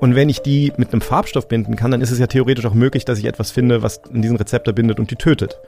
Und 0.00 0.14
wenn 0.14 0.30
ich 0.30 0.40
die 0.40 0.72
mit 0.78 0.92
einem 0.92 1.02
Farbstoff 1.02 1.46
binden 1.46 1.76
kann, 1.76 1.90
dann 1.90 2.00
ist 2.00 2.10
es 2.10 2.18
ja 2.18 2.26
theoretisch 2.26 2.64
auch 2.64 2.72
möglich, 2.72 3.04
dass 3.04 3.18
ich 3.18 3.26
etwas 3.26 3.50
finde, 3.50 3.82
was 3.82 4.00
in 4.12 4.22
diesen 4.22 4.38
Rezeptor 4.38 4.72
bindet 4.72 4.98
und 4.98 5.10
die 5.10 5.16
tötet. 5.16 5.60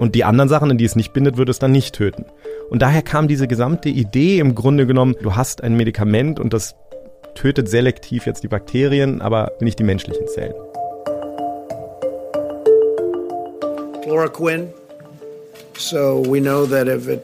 Und 0.00 0.16
die 0.16 0.24
anderen 0.24 0.48
Sachen, 0.48 0.70
in 0.70 0.78
die 0.78 0.84
es 0.84 0.96
nicht 0.96 1.12
bindet, 1.12 1.36
würde 1.36 1.52
es 1.52 1.60
dann 1.60 1.70
nicht 1.70 1.94
töten. 1.94 2.24
Und 2.70 2.82
daher 2.82 3.02
kam 3.02 3.28
diese 3.28 3.46
gesamte 3.46 3.88
Idee 3.88 4.40
im 4.40 4.56
Grunde 4.56 4.84
genommen, 4.86 5.14
du 5.22 5.36
hast 5.36 5.62
ein 5.62 5.76
Medikament 5.76 6.40
und 6.40 6.52
das 6.52 6.74
tötet 7.34 7.68
selektiv 7.68 8.26
jetzt 8.26 8.42
die 8.42 8.48
Bakterien, 8.48 9.20
aber 9.22 9.52
nicht 9.60 9.78
die 9.78 9.84
menschlichen 9.84 10.26
Zellen. 10.26 10.54
Chloroquine. 14.02 14.72
So 15.76 16.24
we 16.26 16.40
know 16.40 16.66
that 16.66 16.88
if 16.88 17.06
it 17.08 17.22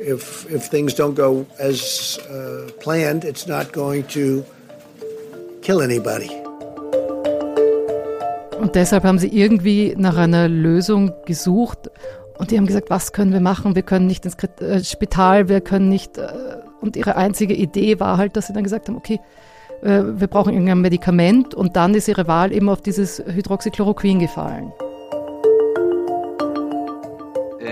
if 0.00 0.46
if 0.50 0.70
things 0.70 0.94
don't 0.94 1.14
go 1.14 1.44
as 1.58 2.18
uh, 2.30 2.70
planned, 2.80 3.24
it's 3.24 3.46
not 3.46 3.72
going 3.74 4.06
to 4.08 4.42
kill 5.62 5.80
anybody. 5.80 6.30
Und 8.60 8.74
deshalb 8.74 9.04
haben 9.04 9.18
sie 9.18 9.28
irgendwie 9.28 9.94
nach 9.96 10.16
einer 10.16 10.48
Lösung 10.48 11.12
gesucht 11.24 11.90
und 12.38 12.50
die 12.50 12.58
haben 12.58 12.66
gesagt, 12.66 12.90
was 12.90 13.12
können 13.12 13.32
wir 13.32 13.40
machen? 13.40 13.74
Wir 13.74 13.82
können 13.82 14.06
nicht 14.06 14.24
ins 14.24 14.36
äh, 14.60 14.82
Spital, 14.84 15.48
wir 15.48 15.60
können 15.60 15.88
nicht. 15.88 16.18
Äh, 16.18 16.28
und 16.80 16.96
ihre 16.96 17.16
einzige 17.16 17.54
Idee 17.54 18.00
war 18.00 18.18
halt, 18.18 18.36
dass 18.36 18.48
sie 18.48 18.52
dann 18.52 18.64
gesagt 18.64 18.88
haben, 18.88 18.96
okay, 18.96 19.20
äh, 19.82 20.02
wir 20.04 20.26
brauchen 20.26 20.52
irgendein 20.52 20.80
Medikament 20.80 21.54
und 21.54 21.76
dann 21.76 21.94
ist 21.94 22.08
ihre 22.08 22.26
Wahl 22.26 22.52
eben 22.52 22.68
auf 22.68 22.80
dieses 22.80 23.22
Hydroxychloroquin 23.24 24.18
gefallen. 24.18 24.72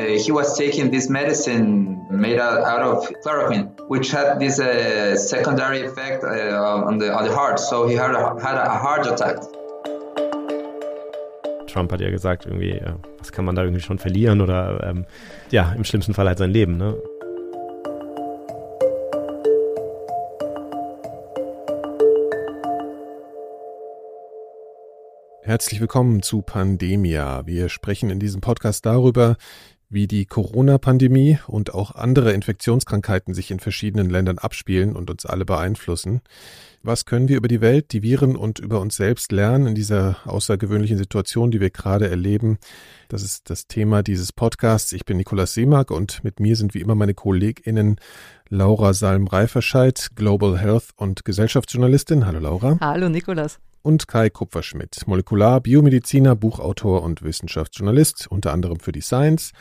Uh, 0.01 0.17
he 0.17 0.33
was 0.33 0.57
taking 0.57 0.91
this 0.91 1.11
medicine 1.11 2.07
made 2.11 2.39
out 2.41 2.81
of 2.81 3.07
chloroquine, 3.23 3.69
which 3.89 4.11
had 4.11 4.39
this 4.39 4.59
uh, 4.59 5.15
secondary 5.15 5.83
effect 5.83 6.25
uh, 6.25 6.87
on, 6.87 6.97
the, 6.97 7.13
on 7.13 7.25
the 7.25 7.35
heart. 7.35 7.61
So 7.61 7.87
he 7.87 7.97
had 7.97 8.15
a, 8.15 8.41
had 8.41 8.57
a 8.57 8.79
heart 8.79 9.07
attack. 9.07 9.37
Trump 11.67 11.93
hat 11.93 12.01
ja 12.01 12.11
gesagt, 12.11 12.47
irgendwie, 12.47 12.81
was 13.19 13.31
kann 13.31 13.45
man 13.45 13.55
da 13.55 13.63
irgendwie 13.63 13.83
schon 13.83 13.99
verlieren 13.99 14.41
oder 14.41 14.83
ähm, 14.85 15.05
ja, 15.51 15.73
im 15.73 15.85
schlimmsten 15.85 16.15
Fall 16.15 16.27
halt 16.27 16.39
sein 16.39 16.51
Leben, 16.51 16.79
ne? 16.79 16.97
Herzlich 25.51 25.81
willkommen 25.81 26.23
zu 26.23 26.43
Pandemia. 26.43 27.45
Wir 27.45 27.69
sprechen 27.71 28.09
in 28.09 28.21
diesem 28.21 28.41
Podcast 28.41 28.87
darüber, 28.87 29.37
wie 29.91 30.07
die 30.07 30.25
Corona-Pandemie 30.25 31.39
und 31.49 31.75
auch 31.75 31.95
andere 31.97 32.33
Infektionskrankheiten 32.33 33.35
sich 33.35 33.51
in 33.51 33.59
verschiedenen 33.59 34.09
Ländern 34.09 34.39
abspielen 34.39 34.95
und 34.95 35.11
uns 35.11 35.27
alle 35.27 35.45
beeinflussen. 35.45 36.23
Was 36.83 37.05
können 37.05 37.29
wir 37.29 37.37
über 37.37 37.49
die 37.49 37.61
Welt, 37.61 37.93
die 37.93 38.03
Viren 38.03 38.37
und 38.37 38.59
über 38.59 38.81
uns 38.81 38.97
selbst 38.97 39.33
lernen 39.33 39.67
in 39.67 39.75
dieser 39.75 40.17
außergewöhnlichen 40.25 40.97
Situation, 40.97 41.51
die 41.51 41.61
wir 41.61 41.71
gerade 41.71 42.09
erleben? 42.09 42.59
Das 43.09 43.23
ist 43.23 43.51
das 43.51 43.67
Thema 43.67 44.03
dieses 44.03 44.33
Podcasts. 44.33 44.93
Ich 44.93 45.05
bin 45.05 45.19
Nikolaus 45.19 45.53
Seemark 45.53 45.91
und 45.91 46.25
mit 46.25 46.41
mir 46.41 46.57
sind 46.57 46.73
wie 46.73 46.81
immer 46.81 46.95
meine 46.95 47.13
KollegInnen 47.13 47.97
Laura 48.49 48.95
Salm-Reiferscheid, 48.95 50.11
Global 50.15 50.59
Health 50.59 50.91
und 50.97 51.25
Gesellschaftsjournalistin. 51.25 52.25
Hallo 52.25 52.39
Laura. 52.39 52.79
Hallo 52.81 53.09
Nikolaus 53.09 53.59
und 53.83 54.09
Kai 54.09 54.31
Kupferschmidt, 54.31 55.07
Molekular, 55.07 55.61
Biomediziner, 55.61 56.37
Buchautor 56.37 57.03
und 57.03 57.23
Wissenschaftsjournalist, 57.23 58.27
unter 58.29 58.53
anderem 58.53 58.81
für 58.81 58.93
die 58.93 59.01
Science 59.01 59.53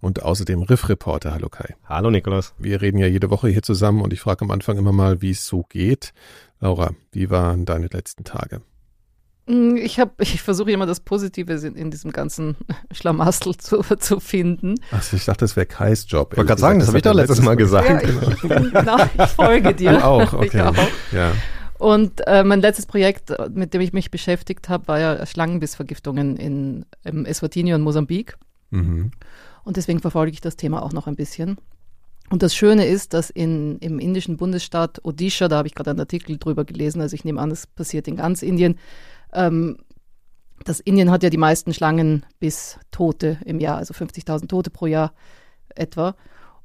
und 0.00 0.22
außerdem 0.22 0.62
Riff-Reporter. 0.62 1.32
Hallo 1.32 1.48
Kai. 1.48 1.76
Hallo 1.84 2.10
Nikolaus. 2.10 2.54
Wir 2.58 2.82
reden 2.82 2.98
ja 2.98 3.06
jede 3.06 3.30
Woche 3.30 3.48
hier 3.48 3.62
zusammen 3.62 4.02
und 4.02 4.12
ich 4.12 4.20
frage 4.20 4.44
am 4.44 4.50
Anfang 4.50 4.76
immer 4.76 4.92
mal, 4.92 5.22
wie 5.22 5.30
es 5.30 5.46
so 5.46 5.62
geht. 5.68 6.12
Laura, 6.60 6.90
wie 7.12 7.30
waren 7.30 7.64
deine 7.64 7.86
letzten 7.86 8.24
Tage? 8.24 8.60
Mm, 9.46 9.76
ich, 9.76 10.00
ich 10.18 10.42
versuche 10.42 10.70
immer 10.70 10.86
das 10.86 11.00
Positive 11.00 11.52
in, 11.52 11.74
in 11.74 11.90
diesem 11.90 12.12
ganzen 12.12 12.56
Schlamassel 12.92 13.56
zu, 13.56 13.82
zu 13.98 14.20
finden. 14.20 14.74
Achso, 14.90 15.16
ich 15.16 15.24
dachte, 15.24 15.44
das 15.44 15.56
wäre 15.56 15.66
Kais 15.66 16.06
Job. 16.08 16.32
Ich 16.32 16.38
wollte 16.38 16.48
gerade 16.48 16.60
sagen, 16.60 16.78
das, 16.78 16.86
das 16.86 16.88
habe 16.88 16.98
ich 16.98 17.04
doch 17.04 17.14
letztes 17.14 17.42
Mal 17.42 17.56
gesagt. 17.56 17.88
Ja, 17.88 18.02
ich, 18.02 18.40
genau. 18.40 18.96
ich, 19.24 19.30
folge 19.30 19.74
dir. 19.74 19.92
Du 19.92 20.04
auch, 20.04 20.32
okay. 20.32 20.60
Auch. 20.60 20.74
Ja. 21.12 21.32
Und 21.82 22.24
äh, 22.28 22.44
mein 22.44 22.60
letztes 22.60 22.86
Projekt, 22.86 23.34
mit 23.52 23.74
dem 23.74 23.80
ich 23.80 23.92
mich 23.92 24.12
beschäftigt 24.12 24.68
habe, 24.68 24.86
war 24.86 25.00
ja 25.00 25.26
Schlangenbissvergiftungen 25.26 26.36
in 26.36 26.86
im 27.02 27.26
Eswatini 27.26 27.74
und 27.74 27.82
Mosambik. 27.82 28.38
Mhm. 28.70 29.10
Und 29.64 29.76
deswegen 29.76 29.98
verfolge 29.98 30.30
ich 30.30 30.40
das 30.40 30.54
Thema 30.54 30.80
auch 30.84 30.92
noch 30.92 31.08
ein 31.08 31.16
bisschen. 31.16 31.56
Und 32.30 32.44
das 32.44 32.54
Schöne 32.54 32.86
ist, 32.86 33.14
dass 33.14 33.30
in, 33.30 33.78
im 33.78 33.98
indischen 33.98 34.36
Bundesstaat 34.36 35.04
Odisha, 35.04 35.48
da 35.48 35.56
habe 35.56 35.66
ich 35.66 35.74
gerade 35.74 35.90
einen 35.90 35.98
Artikel 35.98 36.38
drüber 36.38 36.64
gelesen, 36.64 37.00
also 37.00 37.14
ich 37.14 37.24
nehme 37.24 37.40
an, 37.40 37.50
es 37.50 37.66
passiert 37.66 38.06
in 38.06 38.14
ganz 38.14 38.42
Indien, 38.42 38.78
ähm, 39.32 39.78
das 40.64 40.78
Indien 40.78 41.10
hat 41.10 41.24
ja 41.24 41.30
die 41.30 41.36
meisten 41.36 41.74
Schlangen 41.74 42.24
bis 42.38 42.78
Tote 42.92 43.38
im 43.44 43.58
Jahr, 43.58 43.78
also 43.78 43.92
50.000 43.92 44.46
Tote 44.46 44.70
pro 44.70 44.86
Jahr 44.86 45.14
etwa. 45.74 46.14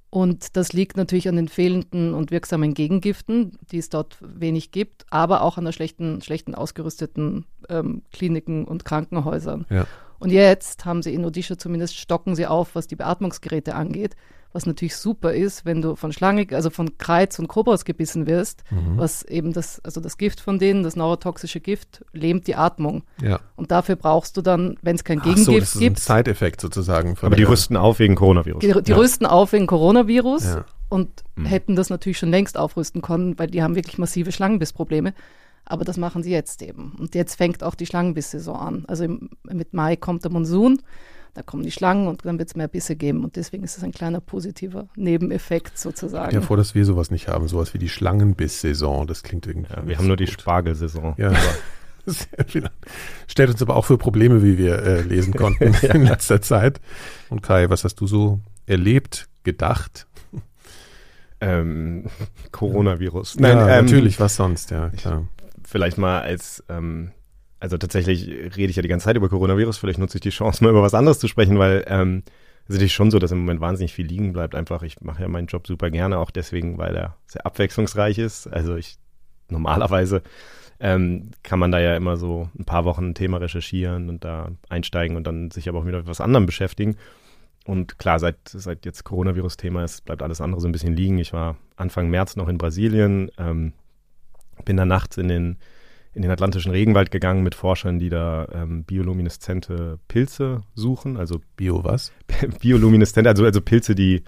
Und 0.10 0.56
das 0.56 0.72
liegt 0.72 0.96
natürlich 0.96 1.28
an 1.28 1.36
den 1.36 1.50
fehlenden 1.50 2.14
und 2.14 2.32
wirksamen 2.32 2.74
Gegengiften, 2.74 3.58
die 3.72 3.78
es 3.78 3.90
dort 3.90 4.18
wenig 4.22 4.72
gibt, 4.72 5.06
aber 5.10 5.42
auch 5.42 5.58
an 5.58 5.66
der 5.66 5.74
schlechten, 5.74 6.22
schlechten 6.22 6.56
ausgerüsteten 6.56 7.46
ähm, 7.70 8.04
Kliniken 8.12 8.66
und 8.66 8.86
Krankenhäusern. 8.86 9.66
Ja. 9.70 9.86
Und 10.20 10.32
jetzt 10.32 10.86
haben 10.86 11.04
sie 11.04 11.14
in 11.14 11.26
Odisha 11.26 11.58
zumindest 11.58 11.98
stocken 11.98 12.36
sie 12.36 12.48
auf, 12.48 12.74
was 12.74 12.88
die 12.88 12.96
Beatmungsgeräte 12.96 13.76
angeht 13.76 14.16
was 14.54 14.66
natürlich 14.66 14.96
super 14.96 15.34
ist, 15.34 15.66
wenn 15.66 15.82
du 15.82 15.96
von 15.96 16.12
Schlange, 16.12 16.48
also 16.52 16.70
von 16.70 16.98
Kreiz 16.98 17.38
und 17.40 17.48
Kobolds 17.48 17.86
gebissen 17.86 18.28
wirst, 18.28 18.64
mhm. 18.72 18.98
was 18.98 19.24
eben 19.24 19.54
das, 19.54 19.80
also 19.84 20.02
das 20.02 20.18
Gift 20.18 20.40
von 20.40 20.60
denen, 20.60 20.84
das 20.84 20.96
neurotoxische 20.96 21.60
Gift, 21.60 22.06
lähmt 22.14 22.48
die 22.48 22.56
Atmung. 22.56 23.04
Ja. 23.22 23.40
Und 23.56 23.72
dafür 23.72 23.96
brauchst 23.96 24.38
du 24.38 24.42
dann, 24.42 24.78
wenn 24.82 24.96
es 24.96 25.04
kein 25.04 25.20
Gegengift 25.20 25.50
gibt. 25.50 25.62
das 25.62 25.76
ist 25.76 25.80
gibt. 25.80 25.98
Ein 25.98 26.18
Side-Effekt 26.18 26.62
sozusagen. 26.62 27.16
Aber 27.22 27.36
die 27.36 27.44
rüsten 27.44 27.78
auf 27.78 28.00
wegen 28.00 28.16
Coronavirus. 28.16 28.62
Die, 28.62 28.82
die 28.84 28.92
ja. 28.92 28.98
rüsten 28.98 29.26
auf 29.26 29.54
wegen 29.54 29.68
Coronavirus 29.68 30.46
ja. 30.46 30.66
und 30.90 31.24
mhm. 31.36 31.46
hätten 31.46 31.76
das 31.76 31.90
natürlich 31.90 32.18
schon 32.18 32.30
längst 32.30 32.58
aufrüsten 32.58 33.02
können, 33.02 33.38
weil 33.38 33.48
die 33.48 33.62
haben 33.62 33.76
wirklich 33.76 33.98
massive 33.98 34.32
Schlangenbissprobleme. 34.32 35.14
Aber 35.66 35.84
das 35.84 35.98
machen 35.98 36.24
sie 36.24 36.32
jetzt 36.32 36.62
eben. 36.62 36.96
Und 36.98 37.14
jetzt 37.14 37.36
fängt 37.36 37.62
auch 37.62 37.76
die 37.76 37.86
Schlangenbiss-Saison 37.86 38.56
an. 38.58 38.86
Also 38.88 39.04
im, 39.04 39.30
mit 39.44 39.74
Mai 39.74 39.98
kommt 39.98 40.24
der 40.24 40.32
Monsun 40.32 40.82
da 41.38 41.44
kommen 41.44 41.62
die 41.62 41.72
Schlangen 41.72 42.08
und 42.08 42.26
dann 42.26 42.40
wird 42.40 42.50
es 42.50 42.56
mehr 42.56 42.68
Bisse 42.68 42.96
geben. 42.96 43.24
Und 43.24 43.36
deswegen 43.36 43.64
ist 43.64 43.78
es 43.78 43.84
ein 43.84 43.92
kleiner 43.92 44.20
positiver 44.20 44.88
Nebeneffekt 44.96 45.78
sozusagen. 45.78 46.34
Ja, 46.34 46.42
vor, 46.42 46.58
dass 46.58 46.74
wir 46.74 46.84
sowas 46.84 47.12
nicht 47.12 47.28
haben, 47.28 47.48
sowas 47.48 47.76
wie 47.76 47.78
die 47.78 47.90
Schlangenbiss-Saison. 47.90 49.06
Das 49.06 49.22
klingt 49.22 49.46
irgendwie. 49.46 49.72
Ja, 49.72 49.88
wir 49.88 50.00
haben 50.00 50.08
nur 50.08 50.18
die 50.18 50.26
Spargelsaison. 50.26 51.14
Ja. 51.18 51.32
Stellt 53.28 53.52
uns 53.52 53.62
aber 53.62 53.76
auch 53.76 53.86
für 53.86 54.00
Probleme, 54.00 54.42
wie 54.42 54.58
wir 54.58 54.82
äh, 54.82 55.02
lesen 55.02 55.32
konnten 55.36 55.76
in 55.76 56.06
letzter 56.06 56.42
Zeit. 56.42 56.82
Und 57.30 57.44
Kai, 57.44 57.70
was 57.70 57.84
hast 57.84 57.98
du 57.98 58.08
so 58.08 58.40
erlebt, 58.66 59.28
gedacht? 59.44 60.08
Ähm, 61.40 62.06
Coronavirus. 62.52 63.36
Nein, 63.40 63.58
ja, 63.58 63.78
ähm, 63.78 63.86
natürlich, 63.86 64.20
was 64.20 64.38
sonst, 64.38 64.72
ja, 64.72 64.90
klar. 64.90 65.28
Vielleicht 65.64 66.00
mal 66.00 66.22
als 66.22 66.64
ähm, 66.68 67.12
also 67.60 67.78
tatsächlich 67.78 68.28
rede 68.56 68.70
ich 68.70 68.76
ja 68.76 68.82
die 68.82 68.88
ganze 68.88 69.06
Zeit 69.06 69.16
über 69.16 69.30
Coronavirus, 69.30 69.78
vielleicht 69.78 70.00
nutze 70.00 70.18
ich 70.18 70.22
die 70.22 70.30
Chance, 70.30 70.64
mal 70.64 70.70
über 70.70 70.82
was 70.82 70.94
anderes 70.94 71.20
zu 71.20 71.28
sprechen, 71.28 71.58
weil 71.58 71.84
ähm, 71.88 72.24
es 72.64 72.72
ist 72.72 72.76
natürlich 72.76 72.94
schon 72.94 73.12
so, 73.12 73.20
dass 73.20 73.32
im 73.32 73.40
Moment 73.40 73.62
wahnsinnig 73.62 73.94
viel 73.94 74.06
liegen 74.06 74.34
bleibt. 74.34 74.54
Einfach, 74.54 74.84
ich 74.84 75.00
mache 75.02 75.22
ja 75.22 75.28
meinen 75.28 75.48
Job 75.48 75.66
super 75.66 75.90
gerne, 75.90 76.18
auch 76.18 76.32
deswegen, 76.32 76.78
weil 76.78 76.96
er 76.96 77.16
sehr 77.26 77.46
abwechslungsreich 77.46 78.18
ist. 78.18 78.48
Also 78.48 78.76
ich 78.76 78.98
normalerweise 79.50 80.22
ähm, 80.80 81.32
kann 81.44 81.60
man 81.60 81.72
da 81.72 81.80
ja 81.80 81.96
immer 81.96 82.18
so 82.18 82.50
ein 82.60 82.66
paar 82.66 82.86
Wochen 82.86 83.10
ein 83.10 83.16
Thema 83.16 83.38
recherchieren 83.38 84.10
und 84.10 84.26
da 84.26 84.52
einsteigen 84.70 85.16
und 85.16 85.26
dann 85.26 85.50
sich 85.50 85.70
aber 85.70 85.80
auch 85.80 85.86
wieder 85.86 86.00
mit 86.00 86.08
was 86.08 86.22
anderem 86.22 86.46
beschäftigen. 86.46 86.98
Und 87.66 88.00
klar, 88.00 88.20
seit, 88.20 88.38
seit 88.46 88.86
jetzt 88.86 89.04
Coronavirus-Thema 89.04 89.84
ist, 89.84 90.06
bleibt 90.06 90.22
alles 90.22 90.42
andere 90.42 90.62
so 90.62 90.68
ein 90.68 90.72
bisschen 90.72 90.96
liegen. 90.96 91.18
Ich 91.18 91.34
war 91.34 91.58
Anfang 91.76 92.10
März 92.10 92.36
noch 92.36 92.48
in 92.48 92.58
Brasilien, 92.58 93.32
ähm, 93.38 93.74
bin 94.66 94.78
da 94.78 94.86
nachts 94.86 95.18
in 95.18 95.28
den 95.28 95.58
in 96.18 96.24
den 96.24 96.32
Atlantischen 96.32 96.72
Regenwald 96.72 97.12
gegangen 97.12 97.44
mit 97.44 97.54
Forschern, 97.54 98.00
die 98.00 98.10
da 98.10 98.48
ähm, 98.52 98.84
biolumineszente 98.84 100.00
Pilze 100.08 100.64
suchen. 100.74 101.16
Also 101.16 101.42
Bio 101.56 101.84
was? 101.84 102.12
biolumineszente, 102.60 103.30
also, 103.30 103.46
also 103.46 103.62
Pilze, 103.62 103.94
die, 103.94 104.24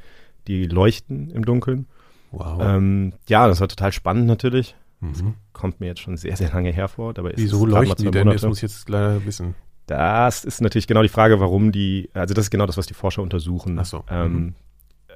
die 0.47 0.67
leuchten 0.67 1.31
im 1.31 1.43
Dunkeln. 1.43 1.87
Wow. 2.29 2.61
Ähm, 2.61 3.13
ja, 3.27 3.47
das 3.47 3.59
war 3.59 3.67
total 3.67 3.91
spannend 3.91 4.27
natürlich. 4.27 4.75
Mhm. 4.99 5.13
Das 5.13 5.23
kommt 5.51 5.79
mir 5.79 5.87
jetzt 5.87 6.01
schon 6.01 6.15
sehr, 6.15 6.37
sehr 6.37 6.51
lange 6.51 6.71
hervor. 6.71 7.15
Dabei 7.15 7.31
ist 7.31 7.39
Wieso 7.39 7.65
leuchten 7.65 8.05
die 8.05 8.11
denn? 8.11 8.27
Das 8.27 8.43
muss 8.43 8.59
ich 8.59 8.63
jetzt 8.63 8.87
leider 8.87 9.25
wissen. 9.25 9.55
Das 9.87 10.45
ist 10.45 10.61
natürlich 10.61 10.85
genau 10.85 11.01
die 11.01 11.09
Frage, 11.09 11.39
warum 11.39 11.71
die, 11.71 12.11
also 12.13 12.35
das 12.35 12.45
ist 12.45 12.51
genau 12.51 12.67
das, 12.67 12.77
was 12.77 12.85
die 12.85 12.93
Forscher 12.93 13.23
untersuchen. 13.23 13.79
Ach 13.79 13.85
so. 13.85 14.03
Ähm, 14.11 14.33
mhm. 14.33 14.53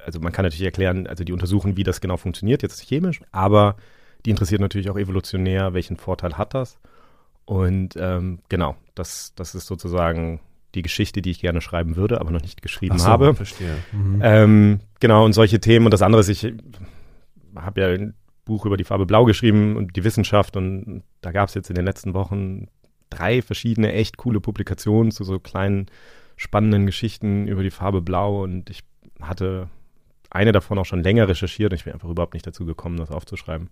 Also 0.04 0.18
man 0.18 0.32
kann 0.32 0.44
natürlich 0.44 0.64
erklären, 0.64 1.06
also 1.06 1.22
die 1.22 1.32
untersuchen, 1.32 1.76
wie 1.76 1.84
das 1.84 2.00
genau 2.00 2.16
funktioniert, 2.16 2.62
jetzt 2.62 2.82
chemisch, 2.82 3.20
aber 3.30 3.76
die 4.24 4.30
interessiert 4.30 4.60
natürlich 4.60 4.90
auch 4.90 4.98
evolutionär, 4.98 5.74
welchen 5.74 5.96
Vorteil 5.96 6.38
hat 6.38 6.54
das. 6.54 6.78
Und 7.44 7.94
ähm, 7.98 8.38
genau, 8.48 8.76
das, 8.94 9.34
das 9.34 9.54
ist 9.54 9.66
sozusagen 9.66 10.40
die 10.74 10.82
Geschichte, 10.82 11.22
die 11.22 11.30
ich 11.30 11.40
gerne 11.40 11.60
schreiben 11.60 11.96
würde, 11.96 12.20
aber 12.20 12.30
noch 12.30 12.40
nicht 12.40 12.62
geschrieben 12.62 12.98
so, 12.98 13.06
habe. 13.06 13.34
Verstehe. 13.34 13.76
Mhm. 13.92 14.20
Ähm, 14.22 14.80
genau, 14.98 15.24
und 15.24 15.32
solche 15.32 15.60
Themen. 15.60 15.86
Und 15.86 15.92
das 15.92 16.02
andere 16.02 16.20
ist, 16.20 16.28
ich 16.28 16.52
habe 17.54 17.80
ja 17.80 18.12
Buch 18.44 18.66
über 18.66 18.76
die 18.76 18.84
Farbe 18.84 19.06
Blau 19.06 19.24
geschrieben 19.24 19.76
und 19.76 19.96
die 19.96 20.04
Wissenschaft 20.04 20.56
und 20.56 21.02
da 21.20 21.32
gab 21.32 21.48
es 21.48 21.54
jetzt 21.54 21.70
in 21.70 21.76
den 21.76 21.84
letzten 21.84 22.14
Wochen 22.14 22.68
drei 23.10 23.42
verschiedene 23.42 23.92
echt 23.92 24.16
coole 24.16 24.40
Publikationen 24.40 25.12
zu 25.12 25.24
so 25.24 25.38
kleinen 25.38 25.86
spannenden 26.36 26.84
Geschichten 26.86 27.46
über 27.46 27.62
die 27.62 27.70
Farbe 27.70 28.02
Blau 28.02 28.42
und 28.42 28.68
ich 28.68 28.80
hatte 29.20 29.68
eine 30.30 30.52
davon 30.52 30.78
auch 30.78 30.84
schon 30.84 31.02
länger 31.02 31.28
recherchiert 31.28 31.72
und 31.72 31.76
ich 31.76 31.84
bin 31.84 31.92
einfach 31.94 32.08
überhaupt 32.08 32.34
nicht 32.34 32.46
dazu 32.46 32.66
gekommen, 32.66 32.98
das 32.98 33.10
aufzuschreiben 33.10 33.70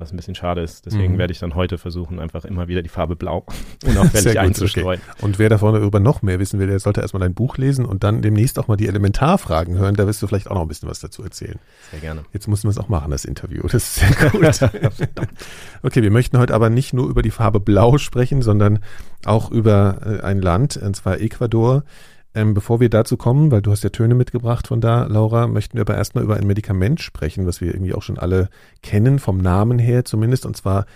was 0.00 0.12
ein 0.12 0.16
bisschen 0.16 0.34
schade 0.34 0.62
ist. 0.62 0.86
Deswegen 0.86 1.14
mhm. 1.14 1.18
werde 1.18 1.32
ich 1.32 1.38
dann 1.38 1.54
heute 1.54 1.78
versuchen, 1.78 2.18
einfach 2.18 2.44
immer 2.44 2.68
wieder 2.68 2.82
die 2.82 2.88
Farbe 2.88 3.16
blau 3.16 3.44
unauffällig 3.86 4.38
einzustreuen. 4.38 5.00
Okay. 5.00 5.24
Und 5.24 5.38
wer 5.38 5.48
davon 5.48 5.74
darüber 5.74 6.00
noch 6.00 6.22
mehr 6.22 6.38
wissen 6.38 6.58
will, 6.58 6.66
der 6.66 6.78
sollte 6.78 7.00
erstmal 7.00 7.20
dein 7.20 7.34
Buch 7.34 7.58
lesen 7.58 7.84
und 7.84 8.02
dann 8.02 8.22
demnächst 8.22 8.58
auch 8.58 8.68
mal 8.68 8.76
die 8.76 8.88
Elementarfragen 8.88 9.76
hören. 9.78 9.94
Da 9.94 10.06
wirst 10.06 10.22
du 10.22 10.26
vielleicht 10.26 10.50
auch 10.50 10.54
noch 10.54 10.62
ein 10.62 10.68
bisschen 10.68 10.88
was 10.88 11.00
dazu 11.00 11.22
erzählen. 11.22 11.58
Sehr 11.90 12.00
gerne. 12.00 12.24
Jetzt 12.32 12.48
müssen 12.48 12.64
wir 12.64 12.70
es 12.70 12.78
auch 12.78 12.88
machen, 12.88 13.10
das 13.10 13.24
Interview. 13.24 13.62
Das 13.62 13.74
ist 13.74 13.94
sehr 13.96 14.30
gut. 14.30 14.40
okay, 15.82 16.02
wir 16.02 16.10
möchten 16.10 16.38
heute 16.38 16.54
aber 16.54 16.70
nicht 16.70 16.92
nur 16.92 17.08
über 17.08 17.22
die 17.22 17.30
Farbe 17.30 17.60
blau 17.60 17.98
sprechen, 17.98 18.42
sondern 18.42 18.80
auch 19.24 19.50
über 19.50 19.98
äh, 20.04 20.24
ein 20.24 20.40
Land, 20.40 20.76
und 20.76 20.96
zwar 20.96 21.20
Ecuador. 21.20 21.84
Ähm, 22.32 22.54
bevor 22.54 22.78
wir 22.78 22.88
dazu 22.88 23.16
kommen, 23.16 23.50
weil 23.50 23.60
du 23.60 23.72
hast 23.72 23.82
ja 23.82 23.90
Töne 23.90 24.14
mitgebracht 24.14 24.68
von 24.68 24.80
da, 24.80 25.04
Laura, 25.06 25.48
möchten 25.48 25.76
wir 25.76 25.82
aber 25.82 25.96
erstmal 25.96 26.22
über 26.22 26.36
ein 26.36 26.46
Medikament 26.46 27.00
sprechen, 27.00 27.46
was 27.46 27.60
wir 27.60 27.74
irgendwie 27.74 27.92
auch 27.92 28.02
schon 28.02 28.18
alle 28.18 28.48
kennen, 28.82 29.18
vom 29.18 29.38
Namen 29.38 29.80
her 29.80 30.04
zumindest, 30.04 30.46
und 30.46 30.56
zwar 30.56 30.86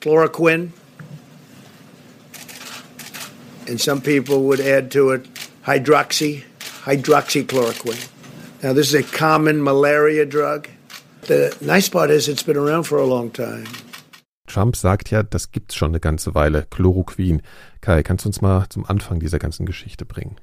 Chloroquine. 0.00 0.72
And 3.68 3.78
some 3.78 4.00
people 4.00 4.36
would 4.44 4.60
add 4.60 4.90
to 4.92 5.12
it 5.12 5.28
hydroxy, 5.66 6.44
hydroxychloroquine. 6.86 8.08
Now, 8.62 8.72
this 8.72 8.88
is 8.88 8.94
a 8.94 9.02
common 9.02 9.62
malaria 9.62 10.24
drug. 10.24 10.68
The 11.26 11.54
nice 11.60 11.90
part 11.90 12.10
is 12.10 12.28
it's 12.28 12.42
been 12.42 12.56
around 12.56 12.84
for 12.84 12.98
a 12.98 13.04
long 13.04 13.30
time. 13.30 13.64
Trump 14.46 14.76
sagt 14.76 15.10
ja, 15.10 15.22
das 15.22 15.52
gibt's 15.52 15.74
schon 15.74 15.90
eine 15.90 16.00
ganze 16.00 16.34
Weile, 16.34 16.66
Chloroquin. 16.70 17.42
Kai, 17.82 18.02
kannst 18.02 18.24
du 18.24 18.30
uns 18.30 18.40
mal 18.40 18.66
zum 18.70 18.86
Anfang 18.86 19.20
dieser 19.20 19.38
ganzen 19.38 19.66
Geschichte 19.66 20.06
bringen? 20.06 20.36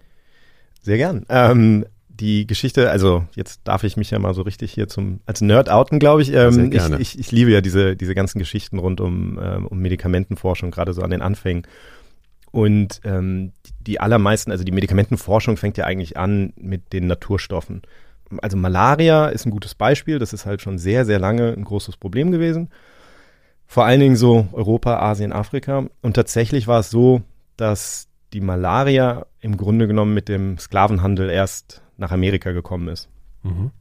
Sehr 0.86 0.98
gern. 0.98 1.26
Ähm, 1.30 1.88
die 2.10 2.46
Geschichte, 2.46 2.92
also 2.92 3.26
jetzt 3.34 3.62
darf 3.64 3.84
ich 3.84 3.98
mich 3.98 4.12
ja 4.12 4.20
mal 4.20 4.36
so 4.36 4.44
richtig 4.44 4.72
hier 4.72 4.88
zum 4.88 5.20
als 5.26 5.42
Nerd 5.42 5.68
outen, 5.68 5.98
glaube 5.98 6.22
ich. 6.22 6.32
Ähm, 6.32 6.72
ich, 6.72 6.92
ich. 7.00 7.20
Ich 7.20 7.32
liebe 7.32 7.50
ja 7.50 7.60
diese 7.62 7.96
diese 7.96 8.14
ganzen 8.14 8.38
Geschichten 8.38 8.78
rund 8.78 9.02
um 9.02 9.40
ähm, 9.42 9.66
um 9.66 9.80
Medikamentenforschung, 9.80 10.70
gerade 10.70 10.94
so 10.94 11.02
an 11.02 11.10
den 11.10 11.24
Anfängen. 11.24 11.64
Und 12.52 13.02
ähm, 13.04 13.52
die 13.82 14.00
allermeisten, 14.00 14.52
also 14.52 14.64
die 14.64 14.72
Medikamentenforschung 14.72 15.58
fängt 15.58 15.76
ja 15.78 15.86
eigentlich 15.86 16.18
an 16.18 16.54
mit 16.56 16.94
den 16.94 17.08
Naturstoffen. 17.08 17.82
Also 18.44 18.56
Malaria 18.56 19.30
ist 19.30 19.48
ein 19.48 19.52
gutes 19.52 19.74
Beispiel. 19.74 20.20
Das 20.20 20.34
ist 20.34 20.46
halt 20.46 20.62
schon 20.62 20.78
sehr 20.78 21.04
sehr 21.04 21.18
lange 21.18 21.52
ein 21.52 21.64
großes 21.64 21.98
Problem 21.98 22.30
gewesen. 22.30 22.70
Vor 23.66 23.86
allen 23.86 24.02
Dingen 24.02 24.18
so 24.18 24.48
Europa, 24.54 25.00
Asien, 25.00 25.34
Afrika. 25.34 25.88
Und 26.04 26.14
tatsächlich 26.14 26.68
war 26.68 26.82
es 26.82 26.92
so, 26.92 27.24
dass 27.58 28.08
die 28.36 28.42
Malaria 28.42 29.26
im 29.40 29.56
Grunde 29.56 29.88
genommen 29.88 30.14
mit 30.14 30.28
dem 30.28 30.58
Sklavenhandel 30.58 31.30
erst 31.30 31.82
nach 31.96 32.12
Amerika 32.12 32.52
gekommen 32.52 32.90
ist. 32.90 33.08
Mhm. 33.44 33.72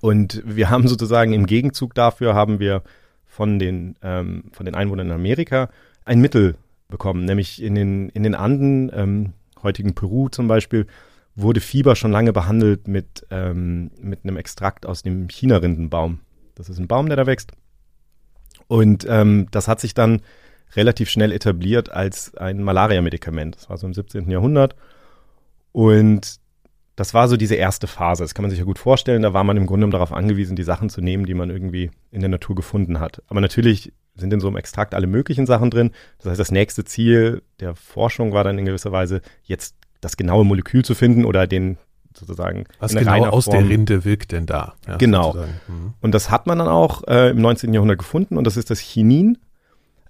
Und 0.00 0.42
wir 0.46 0.70
haben 0.70 0.88
sozusagen 0.88 1.34
im 1.34 1.44
Gegenzug 1.44 1.94
dafür 1.94 2.34
haben 2.34 2.58
wir 2.58 2.82
von 3.26 3.58
den, 3.58 3.96
ähm, 4.02 4.44
von 4.52 4.64
den 4.64 4.74
Einwohnern 4.74 5.08
in 5.08 5.12
Amerika 5.12 5.68
ein 6.06 6.22
Mittel 6.22 6.56
bekommen, 6.88 7.26
nämlich 7.26 7.62
in 7.62 7.74
den, 7.74 8.08
in 8.08 8.22
den 8.22 8.34
Anden, 8.34 8.90
ähm, 8.94 9.34
heutigen 9.62 9.94
Peru 9.94 10.30
zum 10.30 10.48
Beispiel, 10.48 10.86
wurde 11.36 11.60
Fieber 11.60 11.94
schon 11.94 12.10
lange 12.10 12.32
behandelt 12.32 12.88
mit, 12.88 13.26
ähm, 13.30 13.90
mit 14.00 14.20
einem 14.24 14.38
Extrakt 14.38 14.86
aus 14.86 15.02
dem 15.02 15.28
China-Rindenbaum. 15.28 16.20
Das 16.54 16.70
ist 16.70 16.78
ein 16.78 16.88
Baum, 16.88 17.08
der 17.08 17.16
da 17.16 17.26
wächst. 17.26 17.52
Und 18.68 19.06
ähm, 19.06 19.48
das 19.50 19.68
hat 19.68 19.80
sich 19.80 19.92
dann 19.92 20.22
relativ 20.76 21.10
schnell 21.10 21.32
etabliert 21.32 21.90
als 21.90 22.34
ein 22.36 22.62
Malaria-Medikament. 22.62 23.56
Das 23.56 23.70
war 23.70 23.78
so 23.78 23.86
im 23.86 23.94
17. 23.94 24.30
Jahrhundert. 24.30 24.74
Und 25.72 26.40
das 26.96 27.14
war 27.14 27.28
so 27.28 27.36
diese 27.36 27.54
erste 27.54 27.86
Phase. 27.86 28.24
Das 28.24 28.34
kann 28.34 28.42
man 28.42 28.50
sich 28.50 28.58
ja 28.58 28.64
gut 28.64 28.78
vorstellen. 28.78 29.22
Da 29.22 29.32
war 29.32 29.44
man 29.44 29.56
im 29.56 29.66
Grunde 29.66 29.88
darauf 29.88 30.12
angewiesen, 30.12 30.56
die 30.56 30.64
Sachen 30.64 30.90
zu 30.90 31.00
nehmen, 31.00 31.26
die 31.26 31.34
man 31.34 31.48
irgendwie 31.48 31.90
in 32.10 32.20
der 32.20 32.28
Natur 32.28 32.56
gefunden 32.56 32.98
hat. 32.98 33.22
Aber 33.28 33.40
natürlich 33.40 33.92
sind 34.16 34.32
in 34.32 34.40
so 34.40 34.48
einem 34.48 34.56
Extrakt 34.56 34.94
alle 34.94 35.06
möglichen 35.06 35.46
Sachen 35.46 35.70
drin. 35.70 35.92
Das 36.18 36.30
heißt, 36.30 36.40
das 36.40 36.50
nächste 36.50 36.84
Ziel 36.84 37.42
der 37.60 37.76
Forschung 37.76 38.32
war 38.32 38.42
dann 38.42 38.58
in 38.58 38.64
gewisser 38.64 38.90
Weise, 38.90 39.20
jetzt 39.44 39.76
das 40.00 40.16
genaue 40.16 40.44
Molekül 40.44 40.84
zu 40.84 40.94
finden 40.94 41.24
oder 41.24 41.46
den 41.46 41.78
sozusagen. 42.14 42.64
Was 42.80 42.94
genau 42.94 43.26
aus 43.26 43.44
Form. 43.44 43.58
der 43.58 43.68
Rinde 43.68 44.04
wirkt 44.04 44.32
denn 44.32 44.46
da? 44.46 44.74
Ja, 44.86 44.96
genau. 44.96 45.34
Mhm. 45.34 45.94
Und 46.00 46.12
das 46.14 46.30
hat 46.30 46.46
man 46.46 46.58
dann 46.58 46.68
auch 46.68 47.06
äh, 47.06 47.30
im 47.30 47.40
19. 47.40 47.72
Jahrhundert 47.72 47.98
gefunden 47.98 48.36
und 48.36 48.44
das 48.44 48.56
ist 48.56 48.70
das 48.70 48.80
Chinin. 48.80 49.38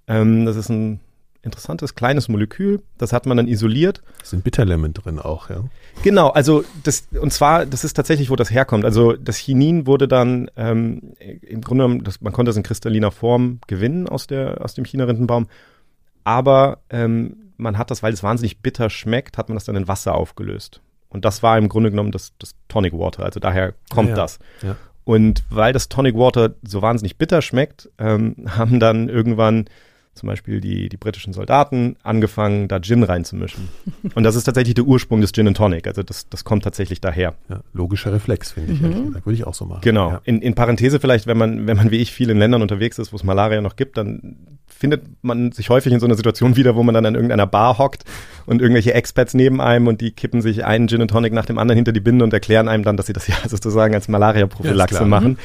Ähm, 0.09 0.45
das 0.45 0.57
ist 0.57 0.69
ein 0.69 0.99
interessantes 1.41 1.95
kleines 1.95 2.27
Molekül. 2.27 2.81
Das 2.97 3.13
hat 3.13 3.25
man 3.25 3.37
dann 3.37 3.47
isoliert. 3.47 4.01
Es 4.21 4.31
sind 4.31 4.43
Bitterlemon 4.43 4.93
drin 4.93 5.19
auch, 5.19 5.49
ja. 5.49 5.63
Genau, 6.03 6.29
also 6.29 6.65
das 6.83 7.07
und 7.19 7.31
zwar, 7.31 7.65
das 7.65 7.83
ist 7.85 7.93
tatsächlich, 7.93 8.29
wo 8.29 8.35
das 8.35 8.51
herkommt. 8.51 8.83
Also 8.83 9.13
das 9.13 9.37
Chinin 9.37 9.87
wurde 9.87 10.07
dann 10.07 10.51
ähm, 10.57 11.13
im 11.19 11.61
Grunde 11.61 11.83
genommen, 11.85 12.03
das, 12.03 12.19
man 12.19 12.33
konnte 12.33 12.51
es 12.51 12.57
in 12.57 12.63
kristalliner 12.63 13.11
Form 13.11 13.59
gewinnen 13.67 14.09
aus 14.09 14.27
der 14.27 14.63
aus 14.63 14.73
dem 14.73 14.83
China-Rindenbaum, 14.83 15.47
aber 16.25 16.79
ähm, 16.89 17.37
man 17.57 17.77
hat 17.77 17.91
das, 17.91 18.03
weil 18.03 18.13
es 18.13 18.23
wahnsinnig 18.23 18.59
bitter 18.59 18.89
schmeckt, 18.89 19.37
hat 19.37 19.49
man 19.49 19.55
das 19.55 19.65
dann 19.65 19.75
in 19.75 19.87
Wasser 19.87 20.15
aufgelöst. 20.15 20.81
Und 21.09 21.25
das 21.25 21.41
war 21.43 21.57
im 21.57 21.69
Grunde 21.69 21.89
genommen 21.89 22.11
das, 22.11 22.33
das 22.39 22.55
Tonic 22.67 22.93
Water. 22.93 23.23
Also 23.23 23.39
daher 23.39 23.73
kommt 23.89 24.09
ja, 24.09 24.15
das. 24.15 24.39
Ja. 24.61 24.75
Und 25.03 25.43
weil 25.49 25.73
das 25.73 25.89
Tonic 25.89 26.15
Water 26.15 26.53
so 26.61 26.81
wahnsinnig 26.81 27.17
bitter 27.17 27.41
schmeckt, 27.41 27.89
ähm, 27.97 28.35
haben 28.47 28.79
dann 28.79 29.09
irgendwann 29.09 29.65
zum 30.19 30.27
Beispiel 30.27 30.61
die, 30.61 30.89
die 30.89 30.97
britischen 30.97 31.33
Soldaten 31.33 31.95
angefangen, 32.03 32.67
da 32.67 32.79
Gin 32.79 33.03
reinzumischen. 33.03 33.69
Und 34.15 34.23
das 34.23 34.35
ist 34.35 34.43
tatsächlich 34.43 34.75
der 34.75 34.83
Ursprung 34.83 35.21
des 35.21 35.31
Gin 35.31 35.47
and 35.47 35.57
Tonic. 35.57 35.87
Also 35.87 36.03
das, 36.03 36.29
das 36.29 36.43
kommt 36.43 36.63
tatsächlich 36.63 37.01
daher. 37.01 37.35
Ja, 37.49 37.61
logischer 37.73 38.13
Reflex, 38.13 38.51
finde 38.51 38.73
ich. 38.73 38.81
Mhm. 38.81 39.15
Würde 39.15 39.33
ich 39.33 39.47
auch 39.47 39.53
so 39.53 39.65
machen. 39.65 39.81
Genau. 39.81 40.11
Ja. 40.11 40.21
In, 40.25 40.41
in 40.41 40.55
Parenthese 40.55 40.99
vielleicht, 40.99 41.25
wenn 41.25 41.37
man, 41.37 41.67
wenn 41.67 41.77
man 41.77 41.91
wie 41.91 41.97
ich 41.97 42.11
viel 42.11 42.29
in 42.29 42.37
Ländern 42.37 42.61
unterwegs 42.61 42.99
ist, 42.99 43.13
wo 43.13 43.15
es 43.15 43.23
Malaria 43.23 43.61
noch 43.61 43.75
gibt, 43.75 43.97
dann 43.97 44.37
findet 44.67 45.03
man 45.21 45.51
sich 45.51 45.69
häufig 45.69 45.91
in 45.91 45.99
so 45.99 46.05
einer 46.05 46.15
Situation 46.15 46.55
wieder, 46.55 46.75
wo 46.75 46.83
man 46.83 46.93
dann 46.93 47.05
an 47.05 47.15
irgendeiner 47.15 47.47
Bar 47.47 47.77
hockt 47.77 48.03
und 48.45 48.61
irgendwelche 48.61 48.93
Experts 48.93 49.33
neben 49.33 49.61
einem 49.61 49.87
und 49.87 49.99
die 49.99 50.11
kippen 50.11 50.41
sich 50.41 50.63
einen 50.63 50.87
Gin 50.87 51.01
and 51.01 51.11
Tonic 51.11 51.33
nach 51.33 51.45
dem 51.45 51.57
anderen 51.57 51.75
hinter 51.75 51.91
die 51.91 51.99
Binde 51.99 52.23
und 52.23 52.33
erklären 52.33 52.67
einem 52.67 52.83
dann, 52.83 52.95
dass 52.95 53.07
sie 53.07 53.13
das 53.13 53.27
ja 53.27 53.35
sozusagen 53.47 53.93
als 53.93 54.07
Malaria-Prophylaxe 54.07 54.99
ja, 54.99 55.05
machen. 55.05 55.31
Mhm. 55.31 55.37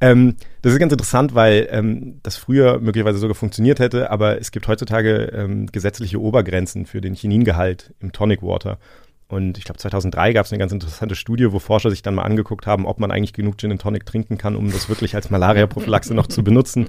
Ähm, 0.00 0.36
das 0.62 0.72
ist 0.72 0.78
ganz 0.78 0.92
interessant, 0.92 1.34
weil 1.34 1.68
ähm, 1.70 2.20
das 2.22 2.36
früher 2.36 2.78
möglicherweise 2.80 3.18
sogar 3.18 3.34
funktioniert 3.34 3.78
hätte, 3.78 4.10
aber 4.10 4.38
es 4.38 4.50
gibt 4.50 4.68
heutzutage 4.68 5.32
ähm, 5.34 5.66
gesetzliche 5.66 6.20
Obergrenzen 6.20 6.84
für 6.86 7.00
den 7.00 7.14
Chiningehalt 7.14 7.94
im 8.00 8.12
Tonic 8.12 8.42
Water. 8.42 8.78
Und 9.28 9.58
ich 9.58 9.64
glaube, 9.64 9.78
2003 9.78 10.34
gab 10.34 10.46
es 10.46 10.52
eine 10.52 10.58
ganz 10.58 10.72
interessante 10.72 11.16
Studie, 11.16 11.50
wo 11.50 11.58
Forscher 11.58 11.90
sich 11.90 12.02
dann 12.02 12.14
mal 12.14 12.22
angeguckt 12.22 12.66
haben, 12.66 12.86
ob 12.86 13.00
man 13.00 13.10
eigentlich 13.10 13.32
genug 13.32 13.58
Gin 13.58 13.72
and 13.72 13.80
Tonic 13.80 14.06
trinken 14.06 14.38
kann, 14.38 14.54
um 14.54 14.70
das 14.70 14.88
wirklich 14.88 15.14
als 15.16 15.30
Malaria-Prophylaxe 15.30 16.14
noch 16.14 16.28
zu 16.28 16.44
benutzen. 16.44 16.88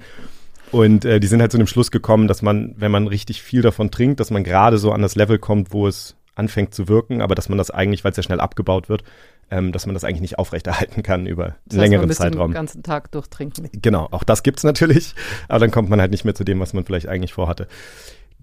Und 0.72 1.06
äh, 1.06 1.20
die 1.20 1.28
sind 1.28 1.40
halt 1.42 1.52
zu 1.52 1.58
dem 1.58 1.66
Schluss 1.66 1.92
gekommen, 1.92 2.28
dass 2.28 2.42
man, 2.42 2.76
wenn 2.78 2.92
man 2.92 3.08
richtig 3.08 3.42
viel 3.42 3.62
davon 3.62 3.90
trinkt, 3.90 4.20
dass 4.20 4.32
man 4.32 4.44
gerade 4.44 4.78
so 4.78 4.92
an 4.92 5.02
das 5.02 5.16
Level 5.16 5.40
kommt, 5.40 5.72
wo 5.72 5.88
es 5.88 6.17
anfängt 6.38 6.74
zu 6.74 6.88
wirken, 6.88 7.22
aber 7.22 7.36
dass 7.36 7.50
man 7.50 7.58
das 7.58 7.72
eigentlich, 7.72 8.03
weil 8.03 8.12
es 8.12 8.17
ja 8.17 8.24
schnell 8.24 8.39
abgebaut 8.39 8.89
wird, 8.89 9.03
ähm, 9.50 9.72
dass 9.72 9.86
man 9.86 9.94
das 9.94 10.03
eigentlich 10.03 10.22
nicht 10.22 10.39
aufrechterhalten 10.39 11.03
kann 11.03 11.25
über 11.25 11.56
das 11.65 11.79
einen 11.79 11.91
längeren 11.91 12.12
Zeitraum. 12.12 12.51
Den 12.51 12.56
ganzen 12.56 12.84
Tag 12.84 13.12
durchtrinken. 13.12 13.70
Genau, 13.82 14.08
auch 14.12 14.24
das 14.24 14.44
gibt's 14.44 14.63
natürlich, 14.63 15.15
aber 15.48 15.60
dann 15.60 15.72
kommt 15.72 15.89
man 15.89 16.00
halt 16.00 16.12
nicht 16.12 16.25
mehr 16.25 16.36
zu 16.36 16.44
dem, 16.44 16.60
was 16.60 16.74
man 16.74 16.86
vielleicht 16.86 17.08
eigentlich 17.08 17.34
vorhatte. 17.34 17.67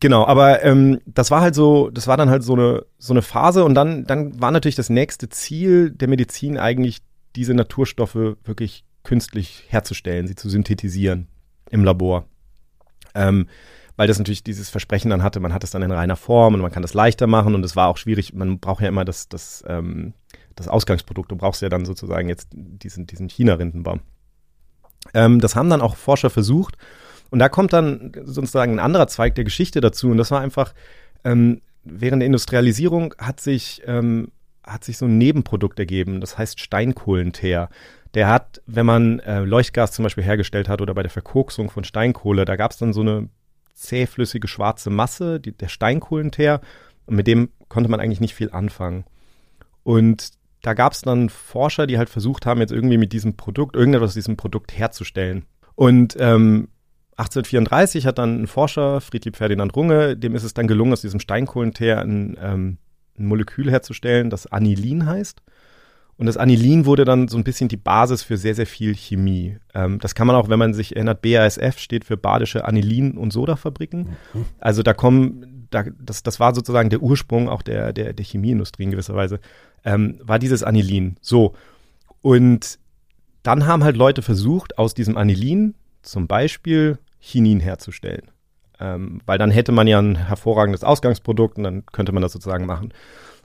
Genau, 0.00 0.26
aber 0.26 0.64
ähm, 0.64 1.00
das 1.06 1.30
war 1.30 1.40
halt 1.40 1.54
so, 1.54 1.88
das 1.90 2.08
war 2.08 2.16
dann 2.16 2.28
halt 2.28 2.42
so 2.42 2.54
eine 2.54 2.84
so 2.98 3.12
eine 3.12 3.22
Phase 3.22 3.64
und 3.64 3.74
dann 3.74 4.04
dann 4.04 4.40
war 4.40 4.50
natürlich 4.50 4.74
das 4.74 4.90
nächste 4.90 5.28
Ziel 5.28 5.90
der 5.90 6.08
Medizin 6.08 6.58
eigentlich 6.58 7.00
diese 7.36 7.54
Naturstoffe 7.54 8.14
wirklich 8.14 8.84
künstlich 9.04 9.64
herzustellen, 9.68 10.26
sie 10.26 10.34
zu 10.34 10.48
synthetisieren 10.48 11.28
im 11.70 11.84
Labor. 11.84 12.26
Ähm, 13.14 13.46
weil 13.96 14.08
das 14.08 14.18
natürlich 14.18 14.42
dieses 14.42 14.70
Versprechen 14.70 15.10
dann 15.10 15.22
hatte, 15.22 15.40
man 15.40 15.52
hat 15.52 15.64
es 15.64 15.70
dann 15.70 15.82
in 15.82 15.92
reiner 15.92 16.16
Form 16.16 16.54
und 16.54 16.60
man 16.60 16.72
kann 16.72 16.82
das 16.82 16.94
leichter 16.94 17.26
machen 17.26 17.54
und 17.54 17.64
es 17.64 17.76
war 17.76 17.88
auch 17.88 17.96
schwierig, 17.96 18.34
man 18.34 18.58
braucht 18.58 18.82
ja 18.82 18.88
immer 18.88 19.04
das, 19.04 19.28
das, 19.28 19.64
ähm, 19.68 20.14
das 20.56 20.68
Ausgangsprodukt, 20.68 21.30
du 21.30 21.36
brauchst 21.36 21.62
ja 21.62 21.68
dann 21.68 21.84
sozusagen 21.84 22.28
jetzt 22.28 22.48
diesen, 22.52 23.06
diesen 23.06 23.28
China-Rindenbaum. 23.28 24.00
Ähm, 25.12 25.40
das 25.40 25.54
haben 25.54 25.70
dann 25.70 25.80
auch 25.80 25.96
Forscher 25.96 26.30
versucht 26.30 26.76
und 27.30 27.38
da 27.38 27.48
kommt 27.48 27.72
dann 27.72 28.12
sozusagen 28.24 28.72
ein 28.72 28.80
anderer 28.80 29.06
Zweig 29.06 29.34
der 29.36 29.44
Geschichte 29.44 29.80
dazu 29.80 30.08
und 30.10 30.16
das 30.16 30.30
war 30.30 30.40
einfach, 30.40 30.74
ähm, 31.24 31.60
während 31.84 32.20
der 32.22 32.26
Industrialisierung 32.26 33.14
hat 33.18 33.40
sich, 33.40 33.82
ähm, 33.86 34.32
hat 34.64 34.82
sich 34.82 34.98
so 34.98 35.06
ein 35.06 35.18
Nebenprodukt 35.18 35.78
ergeben, 35.78 36.20
das 36.20 36.38
heißt 36.38 36.58
Steinkohlenteer. 36.58 37.68
Der 38.14 38.28
hat, 38.28 38.62
wenn 38.66 38.86
man 38.86 39.18
äh, 39.20 39.40
Leuchtgas 39.40 39.92
zum 39.92 40.04
Beispiel 40.04 40.24
hergestellt 40.24 40.68
hat 40.68 40.80
oder 40.80 40.94
bei 40.94 41.02
der 41.02 41.10
Verkoksung 41.10 41.68
von 41.68 41.84
Steinkohle, 41.84 42.44
da 42.44 42.54
gab 42.56 42.70
es 42.70 42.78
dann 42.78 42.92
so 42.92 43.00
eine 43.00 43.28
zähflüssige 43.74 44.48
schwarze 44.48 44.90
Masse, 44.90 45.40
die, 45.40 45.52
der 45.52 45.68
Steinkohlenteer. 45.68 46.60
Und 47.06 47.16
mit 47.16 47.26
dem 47.26 47.50
konnte 47.68 47.90
man 47.90 48.00
eigentlich 48.00 48.20
nicht 48.20 48.34
viel 48.34 48.50
anfangen. 48.50 49.04
Und 49.82 50.30
da 50.62 50.72
gab 50.72 50.94
es 50.94 51.02
dann 51.02 51.28
Forscher, 51.28 51.86
die 51.86 51.98
halt 51.98 52.08
versucht 52.08 52.46
haben, 52.46 52.60
jetzt 52.60 52.72
irgendwie 52.72 52.96
mit 52.96 53.12
diesem 53.12 53.36
Produkt, 53.36 53.76
irgendetwas 53.76 54.10
aus 54.10 54.14
diesem 54.14 54.36
Produkt 54.36 54.76
herzustellen. 54.76 55.44
Und 55.74 56.16
ähm, 56.18 56.68
1834 57.16 58.06
hat 58.06 58.18
dann 58.18 58.42
ein 58.42 58.46
Forscher, 58.46 59.00
Friedlieb 59.00 59.36
Ferdinand 59.36 59.76
Runge, 59.76 60.16
dem 60.16 60.34
ist 60.34 60.42
es 60.42 60.54
dann 60.54 60.66
gelungen, 60.66 60.92
aus 60.92 61.02
diesem 61.02 61.20
Steinkohlenteer 61.20 62.00
ein, 62.00 62.36
ähm, 62.40 62.78
ein 63.18 63.26
Molekül 63.26 63.70
herzustellen, 63.70 64.30
das 64.30 64.46
Anilin 64.46 65.06
heißt. 65.06 65.42
Und 66.16 66.26
das 66.26 66.36
Anilin 66.36 66.86
wurde 66.86 67.04
dann 67.04 67.28
so 67.28 67.36
ein 67.36 67.44
bisschen 67.44 67.68
die 67.68 67.76
Basis 67.76 68.22
für 68.22 68.36
sehr, 68.36 68.54
sehr 68.54 68.66
viel 68.66 68.94
Chemie. 68.94 69.56
Ähm, 69.74 69.98
das 69.98 70.14
kann 70.14 70.26
man 70.26 70.36
auch, 70.36 70.48
wenn 70.48 70.58
man 70.58 70.72
sich 70.72 70.94
erinnert, 70.94 71.22
BASF 71.22 71.78
steht 71.78 72.04
für 72.04 72.16
Badische 72.16 72.64
Anilin- 72.66 73.16
und 73.16 73.32
Sodafabriken. 73.32 74.10
Mhm. 74.32 74.44
Also 74.60 74.82
da 74.82 74.94
kommen, 74.94 75.66
da, 75.70 75.84
das, 76.00 76.22
das 76.22 76.38
war 76.38 76.54
sozusagen 76.54 76.90
der 76.90 77.02
Ursprung 77.02 77.48
auch 77.48 77.62
der, 77.62 77.92
der, 77.92 78.12
der 78.12 78.24
Chemieindustrie 78.24 78.84
in 78.84 78.90
gewisser 78.92 79.16
Weise, 79.16 79.40
ähm, 79.84 80.20
war 80.22 80.38
dieses 80.38 80.62
Anilin. 80.62 81.16
So. 81.20 81.54
Und 82.22 82.78
dann 83.42 83.66
haben 83.66 83.82
halt 83.84 83.96
Leute 83.96 84.22
versucht, 84.22 84.78
aus 84.78 84.94
diesem 84.94 85.16
Anilin 85.16 85.74
zum 86.02 86.28
Beispiel 86.28 86.98
Chinin 87.18 87.60
herzustellen. 87.60 88.30
Ähm, 88.80 89.20
weil 89.26 89.38
dann 89.38 89.50
hätte 89.50 89.72
man 89.72 89.86
ja 89.86 90.00
ein 90.00 90.16
hervorragendes 90.16 90.84
Ausgangsprodukt 90.84 91.58
und 91.58 91.64
dann 91.64 91.86
könnte 91.86 92.12
man 92.12 92.22
das 92.22 92.32
sozusagen 92.32 92.66
machen. 92.66 92.92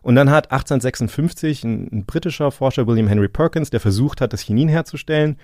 Und 0.01 0.15
dann 0.15 0.29
hat 0.29 0.51
1856 0.51 1.63
ein, 1.63 1.89
ein 1.91 2.05
britischer 2.05 2.51
Forscher, 2.51 2.87
William 2.87 3.07
Henry 3.07 3.27
Perkins, 3.27 3.69
der 3.69 3.79
versucht 3.79 4.21
hat, 4.21 4.33
das 4.33 4.41
Chinin 4.41 4.69
herzustellen, 4.69 5.37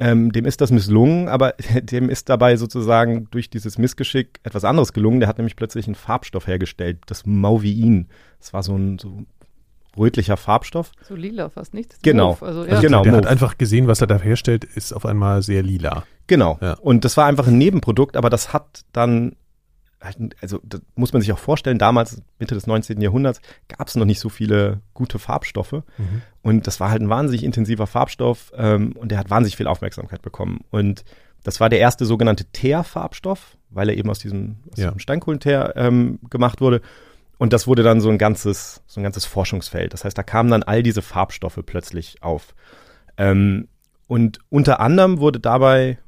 ähm, 0.00 0.32
dem 0.32 0.44
ist 0.44 0.60
das 0.60 0.70
misslungen, 0.70 1.28
aber 1.28 1.54
dem 1.82 2.08
ist 2.08 2.28
dabei 2.28 2.56
sozusagen 2.56 3.28
durch 3.30 3.50
dieses 3.50 3.78
Missgeschick 3.78 4.40
etwas 4.42 4.64
anderes 4.64 4.92
gelungen. 4.92 5.20
Der 5.20 5.28
hat 5.28 5.38
nämlich 5.38 5.56
plötzlich 5.56 5.86
einen 5.86 5.94
Farbstoff 5.94 6.46
hergestellt, 6.46 6.98
das 7.06 7.26
Mauvein. 7.26 8.08
Das 8.40 8.52
war 8.52 8.62
so 8.62 8.76
ein 8.76 8.98
so 8.98 9.24
rötlicher 9.96 10.36
Farbstoff. 10.36 10.90
So 11.02 11.14
lila 11.14 11.48
fast 11.48 11.74
nicht. 11.74 12.02
Genau. 12.02 12.30
Mauve, 12.30 12.46
also, 12.46 12.64
ja. 12.64 12.70
also 12.70 12.82
genau. 12.82 13.02
Der 13.02 13.12
Mauve. 13.12 13.24
hat 13.24 13.30
einfach 13.30 13.58
gesehen, 13.58 13.86
was 13.86 14.00
er 14.00 14.08
da 14.08 14.18
herstellt, 14.18 14.64
ist 14.64 14.92
auf 14.92 15.06
einmal 15.06 15.42
sehr 15.42 15.62
lila. 15.62 16.04
Genau. 16.26 16.58
Ja. 16.60 16.74
Und 16.74 17.04
das 17.04 17.16
war 17.16 17.26
einfach 17.26 17.46
ein 17.46 17.58
Nebenprodukt, 17.58 18.16
aber 18.16 18.30
das 18.30 18.52
hat 18.52 18.84
dann 18.92 19.36
also 20.40 20.60
das 20.62 20.82
muss 20.94 21.12
man 21.12 21.22
sich 21.22 21.32
auch 21.32 21.38
vorstellen, 21.38 21.78
damals, 21.78 22.22
Mitte 22.38 22.54
des 22.54 22.66
19. 22.66 23.00
Jahrhunderts, 23.00 23.40
gab 23.68 23.88
es 23.88 23.96
noch 23.96 24.04
nicht 24.04 24.20
so 24.20 24.28
viele 24.28 24.80
gute 24.92 25.18
Farbstoffe. 25.18 25.72
Mhm. 25.72 26.22
Und 26.42 26.66
das 26.66 26.80
war 26.80 26.90
halt 26.90 27.02
ein 27.02 27.08
wahnsinnig 27.08 27.44
intensiver 27.44 27.86
Farbstoff 27.86 28.52
ähm, 28.56 28.92
und 28.92 29.10
der 29.10 29.18
hat 29.18 29.30
wahnsinnig 29.30 29.56
viel 29.56 29.66
Aufmerksamkeit 29.66 30.22
bekommen. 30.22 30.60
Und 30.70 31.04
das 31.42 31.60
war 31.60 31.68
der 31.68 31.78
erste 31.78 32.06
sogenannte 32.06 32.44
Teer-Farbstoff, 32.46 33.56
weil 33.70 33.88
er 33.88 33.96
eben 33.96 34.10
aus 34.10 34.18
diesem, 34.18 34.56
aus 34.70 34.78
ja. 34.78 34.86
diesem 34.86 34.98
Steinkohlenteer 34.98 35.74
ähm, 35.76 36.18
gemacht 36.30 36.60
wurde. 36.60 36.80
Und 37.38 37.52
das 37.52 37.66
wurde 37.66 37.82
dann 37.82 38.00
so 38.00 38.08
ein 38.10 38.18
ganzes, 38.18 38.82
so 38.86 39.00
ein 39.00 39.04
ganzes 39.04 39.24
Forschungsfeld. 39.24 39.92
Das 39.92 40.04
heißt, 40.04 40.16
da 40.16 40.22
kamen 40.22 40.50
dann 40.50 40.62
all 40.62 40.82
diese 40.82 41.02
Farbstoffe 41.02 41.60
plötzlich 41.66 42.22
auf. 42.22 42.54
Ähm, 43.16 43.68
und 44.06 44.38
unter 44.50 44.80
anderem 44.80 45.18
wurde 45.18 45.40
dabei 45.40 45.98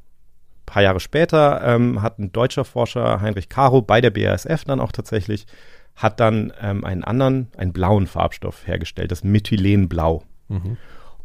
paar 0.66 0.82
Jahre 0.82 1.00
später 1.00 1.62
ähm, 1.64 2.02
hat 2.02 2.18
ein 2.18 2.32
deutscher 2.32 2.64
Forscher, 2.64 3.20
Heinrich 3.20 3.48
Caro, 3.48 3.82
bei 3.82 4.00
der 4.00 4.10
BASF 4.10 4.64
dann 4.64 4.80
auch 4.80 4.92
tatsächlich, 4.92 5.46
hat 5.94 6.20
dann 6.20 6.52
ähm, 6.60 6.84
einen 6.84 7.04
anderen, 7.04 7.48
einen 7.56 7.72
blauen 7.72 8.06
Farbstoff 8.06 8.66
hergestellt, 8.66 9.10
das 9.10 9.24
Methylenblau. 9.24 10.24
Mhm. 10.48 10.76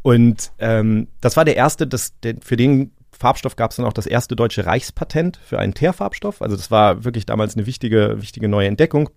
Und 0.01 0.51
ähm, 0.59 1.07
das 1.19 1.37
war 1.37 1.45
der 1.45 1.57
erste, 1.57 1.85
das, 1.87 2.17
der, 2.21 2.35
für 2.41 2.55
den 2.55 2.91
Farbstoff 3.11 3.55
gab 3.55 3.71
es 3.71 3.77
dann 3.77 3.85
auch 3.85 3.93
das 3.93 4.07
erste 4.07 4.35
deutsche 4.35 4.65
Reichspatent 4.65 5.37
für 5.43 5.59
einen 5.59 5.73
Teerfarbstoff. 5.73 6.41
Also 6.41 6.55
das 6.55 6.71
war 6.71 7.03
wirklich 7.03 7.25
damals 7.25 7.55
eine 7.55 7.65
wichtige, 7.65 8.19
wichtige 8.19 8.47
neue 8.47 8.67
Entdeckung. 8.67 9.09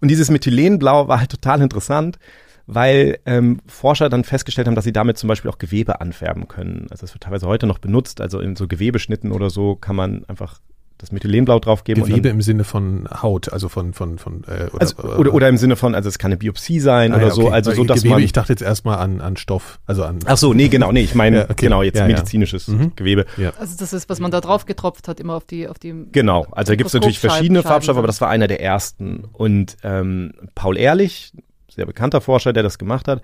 Und 0.00 0.08
dieses 0.08 0.30
Methylenblau 0.30 1.08
war 1.08 1.20
halt 1.20 1.30
total 1.30 1.62
interessant, 1.62 2.18
weil 2.66 3.18
ähm, 3.26 3.60
Forscher 3.66 4.08
dann 4.08 4.24
festgestellt 4.24 4.66
haben, 4.66 4.74
dass 4.74 4.84
sie 4.84 4.92
damit 4.92 5.18
zum 5.18 5.28
Beispiel 5.28 5.50
auch 5.50 5.58
Gewebe 5.58 6.00
anfärben 6.00 6.48
können. 6.48 6.86
Also 6.90 7.02
das 7.02 7.14
wird 7.14 7.24
teilweise 7.24 7.46
heute 7.46 7.66
noch 7.66 7.78
benutzt. 7.78 8.20
Also 8.20 8.40
in 8.40 8.56
so 8.56 8.66
Gewebeschnitten 8.66 9.32
oder 9.32 9.50
so 9.50 9.76
kann 9.76 9.96
man 9.96 10.24
einfach 10.26 10.60
das 10.98 11.12
Methylenblau 11.12 11.58
draufgeben. 11.58 12.04
Gewebe 12.04 12.22
dann, 12.22 12.36
im 12.36 12.42
Sinne 12.42 12.64
von 12.64 13.08
Haut, 13.22 13.52
also 13.52 13.68
von 13.68 13.92
von 13.92 14.18
von 14.18 14.44
äh, 14.44 14.70
oder, 14.72 14.80
also, 14.80 15.02
oder, 15.02 15.34
oder 15.34 15.48
im 15.48 15.56
Sinne 15.56 15.76
von, 15.76 15.94
also 15.94 16.08
es 16.08 16.18
kann 16.18 16.30
eine 16.30 16.36
Biopsie 16.36 16.80
sein 16.80 17.12
ah, 17.12 17.16
oder 17.16 17.26
ja, 17.26 17.32
okay. 17.32 17.42
so, 17.42 17.48
also 17.50 17.72
so, 17.72 17.84
dass 17.84 17.98
Gewebe, 17.98 18.14
man. 18.14 18.22
Ich 18.22 18.32
dachte 18.32 18.52
jetzt 18.52 18.62
erstmal 18.62 18.98
an 18.98 19.20
an 19.20 19.36
Stoff, 19.36 19.80
also 19.86 20.04
an. 20.04 20.20
Ach 20.24 20.36
so, 20.36 20.54
nee, 20.54 20.68
genau, 20.68 20.92
nee, 20.92 21.02
ich 21.02 21.14
meine 21.14 21.36
ja, 21.38 21.44
okay. 21.44 21.54
genau 21.66 21.82
jetzt 21.82 21.98
ja, 21.98 22.06
medizinisches 22.06 22.68
mhm. 22.68 22.92
Gewebe. 22.96 23.26
Also 23.58 23.76
das 23.76 23.92
ist, 23.92 24.08
was 24.08 24.20
man 24.20 24.30
da 24.30 24.40
drauf 24.40 24.66
getropft 24.66 25.08
hat, 25.08 25.20
immer 25.20 25.34
auf 25.34 25.44
die 25.44 25.68
auf 25.68 25.78
die. 25.78 25.94
Genau, 26.12 26.46
also 26.52 26.72
da 26.72 26.76
gibt 26.76 26.88
es 26.88 26.94
natürlich 26.94 27.18
verschiedene 27.18 27.62
Farbstoffe, 27.62 27.98
aber 27.98 28.06
das 28.06 28.20
war 28.20 28.28
einer 28.28 28.46
der 28.46 28.62
ersten. 28.62 29.24
Und 29.32 29.76
ähm, 29.82 30.32
Paul 30.54 30.78
Ehrlich, 30.78 31.32
sehr 31.74 31.86
bekannter 31.86 32.20
Forscher, 32.20 32.52
der 32.52 32.62
das 32.62 32.78
gemacht 32.78 33.08
hat, 33.08 33.22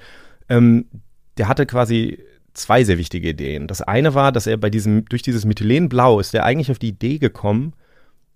ähm, 0.49 0.87
der 1.38 1.49
hatte 1.49 1.66
quasi 1.66 2.23
zwei 2.54 2.85
sehr 2.85 2.99
wichtige 2.99 3.30
Ideen. 3.30 3.66
Das 3.66 3.80
eine 3.83 4.14
war, 4.14 4.33
dass 4.33 4.47
er 4.47 4.57
bei 4.57 4.71
diesem, 4.71 5.04
durch 5.07 5.23
dieses 5.23 5.45
Methylenblau 5.45 6.21
ist 6.21 6.35
er 6.35 6.45
eigentlich 6.45 6.71
auf 6.71 6.78
die 6.78 6.88
Idee 6.88 7.19
gekommen, 7.19 7.75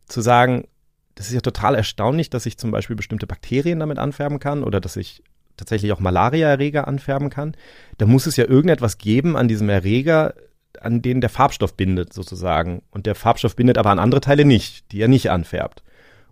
zu 0.06 0.21
sagen, 0.21 0.66
das 1.14 1.28
ist 1.28 1.35
ja 1.35 1.40
total 1.40 1.75
erstaunlich, 1.75 2.30
dass 2.30 2.47
ich 2.47 2.59
zum 2.59 2.71
Beispiel 2.71 2.97
bestimmte 2.97 3.26
Bakterien 3.26 3.80
damit 3.80 3.99
anfärben 3.99 4.38
kann 4.38 4.64
oder 4.64 4.80
dass 4.80 4.97
ich 4.97 5.23
tatsächlich 5.56 5.92
auch 5.92 6.00
Malaria-Erreger 6.00 6.88
anfärben 6.88 7.30
kann. 7.30 7.56
Da 7.99 8.06
muss 8.06 8.26
es 8.26 8.37
ja 8.37 8.44
irgendetwas 8.44 8.99
geben 8.99 9.37
an 9.37 9.49
diesem 9.49 9.68
Erreger, 9.68 10.35
an 10.80 11.02
den 11.02 11.21
der 11.21 11.30
Farbstoff 11.30 11.75
bindet 11.75 12.12
sozusagen. 12.12 12.83
Und 12.90 13.06
der 13.06 13.14
Farbstoff 13.14 13.54
bindet 13.54 13.78
aber 13.78 13.90
an 13.90 14.00
andere 14.00 14.21
Teile 14.21 14.44
nicht, 14.44 14.90
die 14.90 15.00
er 15.00 15.09
nicht 15.09 15.30
anfärbt. 15.30 15.85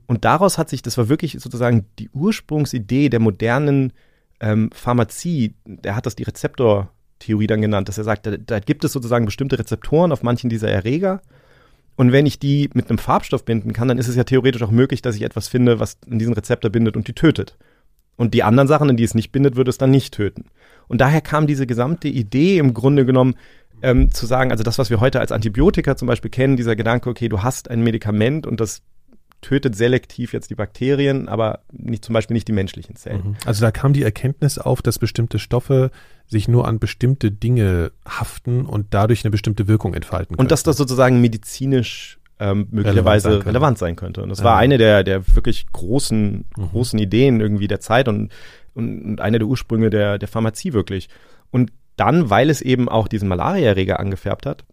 Und 0.07 0.25
daraus 0.25 0.59
hat 0.59 0.69
sich, 0.69 0.83
das 0.83 0.99
war 0.99 1.09
wirklich 1.09 1.37
sozusagen 1.39 1.87
die 1.99 2.11
Ursprungsidee 2.11 3.09
der 3.09 3.21
modernen 3.21 3.93
ähm, 4.41 4.71
Pharmazie, 4.73 5.55
der 5.65 5.97
hat 5.97 6.07
das 6.07 6.17
die 6.17 6.25
Rezeptortheorie 6.25 7.47
dann 7.47 7.63
genannt, 7.63 7.89
dass 7.89 7.99
er 7.99 8.05
sagt, 8.05 8.27
da, 8.27 8.37
da 8.37 8.59
gibt 8.59 8.85
es 8.85 8.93
sozusagen 8.93 9.25
bestimmte 9.25 9.59
Rezeptoren 9.59 10.13
auf 10.13 10.23
manchen 10.23 10.51
dieser 10.51 10.69
Erreger. 10.69 11.23
Und 11.97 12.11
wenn 12.11 12.27
ich 12.27 12.39
die 12.39 12.71
mit 12.75 12.89
einem 12.89 12.99
Farbstoff 12.99 13.45
binden 13.45 13.73
kann, 13.73 13.89
dann 13.89 13.99
ist 13.99 14.09
es 14.09 14.17
ja 14.17 14.25
theoretisch 14.25 14.63
auch 14.63 14.71
möglich, 14.71 15.03
dass 15.03 15.17
ich 15.17 15.23
etwas 15.23 15.49
finde, 15.49 15.79
was 15.79 15.99
in 16.07 16.19
diesen 16.19 16.33
Rezeptor 16.33 16.71
bindet 16.71 16.97
und 16.97 17.07
die 17.07 17.13
tötet. 17.13 17.57
Und 18.17 18.35
die 18.35 18.43
anderen 18.43 18.69
Sachen, 18.69 18.89
in 18.89 18.97
die 18.97 19.05
es 19.05 19.15
nicht 19.15 19.33
bindet, 19.33 19.57
würde 19.57 19.71
es 19.71 19.79
dann 19.79 19.91
nicht 19.91 20.15
töten. 20.15 20.47
Und 20.89 21.01
daher 21.01 21.21
kam 21.21 21.47
diese 21.47 21.67
gesamte 21.67 22.09
Idee 22.09 22.59
im 22.59 22.75
Grunde 22.75 23.07
genommen, 23.07 23.37
ähm, 23.83 24.13
zu 24.13 24.27
sagen, 24.27 24.51
also 24.51 24.63
das, 24.63 24.79
was 24.79 24.91
wir 24.91 25.01
heute 25.01 25.21
als 25.21 25.33
Antibiotika 25.33 25.97
zum 25.97 26.07
Beispiel 26.07 26.31
kennen, 26.31 26.57
dieser 26.57 26.77
Gedanke, 26.77 27.11
okay, 27.11 27.29
du 27.29 27.43
hast 27.43 27.71
ein 27.71 27.83
Medikament 27.83 28.47
und 28.47 28.61
das 28.61 28.83
tötet 29.43 29.77
selektiv 29.77 30.33
jetzt 30.33 30.51
die 30.51 30.55
Bakterien, 30.55 31.29
aber 31.29 31.61
nicht, 31.71 32.05
zum 32.05 32.15
Beispiel 32.15 32.35
nicht 32.35 32.49
die 32.49 32.53
menschlichen 32.53 32.97
Zellen. 32.97 33.31
Mhm. 33.31 33.37
Also 33.45 33.61
da 33.61 33.71
kam 33.71 33.93
die 33.93 34.03
Erkenntnis 34.03 34.59
auf, 34.59 34.81
dass 34.81 34.99
bestimmte 34.99 35.39
Stoffe 35.39 35.91
sich 36.27 36.49
nur 36.49 36.67
an 36.67 36.79
bestimmte 36.79 37.31
Dinge 37.31 37.93
haften 38.09 38.65
und 38.65 38.95
dadurch 38.95 39.25
eine 39.25 39.31
bestimmte 39.31 39.69
Wirkung 39.69 39.95
entfalten 39.95 40.37
können. 40.37 40.45
Und 40.45 40.51
dass 40.51 40.63
das 40.63 40.77
sozusagen 40.77 41.21
medizinisch 41.21 42.19
ähm, 42.39 42.69
möglicherweise 42.71 43.29
relevant 43.29 43.43
sein, 43.43 43.49
relevant 43.49 43.79
sein, 43.79 43.97
könnte. 43.97 44.23
Und 44.23 44.29
das 44.31 44.39
ja. 44.39 44.45
war 44.45 44.57
eine 44.57 44.79
der, 44.79 45.05
der 45.05 45.35
wirklich 45.35 45.67
großen, 45.71 46.45
mhm. 46.57 46.69
großen 46.71 46.99
Ideen 46.99 47.41
irgendwie 47.41 47.69
der 47.69 47.81
Zeit 47.81 48.09
und, 48.09 48.33
und, 48.75 49.03
und 49.03 49.21
eine 49.21 49.39
der 49.39 49.49
Ursprünge 49.49 49.91
der, 49.91 50.19
der 50.19 50.29
Pharmazie 50.29 50.73
wirklich. 50.73 51.09
Und 51.51 51.73
dann, 51.97 52.31
weil 52.31 52.49
es 52.49 52.63
eben 52.63 52.89
auch 52.89 53.09
diesen 53.09 53.29
Malariaerreger 53.29 54.01
angefärbt 54.01 54.47
hat, 54.47 54.65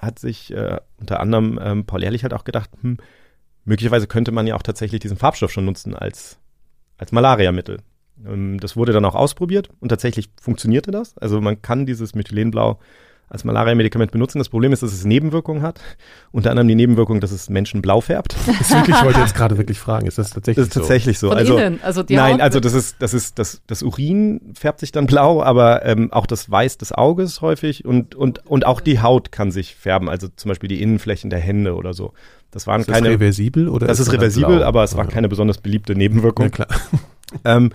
hat 0.00 0.18
sich 0.18 0.52
äh, 0.52 0.78
unter 1.00 1.20
anderem 1.20 1.58
ähm, 1.62 1.84
Paul 1.86 2.04
Ehrlich 2.04 2.22
halt 2.22 2.34
auch 2.34 2.44
gedacht, 2.44 2.70
hm, 2.82 2.98
möglicherweise 3.68 4.06
könnte 4.06 4.32
man 4.32 4.46
ja 4.46 4.56
auch 4.56 4.62
tatsächlich 4.62 5.00
diesen 5.00 5.16
Farbstoff 5.16 5.52
schon 5.52 5.64
nutzen 5.64 5.94
als, 5.94 6.38
als 6.96 7.12
Malariamittel. 7.12 7.78
Ähm, 8.26 8.58
das 8.60 8.76
wurde 8.76 8.92
dann 8.92 9.04
auch 9.04 9.14
ausprobiert 9.14 9.70
und 9.80 9.90
tatsächlich 9.90 10.30
funktionierte 10.40 10.90
das. 10.90 11.16
Also 11.18 11.40
man 11.40 11.62
kann 11.62 11.86
dieses 11.86 12.14
Methylenblau 12.14 12.78
als 13.30 13.44
Malaria-Medikament 13.44 14.10
benutzen. 14.10 14.38
Das 14.38 14.48
Problem 14.48 14.72
ist, 14.72 14.82
dass 14.82 14.92
es 14.92 15.04
Nebenwirkungen 15.04 15.62
hat. 15.62 15.80
Unter 16.32 16.50
anderem 16.50 16.68
die 16.68 16.74
Nebenwirkung, 16.74 17.20
dass 17.20 17.30
es 17.30 17.50
Menschen 17.50 17.82
blau 17.82 18.00
färbt. 18.00 18.34
Das 18.46 18.60
ist 18.62 18.74
wirklich, 18.74 18.96
ich 18.96 19.04
wollte 19.04 19.20
jetzt 19.20 19.34
gerade 19.34 19.58
wirklich 19.58 19.78
fragen, 19.78 20.06
ist 20.06 20.18
das 20.18 20.30
tatsächlich 20.30 20.64
so? 20.64 20.68
Das 20.68 20.76
ist 20.76 20.82
tatsächlich 20.82 21.18
so. 21.18 21.28
Von 21.28 21.36
also, 21.36 21.58
also 21.82 22.02
die 22.02 22.16
nein, 22.16 22.34
Haut 22.34 22.40
also 22.40 22.60
das 22.60 22.72
ist, 22.72 22.96
das 23.00 23.14
ist, 23.14 23.38
das, 23.38 23.60
das 23.66 23.82
Urin 23.82 24.54
färbt 24.58 24.80
sich 24.80 24.90
dann 24.90 25.06
blau, 25.06 25.42
aber 25.42 25.84
ähm, 25.84 26.12
auch 26.12 26.26
das 26.26 26.50
Weiß 26.50 26.78
des 26.78 26.92
Auges 26.92 27.40
häufig 27.40 27.84
und, 27.84 28.14
und, 28.14 28.46
und 28.46 28.66
auch 28.66 28.80
die 28.80 29.00
Haut 29.00 29.30
kann 29.30 29.50
sich 29.50 29.76
färben, 29.76 30.08
also 30.08 30.28
zum 30.34 30.48
Beispiel 30.48 30.68
die 30.68 30.82
Innenflächen 30.82 31.30
der 31.30 31.40
Hände 31.40 31.74
oder 31.74 31.92
so. 31.92 32.14
Das 32.50 32.66
waren 32.66 32.80
ist 32.80 32.88
das 32.88 32.94
keine. 32.94 33.10
reversibel 33.10 33.68
oder? 33.68 33.86
Das 33.86 34.00
ist, 34.00 34.08
ist 34.08 34.14
reversibel, 34.14 34.62
aber 34.62 34.84
es 34.84 34.96
war 34.96 35.04
ja. 35.04 35.10
keine 35.10 35.28
besonders 35.28 35.58
beliebte 35.58 35.94
Nebenwirkung. 35.94 36.46
Ja, 36.46 36.50
klar. 36.50 36.68
ähm, 37.44 37.70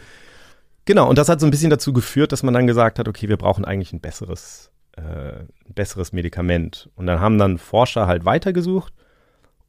genau, 0.86 1.10
und 1.10 1.18
das 1.18 1.30
hat 1.30 1.40
so 1.40 1.46
ein 1.46 1.52
bisschen 1.52 1.70
dazu 1.70 1.94
geführt, 1.94 2.32
dass 2.32 2.44
man 2.44 2.54
dann 2.54 2.68
gesagt 2.68 3.00
hat, 3.00 3.08
okay, 3.08 3.30
wir 3.30 3.38
brauchen 3.38 3.66
eigentlich 3.66 3.94
ein 3.94 4.00
besseres, 4.00 4.72
äh, 4.98 5.02
ein 5.02 5.74
besseres 5.76 6.12
Medikament. 6.12 6.90
Und 6.96 7.06
dann 7.06 7.20
haben 7.20 7.38
dann 7.38 7.58
Forscher 7.58 8.08
halt 8.08 8.26
weitergesucht. 8.26 8.94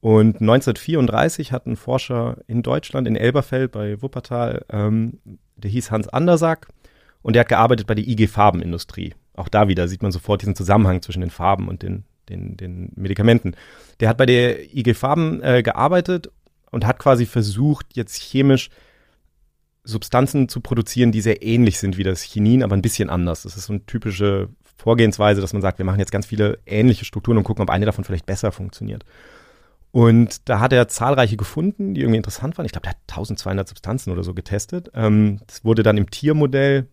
Und 0.00 0.42
1934 0.42 1.52
hat 1.52 1.66
ein 1.66 1.76
Forscher 1.76 2.36
in 2.46 2.62
Deutschland, 2.62 3.08
in 3.08 3.16
Elberfeld 3.16 3.72
bei 3.72 4.02
Wuppertal, 4.02 4.64
ähm, 4.70 5.18
der 5.56 5.70
hieß 5.70 5.90
Hans 5.90 6.08
Andersack 6.08 6.68
und 7.22 7.34
der 7.34 7.40
hat 7.40 7.48
gearbeitet 7.48 7.86
bei 7.86 7.94
der 7.94 8.06
IG 8.06 8.26
Farbenindustrie. 8.26 9.14
Auch 9.34 9.48
da 9.48 9.66
wieder 9.66 9.88
sieht 9.88 10.02
man 10.02 10.12
sofort 10.12 10.42
diesen 10.42 10.54
Zusammenhang 10.54 11.00
zwischen 11.00 11.22
den 11.22 11.30
Farben 11.30 11.68
und 11.68 11.82
den, 11.82 12.04
den, 12.28 12.56
den 12.56 12.92
Medikamenten. 12.96 13.54
Der 14.00 14.08
hat 14.08 14.16
bei 14.16 14.26
der 14.26 14.74
IG 14.74 14.94
Farben 14.94 15.42
äh, 15.42 15.62
gearbeitet 15.62 16.30
und 16.70 16.86
hat 16.86 16.98
quasi 16.98 17.26
versucht, 17.26 17.86
jetzt 17.94 18.20
chemisch 18.20 18.70
Substanzen 19.84 20.48
zu 20.48 20.60
produzieren, 20.60 21.12
die 21.12 21.20
sehr 21.20 21.42
ähnlich 21.42 21.78
sind 21.78 21.98
wie 21.98 22.04
das 22.04 22.22
Chinin, 22.22 22.62
aber 22.62 22.74
ein 22.74 22.82
bisschen 22.82 23.10
anders. 23.10 23.42
Das 23.42 23.56
ist 23.56 23.66
so 23.66 23.74
eine 23.74 23.84
typische 23.84 24.48
Vorgehensweise, 24.76 25.40
dass 25.40 25.52
man 25.52 25.62
sagt, 25.62 25.78
wir 25.78 25.84
machen 25.84 26.00
jetzt 26.00 26.12
ganz 26.12 26.26
viele 26.26 26.58
ähnliche 26.66 27.04
Strukturen 27.04 27.38
und 27.38 27.44
gucken, 27.44 27.62
ob 27.62 27.70
eine 27.70 27.86
davon 27.86 28.04
vielleicht 28.04 28.26
besser 28.26 28.50
funktioniert. 28.50 29.04
Und 29.92 30.48
da 30.48 30.58
hat 30.58 30.72
er 30.72 30.88
zahlreiche 30.88 31.36
gefunden, 31.36 31.94
die 31.94 32.00
irgendwie 32.00 32.16
interessant 32.16 32.58
waren. 32.58 32.66
Ich 32.66 32.72
glaube, 32.72 32.82
der 32.82 32.90
hat 32.90 32.98
1200 33.08 33.68
Substanzen 33.68 34.10
oder 34.10 34.24
so 34.24 34.34
getestet. 34.34 34.90
Ähm, 34.92 35.40
das 35.46 35.64
wurde 35.64 35.84
dann 35.84 35.96
im 35.96 36.10
Tiermodell, 36.10 36.88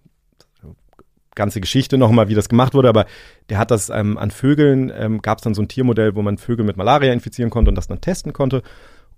ganze 1.36 1.62
Geschichte 1.62 1.98
nochmal, 1.98 2.28
wie 2.28 2.36
das 2.36 2.50
gemacht 2.50 2.74
wurde, 2.74 2.90
aber 2.90 3.06
der 3.50 3.58
hat 3.58 3.72
das 3.72 3.90
ähm, 3.90 4.18
an 4.18 4.32
Vögeln, 4.32 4.92
ähm, 4.96 5.22
gab 5.22 5.38
es 5.38 5.44
dann 5.44 5.54
so 5.54 5.62
ein 5.62 5.68
Tiermodell, 5.68 6.16
wo 6.16 6.22
man 6.22 6.38
Vögel 6.38 6.66
mit 6.66 6.78
Malaria 6.78 7.14
infizieren 7.14 7.50
konnte 7.50 7.70
und 7.70 7.76
das 7.76 7.88
dann 7.88 8.02
testen 8.02 8.34
konnte. 8.34 8.64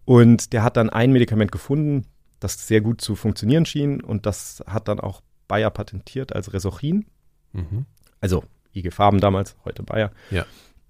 Und 0.05 0.53
der 0.53 0.63
hat 0.63 0.77
dann 0.77 0.89
ein 0.89 1.11
Medikament 1.11 1.51
gefunden, 1.51 2.05
das 2.39 2.67
sehr 2.67 2.81
gut 2.81 3.01
zu 3.01 3.15
funktionieren 3.15 3.65
schien 3.65 4.01
und 4.01 4.25
das 4.25 4.63
hat 4.67 4.87
dann 4.87 4.99
auch 4.99 5.21
Bayer 5.47 5.69
patentiert 5.69 6.35
als 6.35 6.53
Resorchin. 6.53 7.05
Mhm. 7.53 7.85
Also 8.19 8.43
IG 8.75 8.91
Farben 8.91 9.19
damals, 9.19 9.55
heute 9.65 9.83
Bayer. 9.83 10.11
Ja. 10.29 10.45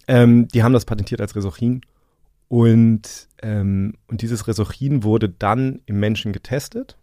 Ähm, 0.08 0.48
die 0.50 0.64
haben 0.64 0.74
das 0.74 0.86
patentiert 0.86 1.22
als 1.22 1.36
Resorchin 1.36 1.82
und, 2.54 3.30
ähm, 3.42 3.96
und 4.08 4.22
dieses 4.22 4.48
Resorchin 4.48 5.04
wurde 5.04 5.28
dann 5.28 5.82
im 5.86 6.00
Menschen 6.00 6.34
getestet. 6.34 6.98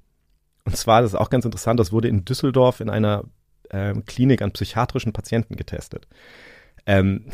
Und 0.64 0.76
zwar, 0.76 1.02
das 1.02 1.12
ist 1.12 1.18
auch 1.18 1.30
ganz 1.30 1.44
interessant, 1.44 1.80
das 1.80 1.90
wurde 1.90 2.06
in 2.06 2.24
Düsseldorf 2.24 2.80
in 2.80 2.90
einer 2.90 3.24
ähm, 3.70 4.04
Klinik 4.04 4.42
an 4.42 4.52
psychiatrischen 4.52 5.12
Patienten 5.12 5.56
getestet. 5.56 6.06
Ähm, 6.86 7.26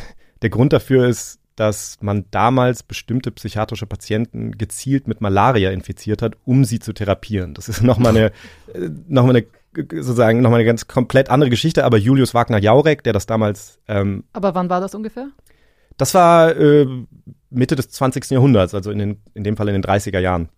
der 0.42 0.50
Grund 0.50 0.72
dafür 0.72 1.06
ist, 1.06 1.40
dass 1.56 1.96
man 2.00 2.26
damals 2.30 2.82
bestimmte 2.82 3.30
psychiatrische 3.30 3.86
Patienten 3.86 4.58
gezielt 4.58 5.08
mit 5.08 5.22
Malaria 5.22 5.70
infiziert 5.70 6.20
hat, 6.20 6.36
um 6.44 6.64
sie 6.64 6.78
zu 6.78 6.92
therapieren. 6.92 7.54
Das 7.54 7.68
ist 7.68 7.82
nochmal 7.82 8.16
eine, 8.16 8.26
äh, 8.74 8.90
noch 9.08 9.24
mal 9.24 9.30
eine 9.30 9.46
sozusagen 9.90 10.40
nochmal 10.40 10.60
eine 10.60 10.66
ganz 10.66 10.86
komplett 10.86 11.28
andere 11.28 11.50
Geschichte, 11.50 11.84
aber 11.84 11.98
Julius 11.98 12.32
Wagner-Jaurek, 12.32 13.02
der 13.02 13.12
das 13.12 13.26
damals. 13.26 13.78
Ähm, 13.88 14.24
aber 14.32 14.54
wann 14.54 14.70
war 14.70 14.80
das 14.80 14.94
ungefähr? 14.94 15.28
Das 15.98 16.14
war 16.14 16.56
äh, 16.56 16.86
Mitte 17.50 17.76
des 17.76 17.90
20. 17.90 18.30
Jahrhunderts, 18.30 18.74
also 18.74 18.90
in, 18.90 18.98
den, 18.98 19.20
in 19.34 19.44
dem 19.44 19.56
Fall 19.56 19.68
in 19.68 19.74
den 19.74 19.84
30er 19.84 20.18
Jahren. 20.18 20.48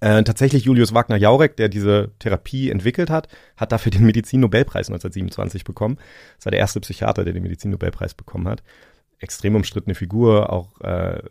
Äh, 0.00 0.22
tatsächlich 0.22 0.64
Julius 0.64 0.92
Wagner-Jaurek, 0.92 1.56
der 1.56 1.68
diese 1.68 2.10
Therapie 2.18 2.70
entwickelt 2.70 3.08
hat, 3.08 3.28
hat 3.56 3.72
dafür 3.72 3.90
den 3.90 4.04
Medizin-Nobelpreis 4.04 4.88
1927 4.88 5.64
bekommen. 5.64 5.98
Das 6.36 6.46
war 6.46 6.50
der 6.50 6.60
erste 6.60 6.80
Psychiater, 6.80 7.24
der 7.24 7.32
den 7.32 7.42
Medizin-Nobelpreis 7.42 8.14
bekommen 8.14 8.48
hat. 8.48 8.62
Extrem 9.18 9.54
umstrittene 9.54 9.94
Figur, 9.94 10.52
auch 10.52 10.80
äh, 10.82 11.22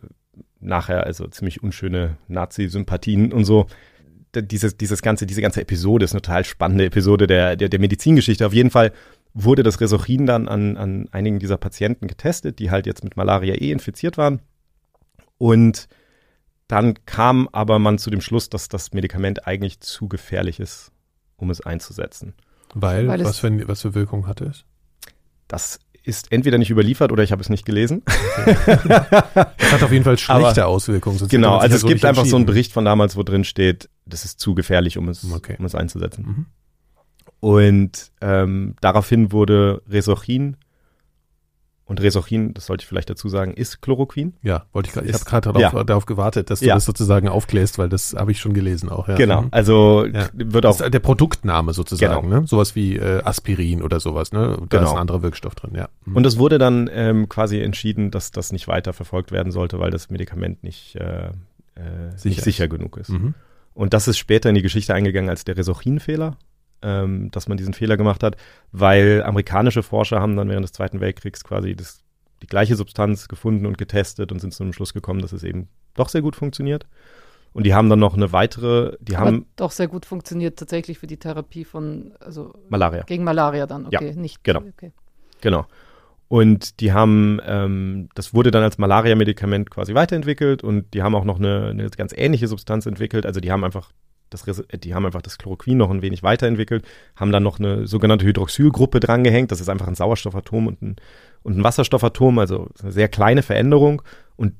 nachher 0.60 1.04
also 1.04 1.26
ziemlich 1.28 1.62
unschöne 1.62 2.16
Nazi-Sympathien 2.26 3.32
und 3.32 3.44
so. 3.44 3.66
Dieses, 4.34 4.76
dieses 4.76 5.02
ganze, 5.02 5.24
diese 5.24 5.40
ganze 5.40 5.62
Episode 5.62 6.04
ist 6.04 6.12
eine 6.12 6.20
total 6.20 6.44
spannende 6.44 6.84
Episode 6.84 7.26
der, 7.26 7.56
der, 7.56 7.68
der 7.68 7.80
Medizingeschichte. 7.80 8.44
Auf 8.44 8.52
jeden 8.52 8.70
Fall 8.70 8.92
wurde 9.34 9.62
das 9.62 9.80
Resorchin 9.80 10.26
dann 10.26 10.48
an, 10.48 10.76
an 10.76 11.08
einigen 11.12 11.38
dieser 11.38 11.56
Patienten 11.56 12.08
getestet, 12.08 12.58
die 12.58 12.70
halt 12.70 12.86
jetzt 12.86 13.04
mit 13.04 13.16
Malaria 13.16 13.54
eh 13.54 13.70
infiziert 13.70 14.18
waren. 14.18 14.40
Und 15.38 15.88
dann 16.68 17.04
kam 17.06 17.48
aber 17.52 17.78
man 17.78 17.98
zu 17.98 18.10
dem 18.10 18.20
Schluss, 18.20 18.50
dass 18.50 18.68
das 18.68 18.92
Medikament 18.92 19.46
eigentlich 19.46 19.80
zu 19.80 20.06
gefährlich 20.06 20.60
ist, 20.60 20.92
um 21.36 21.50
es 21.50 21.60
einzusetzen. 21.60 22.34
Weil, 22.74 23.08
Weil 23.08 23.24
was, 23.24 23.38
für, 23.38 23.66
was 23.66 23.82
für 23.82 23.94
Wirkung 23.94 24.26
hatte 24.26 24.44
es? 24.44 24.64
Das 25.48 25.80
ist 26.02 26.30
entweder 26.30 26.58
nicht 26.58 26.70
überliefert 26.70 27.10
oder 27.10 27.22
ich 27.22 27.32
habe 27.32 27.42
es 27.42 27.48
nicht 27.48 27.64
gelesen. 27.64 28.02
Okay. 28.06 28.56
das 29.56 29.72
hat 29.72 29.82
auf 29.82 29.92
jeden 29.92 30.04
Fall 30.04 30.18
schlechte 30.18 30.64
aber, 30.64 30.66
Auswirkungen. 30.66 31.18
Genau, 31.28 31.56
also 31.56 31.74
es 31.74 31.82
so 31.82 31.88
gibt 31.88 32.04
einfach 32.04 32.26
so 32.26 32.36
einen 32.36 32.46
Bericht 32.46 32.72
von 32.72 32.84
damals, 32.84 33.16
wo 33.16 33.22
drin 33.22 33.44
steht, 33.44 33.88
das 34.04 34.24
ist 34.24 34.38
zu 34.38 34.54
gefährlich, 34.54 34.98
um 34.98 35.08
es, 35.08 35.30
okay. 35.30 35.56
um 35.58 35.64
es 35.64 35.74
einzusetzen. 35.74 36.24
Mhm. 36.24 36.46
Und 37.40 38.10
ähm, 38.20 38.74
daraufhin 38.80 39.32
wurde 39.32 39.82
Resorchin 39.88 40.56
und 41.88 42.02
Resorchin, 42.02 42.52
das 42.52 42.66
sollte 42.66 42.82
ich 42.82 42.86
vielleicht 42.86 43.08
dazu 43.08 43.30
sagen, 43.30 43.54
ist 43.54 43.80
Chloroquin. 43.80 44.34
Ja, 44.42 44.66
wollte 44.74 44.88
ich 44.90 44.94
gerade. 44.94 45.08
Ich 45.08 45.14
habe 45.14 45.24
gerade 45.24 45.52
darauf, 45.52 45.72
ja. 45.72 45.84
darauf, 45.84 46.04
gewartet, 46.04 46.50
dass 46.50 46.60
du 46.60 46.66
ja. 46.66 46.74
das 46.74 46.84
sozusagen 46.84 47.28
aufklärst, 47.28 47.78
weil 47.78 47.88
das 47.88 48.14
habe 48.14 48.30
ich 48.30 48.40
schon 48.40 48.52
gelesen 48.52 48.90
auch. 48.90 49.08
Ja. 49.08 49.16
Genau, 49.16 49.42
mhm. 49.42 49.48
also 49.52 50.06
wird 50.34 50.66
auch 50.66 50.76
der 50.76 50.98
Produktname 50.98 51.72
sozusagen, 51.72 52.28
genau. 52.28 52.40
ne? 52.42 52.46
Sowas 52.46 52.76
wie 52.76 52.96
äh, 52.96 53.22
Aspirin 53.22 53.82
oder 53.82 54.00
sowas, 54.00 54.32
ne? 54.32 54.58
Da 54.68 54.78
genau. 54.78 54.90
ist 54.90 54.96
ein 54.96 55.00
anderer 55.00 55.22
Wirkstoff 55.22 55.54
drin, 55.54 55.70
ja. 55.74 55.88
Mhm. 56.04 56.16
Und 56.16 56.26
es 56.26 56.38
wurde 56.38 56.58
dann 56.58 56.90
ähm, 56.92 57.26
quasi 57.30 57.58
entschieden, 57.60 58.10
dass 58.10 58.32
das 58.32 58.52
nicht 58.52 58.68
weiter 58.68 58.92
verfolgt 58.92 59.32
werden 59.32 59.50
sollte, 59.50 59.80
weil 59.80 59.90
das 59.90 60.10
Medikament 60.10 60.62
nicht, 60.62 60.94
äh, 60.96 61.28
äh, 61.28 61.30
sicher, 62.16 62.28
nicht 62.28 62.42
sicher 62.42 62.68
genug 62.68 62.98
ist. 62.98 63.08
Mhm. 63.08 63.32
Und 63.72 63.94
das 63.94 64.08
ist 64.08 64.18
später 64.18 64.50
in 64.50 64.56
die 64.56 64.62
Geschichte 64.62 64.92
eingegangen 64.92 65.30
als 65.30 65.44
der 65.44 65.56
Resorchin-Fehler 65.56 66.36
ähm, 66.82 67.30
dass 67.30 67.48
man 67.48 67.56
diesen 67.56 67.74
Fehler 67.74 67.96
gemacht 67.96 68.22
hat, 68.22 68.36
weil 68.72 69.22
amerikanische 69.22 69.82
Forscher 69.82 70.20
haben 70.20 70.36
dann 70.36 70.48
während 70.48 70.64
des 70.64 70.72
Zweiten 70.72 71.00
Weltkriegs 71.00 71.44
quasi 71.44 71.74
das, 71.74 72.02
die 72.42 72.46
gleiche 72.46 72.76
Substanz 72.76 73.28
gefunden 73.28 73.66
und 73.66 73.78
getestet 73.78 74.32
und 74.32 74.40
sind 74.40 74.54
zu 74.54 74.62
dem 74.62 74.72
Schluss 74.72 74.94
gekommen, 74.94 75.20
dass 75.20 75.32
es 75.32 75.42
eben 75.42 75.68
doch 75.94 76.08
sehr 76.08 76.22
gut 76.22 76.36
funktioniert. 76.36 76.86
Und 77.52 77.64
die 77.64 77.74
haben 77.74 77.88
dann 77.88 77.98
noch 77.98 78.14
eine 78.14 78.32
weitere, 78.32 78.96
die 79.00 79.16
Aber 79.16 79.26
haben 79.26 79.46
doch 79.56 79.70
sehr 79.70 79.88
gut 79.88 80.06
funktioniert 80.06 80.58
tatsächlich 80.58 80.98
für 80.98 81.06
die 81.06 81.16
Therapie 81.16 81.64
von 81.64 82.12
also 82.20 82.52
Malaria. 82.68 83.02
Gegen 83.04 83.24
Malaria 83.24 83.66
dann, 83.66 83.86
okay, 83.86 84.10
ja, 84.10 84.16
nicht 84.16 84.44
genau. 84.44 84.60
Okay. 84.60 84.92
Genau. 85.40 85.66
Und 86.28 86.80
die 86.80 86.92
haben, 86.92 87.40
ähm, 87.46 88.10
das 88.14 88.34
wurde 88.34 88.50
dann 88.50 88.62
als 88.62 88.76
Malaria-Medikament 88.76 89.70
quasi 89.70 89.94
weiterentwickelt 89.94 90.62
und 90.62 90.92
die 90.92 91.02
haben 91.02 91.14
auch 91.14 91.24
noch 91.24 91.38
eine, 91.38 91.68
eine 91.68 91.88
ganz 91.88 92.12
ähnliche 92.14 92.48
Substanz 92.48 92.84
entwickelt. 92.84 93.24
Also 93.24 93.40
die 93.40 93.50
haben 93.50 93.64
einfach 93.64 93.92
das, 94.30 94.44
die 94.82 94.94
haben 94.94 95.06
einfach 95.06 95.22
das 95.22 95.38
Chloroquin 95.38 95.78
noch 95.78 95.90
ein 95.90 96.02
wenig 96.02 96.22
weiterentwickelt, 96.22 96.84
haben 97.16 97.32
dann 97.32 97.42
noch 97.42 97.58
eine 97.58 97.86
sogenannte 97.86 98.26
Hydroxylgruppe 98.26 99.00
drangehängt. 99.00 99.50
Das 99.50 99.60
ist 99.60 99.68
einfach 99.68 99.88
ein 99.88 99.94
Sauerstoffatom 99.94 100.66
und 100.66 100.82
ein, 100.82 100.96
und 101.42 101.58
ein 101.58 101.64
Wasserstoffatom, 101.64 102.38
also 102.38 102.68
eine 102.82 102.92
sehr 102.92 103.08
kleine 103.08 103.42
Veränderung. 103.42 104.02
Und 104.36 104.54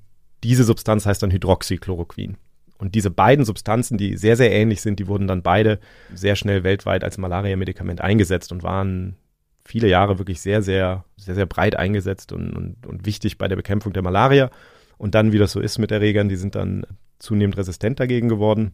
diese 0.44 0.64
Substanz 0.64 1.06
heißt 1.06 1.22
dann 1.22 1.30
Hydroxychloroquin. 1.30 2.36
Und 2.78 2.94
diese 2.94 3.10
beiden 3.10 3.44
Substanzen, 3.44 3.98
die 3.98 4.16
sehr, 4.16 4.36
sehr 4.36 4.52
ähnlich 4.52 4.80
sind, 4.80 5.00
die 5.00 5.08
wurden 5.08 5.26
dann 5.26 5.42
beide 5.42 5.80
sehr 6.14 6.36
schnell 6.36 6.62
weltweit 6.62 7.02
als 7.02 7.18
Malaria-Medikament 7.18 8.00
eingesetzt 8.00 8.52
und 8.52 8.62
waren 8.62 9.16
viele 9.64 9.88
Jahre 9.88 10.18
wirklich 10.18 10.40
sehr, 10.40 10.62
sehr, 10.62 11.04
sehr, 11.16 11.34
sehr 11.34 11.46
breit 11.46 11.76
eingesetzt 11.76 12.32
und, 12.32 12.56
und, 12.56 12.86
und 12.86 13.04
wichtig 13.04 13.36
bei 13.36 13.48
der 13.48 13.56
Bekämpfung 13.56 13.92
der 13.92 14.02
Malaria. 14.02 14.50
Und 14.96 15.14
dann, 15.14 15.32
wie 15.32 15.38
das 15.38 15.52
so 15.52 15.60
ist 15.60 15.78
mit 15.78 15.90
Erregern, 15.90 16.28
die 16.28 16.36
sind 16.36 16.54
dann 16.54 16.86
zunehmend 17.18 17.56
resistent 17.56 18.00
dagegen 18.00 18.28
geworden. 18.28 18.72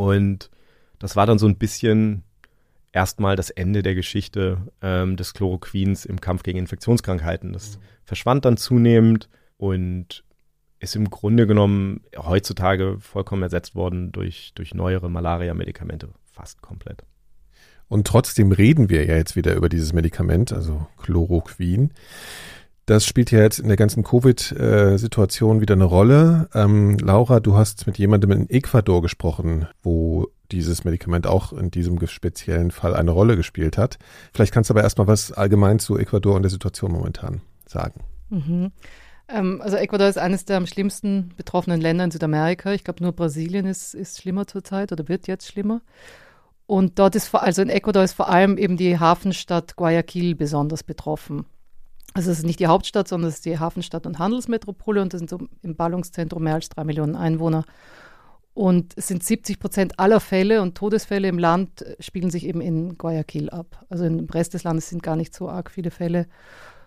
Und 0.00 0.48
das 0.98 1.14
war 1.14 1.26
dann 1.26 1.38
so 1.38 1.46
ein 1.46 1.56
bisschen 1.56 2.22
erstmal 2.90 3.36
das 3.36 3.50
Ende 3.50 3.82
der 3.82 3.94
Geschichte 3.94 4.56
ähm, 4.80 5.18
des 5.18 5.34
Chloroquins 5.34 6.06
im 6.06 6.22
Kampf 6.22 6.42
gegen 6.42 6.58
Infektionskrankheiten. 6.58 7.52
Das 7.52 7.76
mhm. 7.76 7.82
verschwand 8.04 8.46
dann 8.46 8.56
zunehmend 8.56 9.28
und 9.58 10.24
ist 10.78 10.96
im 10.96 11.10
Grunde 11.10 11.46
genommen 11.46 12.00
heutzutage 12.16 12.96
vollkommen 12.98 13.42
ersetzt 13.42 13.74
worden 13.74 14.10
durch, 14.10 14.52
durch 14.54 14.72
neuere 14.72 15.10
Malaria-Medikamente, 15.10 16.08
fast 16.24 16.62
komplett. 16.62 17.04
Und 17.86 18.06
trotzdem 18.06 18.52
reden 18.52 18.88
wir 18.88 19.04
ja 19.04 19.16
jetzt 19.16 19.36
wieder 19.36 19.54
über 19.54 19.68
dieses 19.68 19.92
Medikament, 19.92 20.50
also 20.50 20.86
Chloroquin. 20.96 21.92
Das 22.90 23.06
spielt 23.06 23.30
ja 23.30 23.38
jetzt 23.38 23.60
in 23.60 23.68
der 23.68 23.76
ganzen 23.76 24.02
Covid-Situation 24.02 25.60
wieder 25.60 25.74
eine 25.74 25.84
Rolle. 25.84 26.48
Ähm, 26.52 26.98
Laura, 26.98 27.38
du 27.38 27.54
hast 27.54 27.86
mit 27.86 27.98
jemandem 27.98 28.32
in 28.32 28.50
Ecuador 28.50 29.00
gesprochen, 29.00 29.68
wo 29.80 30.26
dieses 30.50 30.82
Medikament 30.82 31.28
auch 31.28 31.52
in 31.52 31.70
diesem 31.70 32.04
speziellen 32.08 32.72
Fall 32.72 32.96
eine 32.96 33.12
Rolle 33.12 33.36
gespielt 33.36 33.78
hat. 33.78 34.00
Vielleicht 34.34 34.52
kannst 34.52 34.70
du 34.70 34.74
aber 34.74 34.82
erstmal 34.82 35.06
was 35.06 35.30
allgemein 35.30 35.78
zu 35.78 35.98
Ecuador 35.98 36.34
und 36.34 36.42
der 36.42 36.50
Situation 36.50 36.90
momentan 36.90 37.42
sagen. 37.64 38.00
Mhm. 38.28 38.72
Ähm, 39.28 39.62
also 39.62 39.76
Ecuador 39.76 40.08
ist 40.08 40.18
eines 40.18 40.44
der 40.46 40.56
am 40.56 40.66
schlimmsten 40.66 41.30
betroffenen 41.36 41.80
Länder 41.80 42.02
in 42.02 42.10
Südamerika. 42.10 42.72
Ich 42.72 42.82
glaube, 42.82 43.04
nur 43.04 43.12
Brasilien 43.12 43.66
ist, 43.66 43.94
ist 43.94 44.20
schlimmer 44.20 44.48
zurzeit 44.48 44.90
oder 44.90 45.06
wird 45.06 45.28
jetzt 45.28 45.46
schlimmer. 45.46 45.80
Und 46.66 46.98
dort 46.98 47.14
ist 47.14 47.32
also 47.32 47.62
in 47.62 47.68
Ecuador 47.68 48.02
ist 48.02 48.14
vor 48.14 48.30
allem 48.30 48.58
eben 48.58 48.76
die 48.76 48.98
Hafenstadt 48.98 49.76
Guayaquil 49.76 50.34
besonders 50.34 50.82
betroffen. 50.82 51.46
Also 52.14 52.30
es 52.30 52.38
ist 52.38 52.44
nicht 52.44 52.60
die 52.60 52.66
Hauptstadt, 52.66 53.08
sondern 53.08 53.28
es 53.28 53.36
ist 53.36 53.44
die 53.44 53.58
Hafenstadt 53.58 54.06
und 54.06 54.18
Handelsmetropole 54.18 55.00
und 55.00 55.14
es 55.14 55.18
sind 55.18 55.30
so 55.30 55.38
im 55.62 55.76
Ballungszentrum 55.76 56.42
mehr 56.42 56.54
als 56.54 56.68
drei 56.68 56.84
Millionen 56.84 57.14
Einwohner. 57.14 57.64
Und 58.52 58.94
es 58.96 59.06
sind 59.06 59.22
70 59.22 59.60
Prozent 59.60 60.00
aller 60.00 60.18
Fälle 60.18 60.60
und 60.60 60.74
Todesfälle 60.76 61.28
im 61.28 61.38
Land 61.38 61.82
äh, 61.82 61.96
spielen 62.00 62.30
sich 62.30 62.46
eben 62.46 62.60
in 62.60 62.98
Guayaquil 62.98 63.48
ab. 63.48 63.84
Also 63.88 64.04
im 64.04 64.28
Rest 64.28 64.54
des 64.54 64.64
Landes 64.64 64.88
sind 64.88 65.02
gar 65.02 65.16
nicht 65.16 65.34
so 65.34 65.48
arg 65.48 65.70
viele 65.70 65.90
Fälle. 65.90 66.26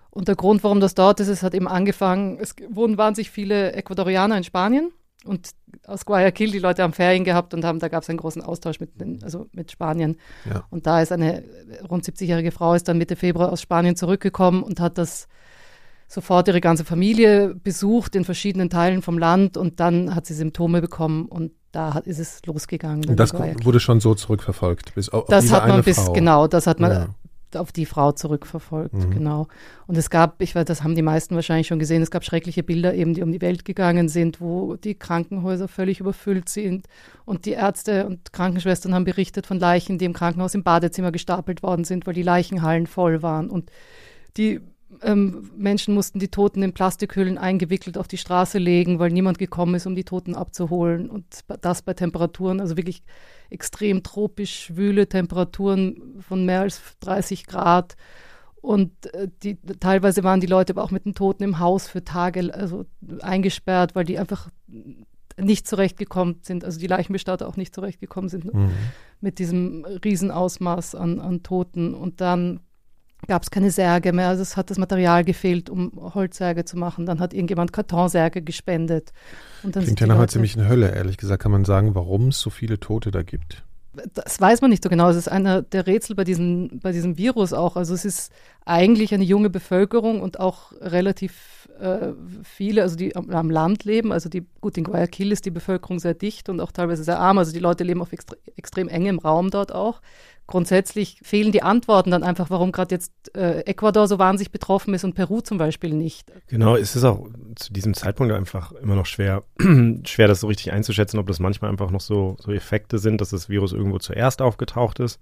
Und 0.09 0.27
der 0.27 0.35
Grund, 0.35 0.63
warum 0.63 0.79
das 0.79 0.93
dort 0.93 1.19
ist, 1.19 1.29
es 1.29 1.41
hat 1.41 1.55
eben 1.55 1.67
angefangen, 1.67 2.37
es 2.39 2.55
wohnen 2.69 2.97
wahnsinnig 2.97 3.31
viele 3.31 3.71
Ecuadorianer 3.73 4.37
in 4.37 4.43
Spanien 4.43 4.91
und 5.25 5.51
aus 5.85 6.05
Guayaquil 6.05 6.51
die 6.51 6.59
Leute 6.59 6.83
haben 6.83 6.93
Ferien 6.93 7.23
gehabt 7.23 7.53
und 7.53 7.65
haben, 7.65 7.79
da 7.79 7.87
gab 7.87 8.03
es 8.03 8.09
einen 8.09 8.17
großen 8.17 8.41
Austausch 8.41 8.79
mit, 8.79 8.99
den, 8.99 9.23
also 9.23 9.47
mit 9.51 9.71
Spanien. 9.71 10.17
Ja. 10.45 10.63
Und 10.69 10.85
da 10.85 11.01
ist 11.01 11.11
eine 11.11 11.43
rund 11.89 12.05
70-jährige 12.05 12.51
Frau 12.51 12.73
ist 12.73 12.87
dann 12.87 12.97
Mitte 12.97 13.15
Februar 13.15 13.51
aus 13.51 13.61
Spanien 13.61 13.95
zurückgekommen 13.95 14.63
und 14.63 14.79
hat 14.79 14.97
das 14.97 15.27
sofort 16.07 16.47
ihre 16.47 16.61
ganze 16.61 16.85
Familie 16.85 17.55
besucht 17.55 18.15
in 18.15 18.23
verschiedenen 18.23 18.69
Teilen 18.69 19.01
vom 19.01 19.17
Land 19.17 19.57
und 19.57 19.79
dann 19.79 20.13
hat 20.13 20.25
sie 20.25 20.33
Symptome 20.33 20.81
bekommen 20.81 21.25
und 21.25 21.51
da 21.71 21.95
hat, 21.95 22.05
ist 22.05 22.19
es 22.19 22.45
losgegangen. 22.45 23.09
Und 23.09 23.19
das 23.19 23.33
wurde 23.33 23.79
schon 23.79 23.99
so 23.99 24.13
zurückverfolgt 24.13 24.93
bis 24.93 25.09
auf, 25.09 25.25
das 25.27 25.51
hat 25.51 25.67
man 25.67 25.83
bis 25.83 25.97
Frau. 25.97 26.13
genau, 26.13 26.47
das 26.47 26.67
hat 26.67 26.79
man. 26.79 26.91
Ja. 26.91 27.07
Auf 27.57 27.71
die 27.71 27.85
Frau 27.85 28.11
zurückverfolgt, 28.11 28.93
mhm. 28.93 29.11
genau. 29.11 29.47
Und 29.87 29.97
es 29.97 30.09
gab, 30.09 30.41
ich 30.41 30.55
weiß, 30.55 30.65
das 30.65 30.83
haben 30.83 30.95
die 30.95 31.01
meisten 31.01 31.35
wahrscheinlich 31.35 31.67
schon 31.67 31.79
gesehen, 31.79 32.01
es 32.01 32.11
gab 32.11 32.23
schreckliche 32.23 32.63
Bilder 32.63 32.93
eben, 32.93 33.13
die 33.13 33.21
um 33.21 33.31
die 33.31 33.41
Welt 33.41 33.65
gegangen 33.65 34.09
sind, 34.09 34.41
wo 34.41 34.75
die 34.75 34.95
Krankenhäuser 34.95 35.67
völlig 35.67 35.99
überfüllt 35.99 36.49
sind 36.49 36.87
und 37.25 37.45
die 37.45 37.51
Ärzte 37.51 38.05
und 38.05 38.33
Krankenschwestern 38.33 38.93
haben 38.93 39.05
berichtet 39.05 39.47
von 39.47 39.59
Leichen, 39.59 39.97
die 39.97 40.05
im 40.05 40.13
Krankenhaus 40.13 40.55
im 40.55 40.63
Badezimmer 40.63 41.11
gestapelt 41.11 41.63
worden 41.63 41.85
sind, 41.85 42.07
weil 42.07 42.13
die 42.13 42.23
Leichenhallen 42.23 42.87
voll 42.87 43.21
waren 43.21 43.49
und 43.49 43.71
die 44.37 44.61
ähm, 45.01 45.51
Menschen 45.57 45.93
mussten 45.93 46.19
die 46.19 46.29
Toten 46.29 46.61
in 46.63 46.73
Plastikhüllen 46.73 47.37
eingewickelt 47.37 47.97
auf 47.97 48.07
die 48.07 48.17
Straße 48.17 48.57
legen, 48.57 48.99
weil 48.99 49.11
niemand 49.11 49.37
gekommen 49.37 49.75
ist, 49.75 49.85
um 49.85 49.95
die 49.95 50.03
Toten 50.03 50.35
abzuholen. 50.35 51.09
Und 51.09 51.25
das 51.61 51.81
bei 51.81 51.93
Temperaturen, 51.93 52.59
also 52.59 52.77
wirklich 52.77 53.03
extrem 53.49 54.03
tropisch 54.03 54.65
schwüle 54.65 55.07
Temperaturen 55.07 56.21
von 56.21 56.45
mehr 56.45 56.61
als 56.61 56.81
30 57.01 57.45
Grad. 57.45 57.95
Und 58.55 59.13
äh, 59.13 59.27
die, 59.43 59.57
teilweise 59.79 60.23
waren 60.23 60.39
die 60.39 60.47
Leute 60.47 60.73
aber 60.73 60.83
auch 60.83 60.91
mit 60.91 61.05
den 61.05 61.15
Toten 61.15 61.43
im 61.43 61.59
Haus 61.59 61.87
für 61.87 62.03
Tage 62.03 62.53
also 62.53 62.85
eingesperrt, 63.21 63.95
weil 63.95 64.05
die 64.05 64.17
einfach 64.17 64.49
nicht 65.37 65.67
zurechtgekommen 65.67 66.39
sind, 66.43 66.63
also 66.63 66.79
die 66.79 66.87
Leichenbestatter 66.87 67.47
auch 67.47 67.57
nicht 67.57 67.73
zurechtgekommen 67.73 68.29
sind 68.29 68.53
mhm. 68.53 68.69
mit 69.19 69.39
diesem 69.39 69.83
Riesenausmaß 69.85 70.95
an, 70.95 71.19
an 71.19 71.43
Toten. 71.43 71.93
Und 71.93 72.21
dann 72.21 72.59
gab 73.27 73.43
es 73.43 73.51
keine 73.51 73.71
Särge 73.71 74.13
mehr. 74.13 74.29
Also 74.29 74.41
es 74.41 74.57
hat 74.57 74.69
das 74.69 74.77
Material 74.77 75.23
gefehlt, 75.23 75.69
um 75.69 75.91
Holzsärge 76.13 76.65
zu 76.65 76.77
machen. 76.77 77.05
Dann 77.05 77.19
hat 77.19 77.33
irgendjemand 77.33 77.73
Kartonsärge 77.73 78.41
gespendet. 78.41 79.13
Und 79.63 79.75
dann 79.75 79.83
Klingt 79.83 79.99
ja 79.99 80.07
nach 80.07 80.15
einer 80.15 80.27
ziemlichen 80.27 80.67
Hölle, 80.67 80.93
ehrlich 80.93 81.17
gesagt. 81.17 81.43
Kann 81.43 81.51
man 81.51 81.65
sagen, 81.65 81.95
warum 81.95 82.29
es 82.29 82.39
so 82.39 82.49
viele 82.49 82.79
Tote 82.79 83.11
da 83.11 83.23
gibt? 83.23 83.63
Das 84.13 84.41
weiß 84.41 84.61
man 84.61 84.71
nicht 84.71 84.83
so 84.83 84.89
genau. 84.89 85.09
Es 85.09 85.17
ist 85.17 85.27
einer 85.27 85.61
der 85.61 85.85
Rätsel 85.85 86.15
bei, 86.15 86.23
diesen, 86.23 86.79
bei 86.79 86.91
diesem 86.91 87.17
Virus 87.17 87.53
auch. 87.53 87.75
Also 87.75 87.93
es 87.93 88.05
ist 88.05 88.31
eigentlich 88.65 89.13
eine 89.13 89.23
junge 89.23 89.51
Bevölkerung 89.51 90.21
und 90.21 90.39
auch 90.39 90.71
relativ 90.81 91.69
äh, 91.79 92.13
viele, 92.43 92.81
also 92.81 92.95
die 92.95 93.15
am, 93.15 93.29
am, 93.29 93.51
Land 93.51 93.83
leben. 93.83 94.11
Also 94.11 94.29
die, 94.29 94.45
gut, 94.61 94.77
in 94.77 94.83
Guayaquil 94.83 95.31
ist 95.31 95.45
die 95.45 95.51
Bevölkerung 95.51 95.99
sehr 95.99 96.15
dicht 96.15 96.49
und 96.49 96.59
auch 96.59 96.71
teilweise 96.71 97.03
sehr 97.03 97.19
arm. 97.19 97.37
Also 97.37 97.51
die 97.51 97.59
Leute 97.59 97.83
leben 97.83 98.01
auf 98.01 98.13
extre 98.13 98.37
extrem 98.55 98.87
engem 98.87 99.19
Raum 99.19 99.51
dort 99.51 99.71
auch 99.71 100.01
grundsätzlich 100.47 101.19
fehlen 101.23 101.51
die 101.51 101.63
Antworten 101.63 102.11
dann 102.11 102.23
einfach, 102.23 102.49
warum 102.49 102.71
gerade 102.71 102.95
jetzt 102.95 103.35
äh, 103.35 103.61
Ecuador 103.61 104.07
so 104.07 104.19
wahnsinnig 104.19 104.51
betroffen 104.51 104.93
ist 104.93 105.03
und 105.03 105.13
Peru 105.13 105.41
zum 105.41 105.57
Beispiel 105.57 105.93
nicht. 105.93 106.31
Genau, 106.47 106.75
es 106.75 106.95
ist 106.95 107.03
auch 107.03 107.27
zu 107.55 107.71
diesem 107.71 107.93
Zeitpunkt 107.93 108.33
einfach 108.33 108.71
immer 108.73 108.95
noch 108.95 109.05
schwer, 109.05 109.43
schwer 110.05 110.27
das 110.27 110.41
so 110.41 110.47
richtig 110.47 110.71
einzuschätzen, 110.71 111.19
ob 111.19 111.27
das 111.27 111.39
manchmal 111.39 111.71
einfach 111.71 111.91
noch 111.91 112.01
so, 112.01 112.37
so 112.39 112.51
Effekte 112.51 112.99
sind, 112.99 113.21
dass 113.21 113.29
das 113.29 113.49
Virus 113.49 113.73
irgendwo 113.73 113.99
zuerst 113.99 114.41
aufgetaucht 114.41 114.99
ist 114.99 115.19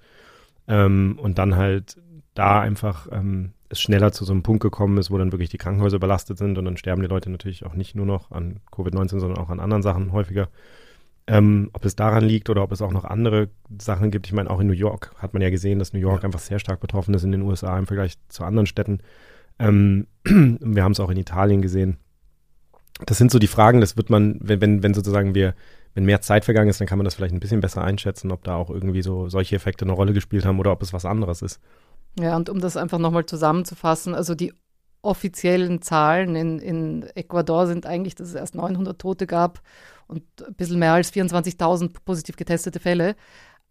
ähm, 0.67 1.19
und 1.21 1.37
dann 1.37 1.55
halt 1.55 1.97
da 2.33 2.59
einfach 2.61 3.07
ähm, 3.11 3.53
es 3.69 3.81
schneller 3.81 4.11
zu 4.11 4.25
so 4.25 4.33
einem 4.33 4.43
Punkt 4.43 4.61
gekommen 4.61 4.97
ist, 4.97 5.11
wo 5.11 5.17
dann 5.17 5.31
wirklich 5.31 5.49
die 5.49 5.57
Krankenhäuser 5.57 5.97
überlastet 5.97 6.37
sind 6.37 6.57
und 6.57 6.65
dann 6.65 6.77
sterben 6.77 7.01
die 7.01 7.07
Leute 7.07 7.29
natürlich 7.29 7.65
auch 7.65 7.73
nicht 7.73 7.95
nur 7.95 8.05
noch 8.05 8.31
an 8.31 8.59
Covid-19, 8.71 9.19
sondern 9.19 9.37
auch 9.37 9.49
an 9.49 9.59
anderen 9.59 9.83
Sachen 9.83 10.11
häufiger. 10.11 10.49
Ähm, 11.27 11.69
ob 11.73 11.85
es 11.85 11.95
daran 11.95 12.23
liegt 12.23 12.49
oder 12.49 12.63
ob 12.63 12.71
es 12.71 12.81
auch 12.81 12.91
noch 12.91 13.05
andere 13.05 13.49
Sachen 13.79 14.09
gibt. 14.11 14.27
Ich 14.27 14.33
meine, 14.33 14.49
auch 14.49 14.59
in 14.59 14.67
New 14.67 14.73
York 14.73 15.13
hat 15.17 15.33
man 15.33 15.41
ja 15.41 15.49
gesehen, 15.49 15.79
dass 15.79 15.93
New 15.93 15.99
York 15.99 16.23
ja. 16.23 16.25
einfach 16.25 16.39
sehr 16.39 16.59
stark 16.59 16.79
betroffen 16.79 17.13
ist 17.13 17.23
in 17.23 17.31
den 17.31 17.43
USA 17.43 17.77
im 17.77 17.85
Vergleich 17.85 18.15
zu 18.27 18.43
anderen 18.43 18.65
Städten. 18.65 18.99
Ähm, 19.59 20.07
wir 20.25 20.83
haben 20.83 20.93
es 20.93 20.99
auch 20.99 21.09
in 21.09 21.17
Italien 21.17 21.61
gesehen. 21.61 21.97
Das 23.05 23.17
sind 23.17 23.31
so 23.31 23.39
die 23.39 23.47
Fragen, 23.47 23.81
das 23.81 23.97
wird 23.97 24.09
man, 24.09 24.37
wenn, 24.41 24.61
wenn, 24.61 24.83
wenn 24.83 24.93
sozusagen 24.93 25.35
wir, 25.35 25.53
wenn 25.93 26.05
mehr 26.05 26.21
Zeit 26.21 26.45
vergangen 26.45 26.69
ist, 26.69 26.79
dann 26.79 26.87
kann 26.87 26.97
man 26.97 27.05
das 27.05 27.15
vielleicht 27.15 27.33
ein 27.33 27.39
bisschen 27.39 27.61
besser 27.61 27.83
einschätzen, 27.83 28.31
ob 28.31 28.43
da 28.43 28.55
auch 28.55 28.69
irgendwie 28.69 29.01
so 29.01 29.29
solche 29.29 29.55
Effekte 29.55 29.85
eine 29.85 29.93
Rolle 29.93 30.13
gespielt 30.13 30.45
haben 30.45 30.59
oder 30.59 30.71
ob 30.71 30.81
es 30.81 30.93
was 30.93 31.05
anderes 31.05 31.41
ist. 31.41 31.59
Ja, 32.19 32.35
und 32.35 32.49
um 32.49 32.59
das 32.59 32.77
einfach 32.77 32.99
nochmal 32.99 33.25
zusammenzufassen, 33.25 34.15
also 34.15 34.35
die 34.35 34.53
offiziellen 35.01 35.81
Zahlen 35.81 36.35
in, 36.35 36.59
in 36.59 37.03
Ecuador 37.15 37.65
sind 37.67 37.85
eigentlich, 37.85 38.15
dass 38.15 38.29
es 38.29 38.35
erst 38.35 38.55
900 38.55 38.99
Tote 38.99 39.25
gab 39.25 39.61
und 40.11 40.23
ein 40.45 40.53
bisschen 40.55 40.77
mehr 40.77 40.93
als 40.93 41.11
24.000 41.13 41.95
positiv 42.03 42.35
getestete 42.35 42.79
Fälle. 42.79 43.15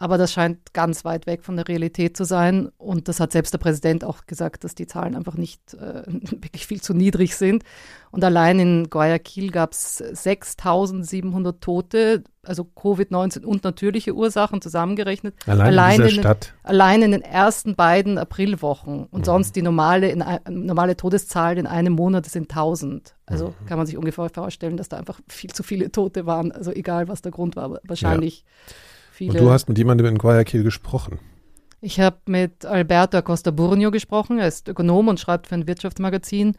Aber 0.01 0.17
das 0.17 0.33
scheint 0.33 0.73
ganz 0.73 1.05
weit 1.05 1.27
weg 1.27 1.45
von 1.45 1.57
der 1.57 1.69
Realität 1.69 2.17
zu 2.17 2.25
sein. 2.25 2.71
Und 2.79 3.07
das 3.07 3.21
hat 3.21 3.33
selbst 3.33 3.53
der 3.53 3.59
Präsident 3.59 4.03
auch 4.03 4.25
gesagt, 4.25 4.65
dass 4.65 4.75
die 4.75 4.87
Zahlen 4.87 5.15
einfach 5.15 5.35
nicht 5.35 5.75
äh, 5.75 6.05
wirklich 6.07 6.67
viel 6.67 6.81
zu 6.81 6.95
niedrig 6.95 7.37
sind. 7.37 7.65
Und 8.11 8.25
allein 8.25 8.59
in 8.59 8.89
Guayaquil 8.89 9.51
gab 9.51 9.73
es 9.73 10.03
6.700 10.03 11.61
Tote, 11.61 12.25
also 12.43 12.67
Covid-19 12.75 13.45
und 13.45 13.63
natürliche 13.63 14.15
Ursachen 14.15 14.63
zusammengerechnet. 14.63 15.35
Allein, 15.47 15.67
allein 15.67 16.01
in, 16.01 16.07
dieser 16.07 16.21
Stadt. 16.23 16.55
Allein 16.63 17.03
in 17.03 17.11
den 17.11 17.23
ersten 17.23 17.77
beiden 17.77 18.17
Aprilwochen. 18.17 19.05
Und 19.05 19.21
mhm. 19.21 19.25
sonst 19.25 19.55
die 19.55 19.61
normale, 19.61 20.09
in, 20.09 20.25
normale 20.49 20.97
Todeszahl 20.97 21.59
in 21.59 21.67
einem 21.67 21.93
Monat 21.93 22.25
sind 22.25 22.51
1000. 22.51 23.17
Also 23.27 23.49
mhm. 23.49 23.67
kann 23.67 23.77
man 23.77 23.87
sich 23.87 23.99
ungefähr 23.99 24.31
vorstellen, 24.31 24.79
dass 24.79 24.89
da 24.89 24.97
einfach 24.97 25.21
viel 25.29 25.51
zu 25.51 25.63
viele 25.63 25.93
Tote 25.93 26.25
waren. 26.25 26.53
Also 26.53 26.73
egal, 26.73 27.09
was 27.09 27.21
der 27.21 27.33
Grund 27.33 27.55
war, 27.55 27.81
wahrscheinlich. 27.83 28.47
Ja 28.47 28.75
viele. 29.21 29.39
Und 29.39 29.47
du 29.47 29.51
hast 29.51 29.69
mit 29.69 29.77
jemandem 29.77 30.07
in 30.07 30.19
Guayaquil 30.19 30.63
gesprochen. 30.63 31.19
Ich 31.83 32.01
habe 32.01 32.17
mit 32.27 32.65
Alberto 32.65 33.19
Acosta 33.19 33.51
Burnio 33.51 33.91
gesprochen. 33.91 34.39
Er 34.39 34.49
ist 34.49 34.69
Ökonom 34.69 35.09
und 35.09 35.21
schreibt 35.21 35.47
für 35.47 35.55
ein 35.55 35.67
Wirtschaftsmagazin. 35.67 36.57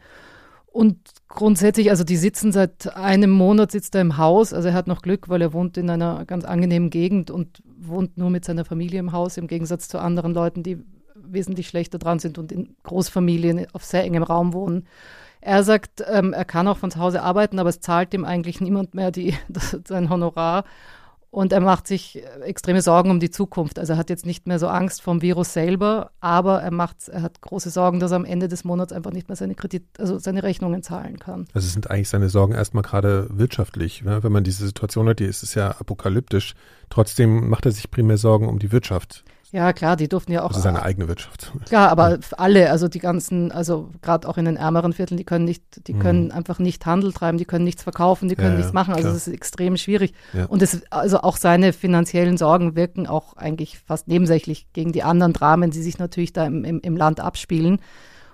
Und 0.66 0.96
grundsätzlich, 1.28 1.90
also 1.90 2.04
die 2.04 2.16
sitzen 2.16 2.52
seit 2.52 2.96
einem 2.96 3.30
Monat, 3.30 3.72
sitzt 3.72 3.94
er 3.94 4.00
im 4.00 4.16
Haus. 4.16 4.52
Also 4.52 4.68
er 4.68 4.74
hat 4.74 4.86
noch 4.86 5.02
Glück, 5.02 5.28
weil 5.28 5.42
er 5.42 5.52
wohnt 5.52 5.76
in 5.76 5.90
einer 5.90 6.24
ganz 6.24 6.44
angenehmen 6.44 6.90
Gegend 6.90 7.30
und 7.30 7.62
wohnt 7.78 8.16
nur 8.16 8.30
mit 8.30 8.44
seiner 8.44 8.64
Familie 8.64 9.00
im 9.00 9.12
Haus, 9.12 9.36
im 9.36 9.48
Gegensatz 9.48 9.88
zu 9.88 9.98
anderen 9.98 10.32
Leuten, 10.32 10.62
die 10.62 10.78
wesentlich 11.14 11.68
schlechter 11.68 11.98
dran 11.98 12.20
sind 12.20 12.38
und 12.38 12.52
in 12.52 12.76
Großfamilien 12.84 13.66
auf 13.72 13.84
sehr 13.84 14.04
engem 14.04 14.22
Raum 14.22 14.52
wohnen. 14.52 14.86
Er 15.40 15.64
sagt, 15.64 16.04
ähm, 16.08 16.32
er 16.32 16.44
kann 16.44 16.68
auch 16.68 16.78
von 16.78 16.92
zu 16.92 17.00
Hause 17.00 17.22
arbeiten, 17.22 17.58
aber 17.58 17.68
es 17.68 17.80
zahlt 17.80 18.14
ihm 18.14 18.24
eigentlich 18.24 18.60
niemand 18.60 18.94
mehr 18.94 19.10
die, 19.10 19.34
das, 19.48 19.76
sein 19.86 20.08
Honorar. 20.08 20.64
Und 21.32 21.50
er 21.54 21.60
macht 21.60 21.86
sich 21.86 22.22
äh, 22.22 22.42
extreme 22.42 22.82
Sorgen 22.82 23.10
um 23.10 23.18
die 23.18 23.30
Zukunft. 23.30 23.78
Also 23.78 23.94
er 23.94 23.96
hat 23.96 24.10
jetzt 24.10 24.26
nicht 24.26 24.46
mehr 24.46 24.58
so 24.58 24.68
Angst 24.68 25.00
vom 25.00 25.22
Virus 25.22 25.54
selber, 25.54 26.10
aber 26.20 26.60
er 26.60 26.70
macht, 26.70 27.08
er 27.08 27.22
hat 27.22 27.40
große 27.40 27.70
Sorgen, 27.70 28.00
dass 28.00 28.10
er 28.10 28.16
am 28.16 28.26
Ende 28.26 28.48
des 28.48 28.64
Monats 28.64 28.92
einfach 28.92 29.12
nicht 29.12 29.28
mehr 29.28 29.36
seine 29.36 29.54
Kredit, 29.54 29.82
also 29.98 30.18
seine 30.18 30.42
Rechnungen 30.42 30.82
zahlen 30.82 31.18
kann. 31.18 31.48
Also 31.54 31.66
sind 31.68 31.90
eigentlich 31.90 32.10
seine 32.10 32.28
Sorgen 32.28 32.52
erstmal 32.52 32.82
gerade 32.82 33.28
wirtschaftlich. 33.30 34.02
Ne? 34.02 34.22
Wenn 34.22 34.30
man 34.30 34.44
diese 34.44 34.66
Situation 34.66 35.08
hat, 35.08 35.20
die 35.20 35.24
ist 35.24 35.42
es 35.42 35.54
ja 35.54 35.70
apokalyptisch. 35.70 36.54
Trotzdem 36.90 37.48
macht 37.48 37.64
er 37.64 37.72
sich 37.72 37.90
primär 37.90 38.18
Sorgen 38.18 38.46
um 38.46 38.58
die 38.58 38.70
Wirtschaft. 38.70 39.24
Ja, 39.52 39.74
klar, 39.74 39.96
die 39.96 40.08
durften 40.08 40.32
ja 40.32 40.42
auch. 40.42 40.48
Also 40.48 40.60
seine 40.60 40.82
eigene 40.82 41.08
Wirtschaft. 41.08 41.52
Ja, 41.70 41.88
aber 41.88 42.18
alle, 42.38 42.70
also 42.70 42.88
die 42.88 43.00
ganzen, 43.00 43.52
also 43.52 43.90
gerade 44.00 44.26
auch 44.26 44.38
in 44.38 44.46
den 44.46 44.56
ärmeren 44.56 44.94
Vierteln, 44.94 45.18
die 45.18 45.24
können 45.24 45.44
nicht, 45.44 45.86
die 45.86 45.92
mhm. 45.92 45.98
können 45.98 46.32
einfach 46.32 46.58
nicht 46.58 46.86
Handel 46.86 47.12
treiben, 47.12 47.36
die 47.36 47.44
können 47.44 47.66
nichts 47.66 47.82
verkaufen, 47.82 48.30
die 48.30 48.34
können 48.34 48.52
ja, 48.52 48.56
nichts 48.56 48.72
machen. 48.72 48.94
Also 48.94 49.10
es 49.10 49.26
ist 49.26 49.34
extrem 49.34 49.76
schwierig. 49.76 50.14
Ja. 50.32 50.46
Und 50.46 50.62
es, 50.62 50.82
also 50.90 51.20
auch 51.20 51.36
seine 51.36 51.74
finanziellen 51.74 52.38
Sorgen 52.38 52.76
wirken 52.76 53.06
auch 53.06 53.36
eigentlich 53.36 53.78
fast 53.78 54.08
nebensächlich 54.08 54.72
gegen 54.72 54.92
die 54.92 55.02
anderen 55.02 55.34
Dramen, 55.34 55.70
die 55.70 55.82
sich 55.82 55.98
natürlich 55.98 56.32
da 56.32 56.46
im, 56.46 56.64
im, 56.64 56.80
im 56.80 56.96
Land 56.96 57.20
abspielen. 57.20 57.78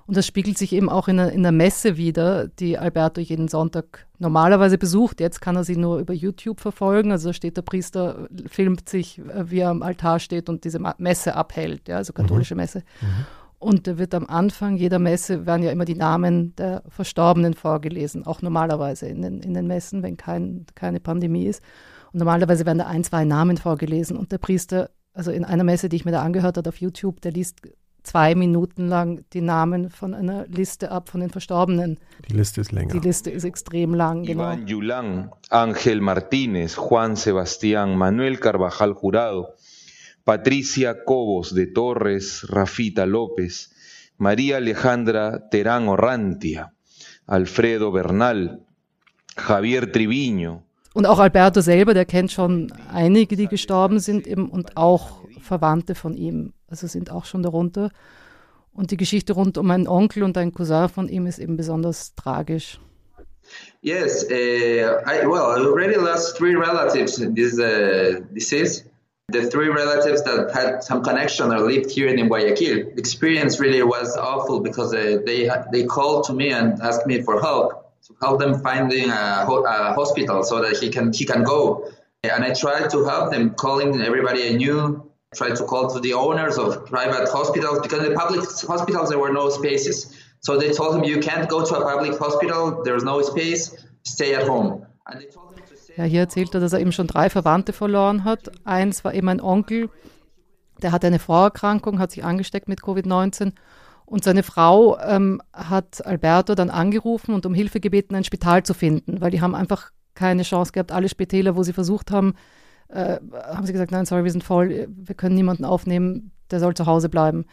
Und 0.09 0.17
das 0.17 0.27
spiegelt 0.27 0.57
sich 0.57 0.73
eben 0.73 0.89
auch 0.89 1.07
in 1.07 1.19
der, 1.19 1.33
in 1.33 1.43
der 1.43 1.53
Messe 1.53 1.99
wieder, 1.99 2.49
die 2.49 2.79
Alberto 2.79 3.21
jeden 3.21 3.47
Sonntag 3.47 4.07
normalerweise 4.19 4.79
besucht. 4.79 5.21
Jetzt 5.21 5.43
kann 5.43 5.55
er 5.55 5.65
sie 5.65 5.77
nur 5.77 5.99
über 5.99 6.15
YouTube 6.15 6.61
verfolgen. 6.61 7.13
Also 7.13 7.35
steht 7.35 7.59
der 7.59 7.63
Priester, 7.63 8.27
filmt 8.47 8.89
sich, 8.89 9.19
äh, 9.19 9.51
wie 9.51 9.59
er 9.59 9.69
am 9.69 9.83
Altar 9.83 10.19
steht 10.19 10.49
und 10.49 10.65
diese 10.65 10.81
Messe 10.97 11.37
abhält, 11.37 11.89
ja, 11.89 11.99
also 11.99 12.15
katholische 12.15 12.55
mhm. 12.55 12.61
Messe. 12.61 12.79
Mhm. 13.03 13.27
Und 13.59 13.87
da 13.87 13.99
wird 13.99 14.15
am 14.15 14.25
Anfang 14.25 14.79
jeder 14.79 14.99
Messe 14.99 15.45
werden 15.45 15.63
ja 15.63 15.73
immer 15.73 15.85
die 15.85 15.95
Namen 15.95 16.57
der 16.57 16.85
Verstorbenen 16.89 17.53
vorgelesen, 17.53 18.25
auch 18.25 18.41
normalerweise 18.41 19.09
in 19.09 19.21
den, 19.21 19.41
in 19.41 19.53
den 19.53 19.67
Messen, 19.67 20.03
wenn 20.03 20.17
kein, 20.17 20.65
keine 20.75 21.01
Pandemie 21.01 21.45
ist. 21.45 21.61
Und 22.15 22.21
normalerweise 22.21 22.65
werden 22.65 22.79
da 22.79 22.87
ein, 22.87 23.05
zwei 23.05 23.27
Namen 23.27 23.59
vorgelesen. 23.59 24.17
Und 24.17 24.33
der 24.33 24.39
Priester, 24.39 24.89
also 25.13 25.33
in 25.33 25.45
einer 25.45 25.65
Messe, 25.65 25.91
die 25.91 25.97
ich 25.97 26.07
mir 26.07 26.13
da 26.13 26.23
angehört 26.23 26.57
habe 26.57 26.71
auf 26.71 26.81
YouTube, 26.81 27.21
der 27.21 27.33
liest 27.33 27.61
zwei 28.09 28.35
Minuten 28.35 28.89
lang 28.89 29.25
die 29.35 29.43
Namen 29.43 29.91
von 29.91 30.15
einer 30.15 30.47
Liste 30.49 30.91
ab 30.91 31.11
von 31.11 31.21
den 31.21 31.31
Verstorbenen. 31.31 31.99
Die 32.29 32.35
Liste 32.35 32.63
ist 32.63 32.73
länger. 32.73 32.93
Die 32.93 33.01
Liste 33.01 33.31
ist 33.31 33.45
extrem 33.45 33.95
lang. 33.95 34.23
Genau. 34.23 34.45
Iván 34.45 34.67
Yulán, 34.67 35.31
Ángel 35.51 36.01
Martínez, 36.01 36.77
Juan 36.77 37.17
Sebastián, 37.17 37.97
Manuel 37.97 38.39
Carvajal 38.39 38.95
Jurado, 38.95 39.49
Patricia 40.25 41.05
Cobos 41.05 41.55
de 41.55 41.67
Torres, 41.67 42.47
Rafita 42.49 43.05
López, 43.05 43.71
María 44.17 44.57
Alejandra 44.57 45.49
Terán 45.51 45.89
Orrantia, 45.89 46.73
Alfredo 47.27 47.93
Bernal, 47.93 48.61
Javier 49.37 49.93
Triviño. 49.93 50.63
Und 50.95 51.07
auch 51.07 51.19
Alberto 51.19 51.61
selber, 51.61 51.93
der 51.95 52.07
kennt 52.07 52.33
schon 52.33 52.73
einige, 52.91 53.37
die 53.37 53.47
gestorben 53.47 54.01
sind 54.01 54.27
eben, 54.27 54.49
und 54.49 54.77
auch 54.77 55.28
Verwandte 55.39 55.95
von 55.95 56.17
ihm 56.17 56.53
also 56.69 56.87
sind 56.87 57.11
auch 57.11 57.25
schon 57.25 57.43
darunter. 57.43 57.91
Und 58.73 58.91
die 58.91 58.97
Geschichte 58.97 59.33
rund 59.33 59.59
um 59.59 59.71
einen 59.71 59.89
Onkel 59.89 60.23
und 60.23 60.37
einen 60.39 60.55
Cousin 60.55 60.89
von 60.89 61.09
ihm 61.09 61.27
ist 61.27 61.39
eben 61.39 61.57
besonders 61.57 62.15
tragisch. 62.15 62.79
Yes, 63.81 64.25
uh, 64.25 65.01
I, 65.07 65.27
well, 65.27 65.47
I 65.57 65.65
already 65.65 65.97
lost 65.97 66.37
three 66.37 66.55
relatives 66.55 67.19
in 67.19 67.35
this 67.35 67.59
uh, 67.59 68.21
disease. 68.35 68.85
The 69.31 69.49
three 69.49 69.69
relatives 69.69 70.23
that 70.25 70.55
had 70.55 70.83
some 70.83 71.03
connection 71.03 71.53
or 71.53 71.61
lived 71.61 71.91
here 71.91 72.09
in 72.09 72.29
Guayaquil, 72.29 72.95
the 72.95 72.99
experience 72.99 73.59
really 73.59 73.83
was 73.83 74.17
awful 74.17 74.61
because 74.61 74.95
uh, 74.95 75.19
they 75.25 75.51
they 75.73 75.85
called 75.85 76.25
to 76.25 76.33
me 76.35 76.51
and 76.51 76.81
asked 76.81 77.07
me 77.07 77.23
for 77.23 77.41
help 77.41 77.93
to 78.07 78.15
help 78.23 78.39
them 78.41 78.61
finding 78.61 79.11
a, 79.11 79.45
ho 79.45 79.65
a 79.65 79.93
hospital 79.95 80.43
so 80.43 80.63
that 80.63 80.79
he 80.79 80.89
can 80.89 81.13
he 81.13 81.25
can 81.25 81.43
go. 81.43 81.91
And 82.23 82.45
I 82.45 82.53
tried 82.53 82.91
to 82.91 83.05
help 83.05 83.31
them, 83.31 83.55
calling 83.55 84.01
everybody 84.01 84.49
I 84.49 84.53
knew, 84.57 85.08
tried 85.35 85.57
to 85.57 85.65
call 85.65 85.89
to 85.89 86.01
the 86.01 86.15
owners 86.15 86.59
of 86.59 86.87
private 86.87 87.29
hospitals 87.29 87.81
because 87.81 88.05
in 88.05 88.13
the 88.13 88.19
public 88.19 88.41
hospitals 88.67 89.11
there 89.11 89.19
were 89.19 89.33
no 89.33 89.51
spaces. 89.51 90.15
So 90.41 90.59
they 90.59 90.73
told 90.73 90.97
him, 90.97 91.05
you 91.05 91.21
can't 91.21 91.49
go 91.49 91.65
to 91.65 91.75
a 91.77 91.85
public 91.85 92.19
hospital, 92.19 92.83
there's 92.85 93.05
no 93.05 93.23
space, 93.23 93.75
stay 94.05 94.35
at 94.35 94.49
home. 94.49 94.87
Ja, 95.97 96.05
hier 96.05 96.21
erzählt 96.21 96.55
er, 96.55 96.61
dass 96.61 96.73
er 96.73 96.81
eben 96.81 96.93
schon 96.93 97.07
drei 97.07 97.29
Verwandte 97.29 97.73
verloren 97.73 98.25
hat. 98.25 98.51
Eins 98.65 99.05
war 99.05 99.15
eben 99.15 99.29
ein 99.29 99.41
Onkel, 99.41 99.91
der 100.81 100.93
hatte 100.93 101.09
eine 101.09 101.19
Vorerkrankung, 101.19 101.99
hat 101.99 102.13
sich 102.13 102.25
angesteckt 102.25 102.69
mit 102.69 102.81
Covid-19 102.81 103.53
und 104.07 104.25
seine 104.25 104.43
Frau 104.43 104.99
ähm, 105.01 105.43
hat 105.53 106.07
Alberto 106.07 106.55
dann 106.55 106.71
angerufen 106.71 107.35
und 107.35 107.47
um 107.47 107.55
Hilfe 107.55 107.81
gebeten, 107.81 108.15
ein 108.15 108.25
Spital 108.25 108.63
zu 108.63 108.75
finden, 108.75 109.21
weil 109.21 109.31
die 109.31 109.41
haben 109.41 109.55
einfach 109.55 109.91
keine 110.15 110.45
Chance 110.45 110.73
gehabt. 110.73 110.93
Alle 110.93 111.09
Spitäler, 111.09 111.57
wo 111.57 111.63
sie 111.63 111.73
versucht 111.73 112.11
haben, 112.11 112.35
äh, 112.89 113.19
haben 113.33 113.67
sie 113.67 113.73
gesagt, 113.73 113.91
nein, 113.91 114.07
sorry, 114.07 114.25
wir 114.25 114.33
sind 114.33 114.45
voll, 114.45 114.89
wir 114.89 115.15
können 115.15 115.35
niemanden 115.35 115.65
aufnehmen, 115.65 116.33
der 116.51 116.61
soll 116.61 116.75
zu 116.75 116.87
Hause 116.87 117.09
bleiben. 117.09 117.45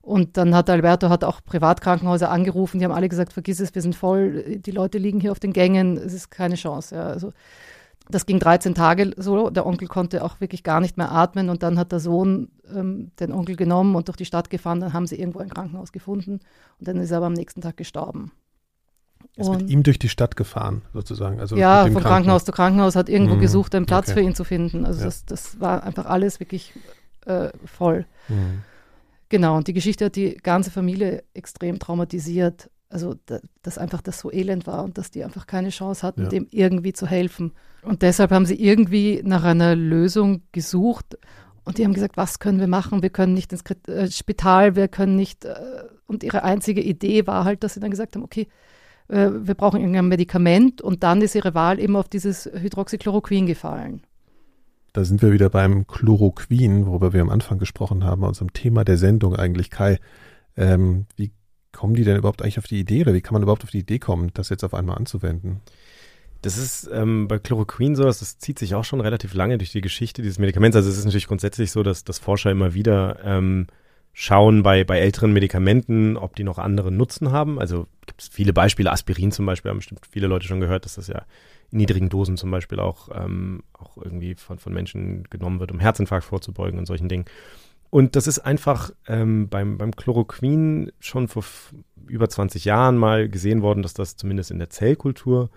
Und 0.00 0.36
dann 0.36 0.54
hat 0.54 0.70
Alberto 0.70 1.08
hat 1.08 1.24
auch 1.24 1.40
Privatkrankenhäuser 1.44 2.30
angerufen, 2.30 2.78
die 2.78 2.84
haben 2.84 2.92
alle 2.92 3.08
gesagt, 3.08 3.32
vergiss 3.32 3.58
es, 3.58 3.74
wir 3.74 3.82
sind 3.82 3.96
voll, 3.96 4.58
die 4.58 4.70
Leute 4.70 4.98
liegen 4.98 5.20
hier 5.20 5.32
auf 5.32 5.40
den 5.40 5.52
Gängen, 5.52 5.96
es 5.96 6.12
ist 6.12 6.30
keine 6.30 6.54
Chance. 6.54 6.94
Ja. 6.94 7.06
Also 7.06 7.32
das 8.08 8.24
ging 8.24 8.38
13 8.38 8.76
Tage 8.76 9.10
so, 9.16 9.50
der 9.50 9.66
Onkel 9.66 9.88
konnte 9.88 10.22
auch 10.22 10.40
wirklich 10.40 10.62
gar 10.62 10.80
nicht 10.80 10.96
mehr 10.96 11.10
atmen 11.10 11.50
und 11.50 11.64
dann 11.64 11.76
hat 11.76 11.90
der 11.90 11.98
Sohn 11.98 12.50
ähm, 12.72 13.10
den 13.18 13.32
Onkel 13.32 13.56
genommen 13.56 13.96
und 13.96 14.06
durch 14.06 14.16
die 14.16 14.24
Stadt 14.24 14.48
gefahren, 14.48 14.80
dann 14.80 14.92
haben 14.92 15.08
sie 15.08 15.18
irgendwo 15.18 15.40
ein 15.40 15.48
Krankenhaus 15.48 15.90
gefunden 15.90 16.38
und 16.78 16.86
dann 16.86 16.98
ist 16.98 17.10
er 17.10 17.16
aber 17.16 17.26
am 17.26 17.32
nächsten 17.32 17.60
Tag 17.60 17.76
gestorben. 17.76 18.30
Ist 19.36 19.50
mit 19.50 19.68
ihm 19.68 19.82
durch 19.82 19.98
die 19.98 20.08
Stadt 20.08 20.34
gefahren, 20.34 20.82
sozusagen. 20.94 21.40
Also 21.40 21.56
ja, 21.56 21.82
von 21.82 21.92
Krankenhaus. 21.92 22.10
Krankenhaus 22.10 22.44
zu 22.44 22.52
Krankenhaus, 22.52 22.96
hat 22.96 23.08
irgendwo 23.10 23.34
mhm. 23.34 23.40
gesucht, 23.40 23.74
einen 23.74 23.84
Platz 23.84 24.08
okay. 24.08 24.20
für 24.20 24.26
ihn 24.26 24.34
zu 24.34 24.44
finden. 24.44 24.86
Also 24.86 25.00
ja. 25.00 25.06
das, 25.06 25.26
das 25.26 25.60
war 25.60 25.82
einfach 25.82 26.06
alles 26.06 26.40
wirklich 26.40 26.72
äh, 27.26 27.50
voll. 27.66 28.06
Mhm. 28.28 28.62
Genau, 29.28 29.56
und 29.56 29.68
die 29.68 29.74
Geschichte 29.74 30.06
hat 30.06 30.16
die 30.16 30.36
ganze 30.36 30.70
Familie 30.70 31.22
extrem 31.34 31.78
traumatisiert. 31.78 32.70
Also, 32.88 33.16
da, 33.26 33.40
dass 33.62 33.78
einfach 33.78 34.00
das 34.00 34.20
so 34.20 34.32
elend 34.32 34.66
war 34.66 34.84
und 34.84 34.96
dass 34.96 35.10
die 35.10 35.24
einfach 35.24 35.46
keine 35.46 35.70
Chance 35.70 36.06
hatten, 36.06 36.22
ja. 36.22 36.28
dem 36.28 36.46
irgendwie 36.50 36.92
zu 36.92 37.06
helfen. 37.06 37.52
Und 37.82 38.02
deshalb 38.02 38.30
haben 38.30 38.46
sie 38.46 38.54
irgendwie 38.54 39.20
nach 39.24 39.44
einer 39.44 39.74
Lösung 39.74 40.42
gesucht 40.52 41.18
und 41.66 41.78
die 41.78 41.84
haben 41.84 41.94
gesagt, 41.94 42.16
was 42.16 42.38
können 42.38 42.60
wir 42.60 42.68
machen? 42.68 43.02
Wir 43.02 43.10
können 43.10 43.34
nicht 43.34 43.52
ins 43.52 43.64
äh, 43.88 44.08
Spital, 44.08 44.76
wir 44.76 44.86
können 44.86 45.16
nicht. 45.16 45.44
Äh, 45.44 45.56
und 46.06 46.22
ihre 46.22 46.44
einzige 46.44 46.80
Idee 46.80 47.26
war 47.26 47.44
halt, 47.44 47.64
dass 47.64 47.74
sie 47.74 47.80
dann 47.80 47.90
gesagt 47.90 48.14
haben, 48.14 48.22
okay, 48.22 48.46
äh, 49.08 49.30
wir 49.32 49.54
brauchen 49.54 49.80
irgendein 49.80 50.08
Medikament 50.08 50.82
und 50.82 51.02
dann 51.02 51.22
ist 51.22 51.34
ihre 51.34 51.54
Wahl 51.54 51.78
eben 51.78 51.96
auf 51.96 52.08
dieses 52.08 52.46
Hydroxychloroquin 52.46 53.46
gefallen. 53.46 54.02
Da 54.92 55.04
sind 55.04 55.20
wir 55.20 55.32
wieder 55.32 55.50
beim 55.50 55.86
Chloroquin, 55.86 56.86
worüber 56.86 57.12
wir 57.12 57.20
am 57.20 57.28
Anfang 57.28 57.58
gesprochen 57.58 58.04
haben, 58.04 58.24
unserem 58.24 58.52
Thema 58.52 58.84
der 58.84 58.96
Sendung 58.96 59.36
eigentlich. 59.36 59.70
Kai, 59.70 59.98
ähm, 60.56 61.06
wie 61.16 61.32
kommen 61.72 61.94
die 61.94 62.04
denn 62.04 62.16
überhaupt 62.16 62.42
eigentlich 62.42 62.58
auf 62.58 62.66
die 62.66 62.80
Idee 62.80 63.02
oder 63.02 63.12
wie 63.12 63.20
kann 63.20 63.34
man 63.34 63.42
überhaupt 63.42 63.62
auf 63.62 63.70
die 63.70 63.80
Idee 63.80 63.98
kommen, 63.98 64.30
das 64.32 64.48
jetzt 64.48 64.64
auf 64.64 64.72
einmal 64.72 64.96
anzuwenden? 64.96 65.60
Das 66.42 66.56
ist 66.56 66.88
ähm, 66.92 67.28
bei 67.28 67.38
Chloroquin 67.38 67.94
so, 67.94 68.04
das 68.04 68.38
zieht 68.38 68.58
sich 68.58 68.74
auch 68.74 68.84
schon 68.84 69.00
relativ 69.00 69.34
lange 69.34 69.58
durch 69.58 69.72
die 69.72 69.80
Geschichte 69.80 70.22
dieses 70.22 70.38
Medikaments. 70.38 70.76
Also 70.76 70.88
es 70.88 70.96
ist 70.96 71.04
natürlich 71.04 71.26
grundsätzlich 71.26 71.70
so, 71.72 71.82
dass, 71.82 72.04
dass 72.04 72.18
Forscher 72.18 72.50
immer 72.50 72.72
wieder 72.72 73.18
ähm, 73.24 73.66
schauen 74.18 74.62
bei, 74.62 74.82
bei 74.82 74.98
älteren 74.98 75.34
Medikamenten, 75.34 76.16
ob 76.16 76.36
die 76.36 76.42
noch 76.42 76.56
andere 76.56 76.90
Nutzen 76.90 77.32
haben. 77.32 77.60
Also 77.60 77.86
gibt 78.06 78.22
es 78.22 78.28
viele 78.28 78.54
Beispiele, 78.54 78.90
Aspirin 78.90 79.30
zum 79.30 79.44
Beispiel, 79.44 79.70
haben 79.70 79.76
bestimmt 79.76 80.00
viele 80.10 80.26
Leute 80.26 80.46
schon 80.46 80.58
gehört, 80.58 80.86
dass 80.86 80.94
das 80.94 81.08
ja 81.08 81.26
in 81.70 81.76
niedrigen 81.76 82.08
Dosen 82.08 82.38
zum 82.38 82.50
Beispiel 82.50 82.80
auch, 82.80 83.10
ähm, 83.14 83.62
auch 83.74 83.98
irgendwie 83.98 84.34
von, 84.34 84.58
von 84.58 84.72
Menschen 84.72 85.24
genommen 85.24 85.60
wird, 85.60 85.70
um 85.70 85.80
Herzinfarkt 85.80 86.24
vorzubeugen 86.24 86.78
und 86.78 86.86
solchen 86.86 87.10
Dingen. 87.10 87.26
Und 87.90 88.16
das 88.16 88.26
ist 88.26 88.38
einfach 88.38 88.90
ähm, 89.06 89.50
beim, 89.50 89.76
beim 89.76 89.94
Chloroquin 89.94 90.92
schon 90.98 91.28
vor 91.28 91.44
über 92.06 92.30
20 92.30 92.64
Jahren 92.64 92.96
mal 92.96 93.28
gesehen 93.28 93.60
worden, 93.60 93.82
dass 93.82 93.92
das 93.92 94.16
zumindest 94.16 94.50
in 94.50 94.58
der 94.58 94.70
Zellkultur 94.70 95.50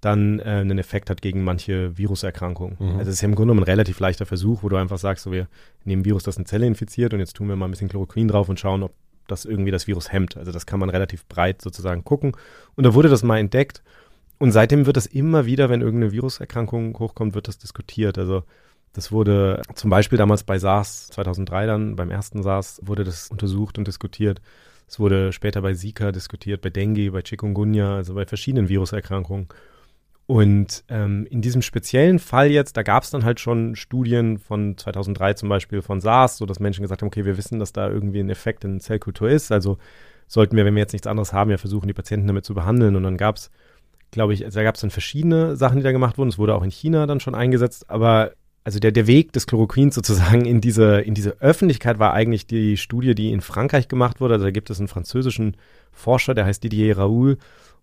dann 0.00 0.38
äh, 0.40 0.44
einen 0.44 0.78
Effekt 0.78 1.10
hat 1.10 1.22
gegen 1.22 1.42
manche 1.42 1.96
Viruserkrankungen. 1.96 2.76
Mhm. 2.78 2.98
Also 2.98 3.10
es 3.10 3.16
ist 3.16 3.20
ja 3.22 3.28
im 3.28 3.34
Grunde 3.34 3.52
genommen 3.52 3.64
ein 3.64 3.70
relativ 3.70 3.98
leichter 3.98 4.26
Versuch, 4.26 4.62
wo 4.62 4.68
du 4.68 4.76
einfach 4.76 4.98
sagst, 4.98 5.24
so 5.24 5.32
wir 5.32 5.48
nehmen 5.84 6.04
Virus, 6.04 6.22
das 6.22 6.36
eine 6.36 6.46
Zelle 6.46 6.66
infiziert 6.66 7.14
und 7.14 7.20
jetzt 7.20 7.34
tun 7.34 7.48
wir 7.48 7.56
mal 7.56 7.66
ein 7.66 7.70
bisschen 7.70 7.88
Chloroquin 7.88 8.28
drauf 8.28 8.48
und 8.48 8.60
schauen, 8.60 8.82
ob 8.82 8.92
das 9.26 9.44
irgendwie 9.44 9.70
das 9.70 9.86
Virus 9.86 10.12
hemmt. 10.12 10.36
Also 10.36 10.52
das 10.52 10.66
kann 10.66 10.78
man 10.78 10.90
relativ 10.90 11.26
breit 11.26 11.62
sozusagen 11.62 12.04
gucken. 12.04 12.36
Und 12.76 12.84
da 12.84 12.94
wurde 12.94 13.08
das 13.08 13.22
mal 13.22 13.38
entdeckt 13.38 13.82
und 14.38 14.52
seitdem 14.52 14.86
wird 14.86 14.96
das 14.96 15.06
immer 15.06 15.46
wieder, 15.46 15.68
wenn 15.70 15.80
irgendeine 15.80 16.12
Viruserkrankung 16.12 16.98
hochkommt, 16.98 17.34
wird 17.34 17.48
das 17.48 17.58
diskutiert. 17.58 18.18
Also 18.18 18.44
das 18.92 19.12
wurde 19.12 19.62
zum 19.74 19.90
Beispiel 19.90 20.18
damals 20.18 20.44
bei 20.44 20.58
SARS 20.58 21.08
2003 21.08 21.66
dann, 21.66 21.96
beim 21.96 22.10
ersten 22.10 22.42
SARS, 22.42 22.80
wurde 22.82 23.04
das 23.04 23.30
untersucht 23.30 23.78
und 23.78 23.86
diskutiert. 23.86 24.40
Es 24.88 25.00
wurde 25.00 25.32
später 25.32 25.62
bei 25.62 25.74
Zika 25.74 26.12
diskutiert, 26.12 26.60
bei 26.60 26.70
Dengue, 26.70 27.10
bei 27.10 27.22
Chikungunya, 27.22 27.96
also 27.96 28.14
bei 28.14 28.24
verschiedenen 28.24 28.68
Viruserkrankungen. 28.68 29.48
Und 30.26 30.82
ähm, 30.88 31.26
in 31.30 31.40
diesem 31.40 31.62
speziellen 31.62 32.18
Fall 32.18 32.50
jetzt, 32.50 32.76
da 32.76 32.82
gab 32.82 33.04
es 33.04 33.10
dann 33.10 33.24
halt 33.24 33.38
schon 33.38 33.76
Studien 33.76 34.38
von 34.38 34.76
2003 34.76 35.34
zum 35.34 35.48
Beispiel 35.48 35.82
von 35.82 36.00
SARS, 36.00 36.38
so 36.38 36.46
dass 36.46 36.58
Menschen 36.58 36.82
gesagt 36.82 37.02
haben, 37.02 37.08
okay, 37.08 37.24
wir 37.24 37.36
wissen, 37.36 37.60
dass 37.60 37.72
da 37.72 37.88
irgendwie 37.88 38.20
ein 38.20 38.30
Effekt 38.30 38.64
in 38.64 38.80
Zellkultur 38.80 39.28
ist, 39.28 39.52
also 39.52 39.78
sollten 40.26 40.56
wir, 40.56 40.64
wenn 40.64 40.74
wir 40.74 40.82
jetzt 40.82 40.94
nichts 40.94 41.06
anderes 41.06 41.32
haben, 41.32 41.52
ja 41.52 41.58
versuchen, 41.58 41.86
die 41.86 41.94
Patienten 41.94 42.26
damit 42.26 42.44
zu 42.44 42.54
behandeln. 42.54 42.96
Und 42.96 43.04
dann 43.04 43.16
gab 43.16 43.36
es 43.36 43.50
glaube 44.10 44.34
ich, 44.34 44.44
also 44.44 44.58
da 44.58 44.64
gab 44.64 44.74
es 44.74 44.80
dann 44.80 44.90
verschiedene 44.90 45.56
Sachen, 45.56 45.78
die 45.78 45.82
da 45.82 45.92
gemacht 45.92 46.18
wurden. 46.18 46.28
Es 46.28 46.38
wurde 46.38 46.54
auch 46.54 46.62
in 46.62 46.70
China 46.70 47.06
dann 47.06 47.20
schon 47.20 47.34
eingesetzt, 47.34 47.90
aber 47.90 48.32
also 48.64 48.80
der, 48.80 48.90
der 48.90 49.06
Weg 49.06 49.32
des 49.32 49.46
Chloroquins 49.46 49.94
sozusagen 49.94 50.44
in 50.44 50.60
diese, 50.60 51.00
in 51.00 51.14
diese 51.14 51.40
Öffentlichkeit 51.40 51.98
war 51.98 52.12
eigentlich 52.12 52.46
die 52.46 52.76
Studie, 52.76 53.14
die 53.14 53.32
in 53.32 53.40
Frankreich 53.40 53.88
gemacht 53.88 54.20
wurde. 54.20 54.34
Also 54.34 54.46
da 54.46 54.50
gibt 54.50 54.70
es 54.70 54.78
einen 54.78 54.88
französischen 54.88 55.56
Forscher, 55.92 56.34
der 56.34 56.46
heißt 56.46 56.64
Didier 56.64 56.98
Raoul 56.98 57.38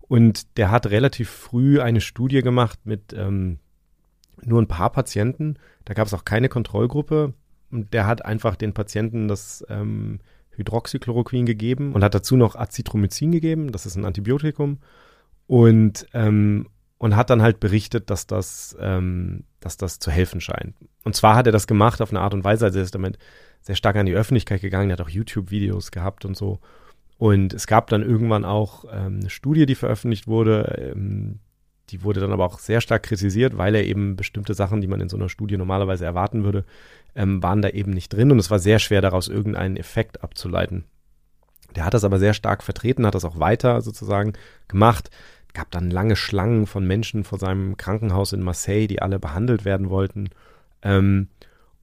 und 0.08 0.56
der 0.58 0.70
hat 0.70 0.86
relativ 0.86 1.30
früh 1.30 1.80
eine 1.80 2.00
Studie 2.00 2.42
gemacht 2.42 2.78
mit 2.84 3.12
ähm, 3.12 3.58
nur 4.42 4.60
ein 4.60 4.68
paar 4.68 4.90
Patienten. 4.90 5.56
Da 5.84 5.94
gab 5.94 6.06
es 6.06 6.14
auch 6.14 6.24
keine 6.24 6.48
Kontrollgruppe 6.48 7.34
und 7.70 7.92
der 7.92 8.06
hat 8.06 8.24
einfach 8.24 8.56
den 8.56 8.74
Patienten 8.74 9.28
das 9.28 9.64
ähm, 9.68 10.20
Hydroxychloroquin 10.50 11.46
gegeben 11.46 11.92
und 11.92 12.04
hat 12.04 12.14
dazu 12.14 12.36
noch 12.36 12.54
Azithromycin 12.54 13.32
gegeben. 13.32 13.72
Das 13.72 13.86
ist 13.86 13.96
ein 13.96 14.04
Antibiotikum 14.04 14.78
und, 15.46 16.06
ähm, 16.12 16.68
und 16.98 17.16
hat 17.16 17.30
dann 17.30 17.42
halt 17.42 17.60
berichtet, 17.60 18.10
dass 18.10 18.26
das, 18.26 18.76
ähm, 18.80 19.44
dass 19.60 19.76
das 19.76 19.98
zu 19.98 20.10
helfen 20.10 20.40
scheint. 20.40 20.76
Und 21.04 21.16
zwar 21.16 21.34
hat 21.36 21.46
er 21.46 21.52
das 21.52 21.66
gemacht 21.66 22.00
auf 22.00 22.10
eine 22.10 22.20
Art 22.20 22.34
und 22.34 22.44
Weise, 22.44 22.66
also 22.66 22.78
er 22.78 22.84
ist 22.84 22.94
damit 22.94 23.18
sehr 23.60 23.74
stark 23.76 23.96
an 23.96 24.06
die 24.06 24.14
Öffentlichkeit 24.14 24.60
gegangen, 24.60 24.90
er 24.90 24.98
hat 24.98 25.00
auch 25.00 25.10
YouTube-Videos 25.10 25.90
gehabt 25.90 26.24
und 26.24 26.36
so. 26.36 26.60
Und 27.18 27.54
es 27.54 27.66
gab 27.66 27.88
dann 27.88 28.02
irgendwann 28.02 28.44
auch 28.44 28.84
ähm, 28.92 29.20
eine 29.20 29.30
Studie, 29.30 29.66
die 29.66 29.74
veröffentlicht 29.74 30.26
wurde, 30.26 30.92
ähm, 30.94 31.38
die 31.90 32.02
wurde 32.02 32.20
dann 32.20 32.32
aber 32.32 32.46
auch 32.46 32.58
sehr 32.58 32.80
stark 32.80 33.02
kritisiert, 33.04 33.56
weil 33.58 33.74
er 33.74 33.84
eben 33.84 34.16
bestimmte 34.16 34.54
Sachen, 34.54 34.80
die 34.80 34.86
man 34.86 35.00
in 35.00 35.08
so 35.08 35.16
einer 35.16 35.28
Studie 35.28 35.56
normalerweise 35.56 36.04
erwarten 36.04 36.42
würde, 36.42 36.64
ähm, 37.14 37.42
waren 37.42 37.62
da 37.62 37.68
eben 37.68 37.92
nicht 37.92 38.12
drin 38.12 38.32
und 38.32 38.38
es 38.38 38.50
war 38.50 38.58
sehr 38.58 38.78
schwer 38.78 39.02
daraus 39.02 39.28
irgendeinen 39.28 39.76
Effekt 39.76 40.24
abzuleiten. 40.24 40.84
Der 41.76 41.84
hat 41.84 41.94
das 41.94 42.04
aber 42.04 42.18
sehr 42.18 42.34
stark 42.34 42.62
vertreten, 42.62 43.06
hat 43.06 43.14
das 43.14 43.24
auch 43.24 43.38
weiter 43.38 43.80
sozusagen 43.82 44.32
gemacht 44.66 45.10
gab 45.54 45.70
dann 45.70 45.90
lange 45.90 46.16
Schlangen 46.16 46.66
von 46.66 46.86
Menschen 46.86 47.24
vor 47.24 47.38
seinem 47.38 47.76
Krankenhaus 47.76 48.32
in 48.32 48.42
Marseille, 48.42 48.88
die 48.88 49.00
alle 49.00 49.18
behandelt 49.18 49.64
werden 49.64 49.88
wollten. 49.88 50.28
Ähm, 50.82 51.28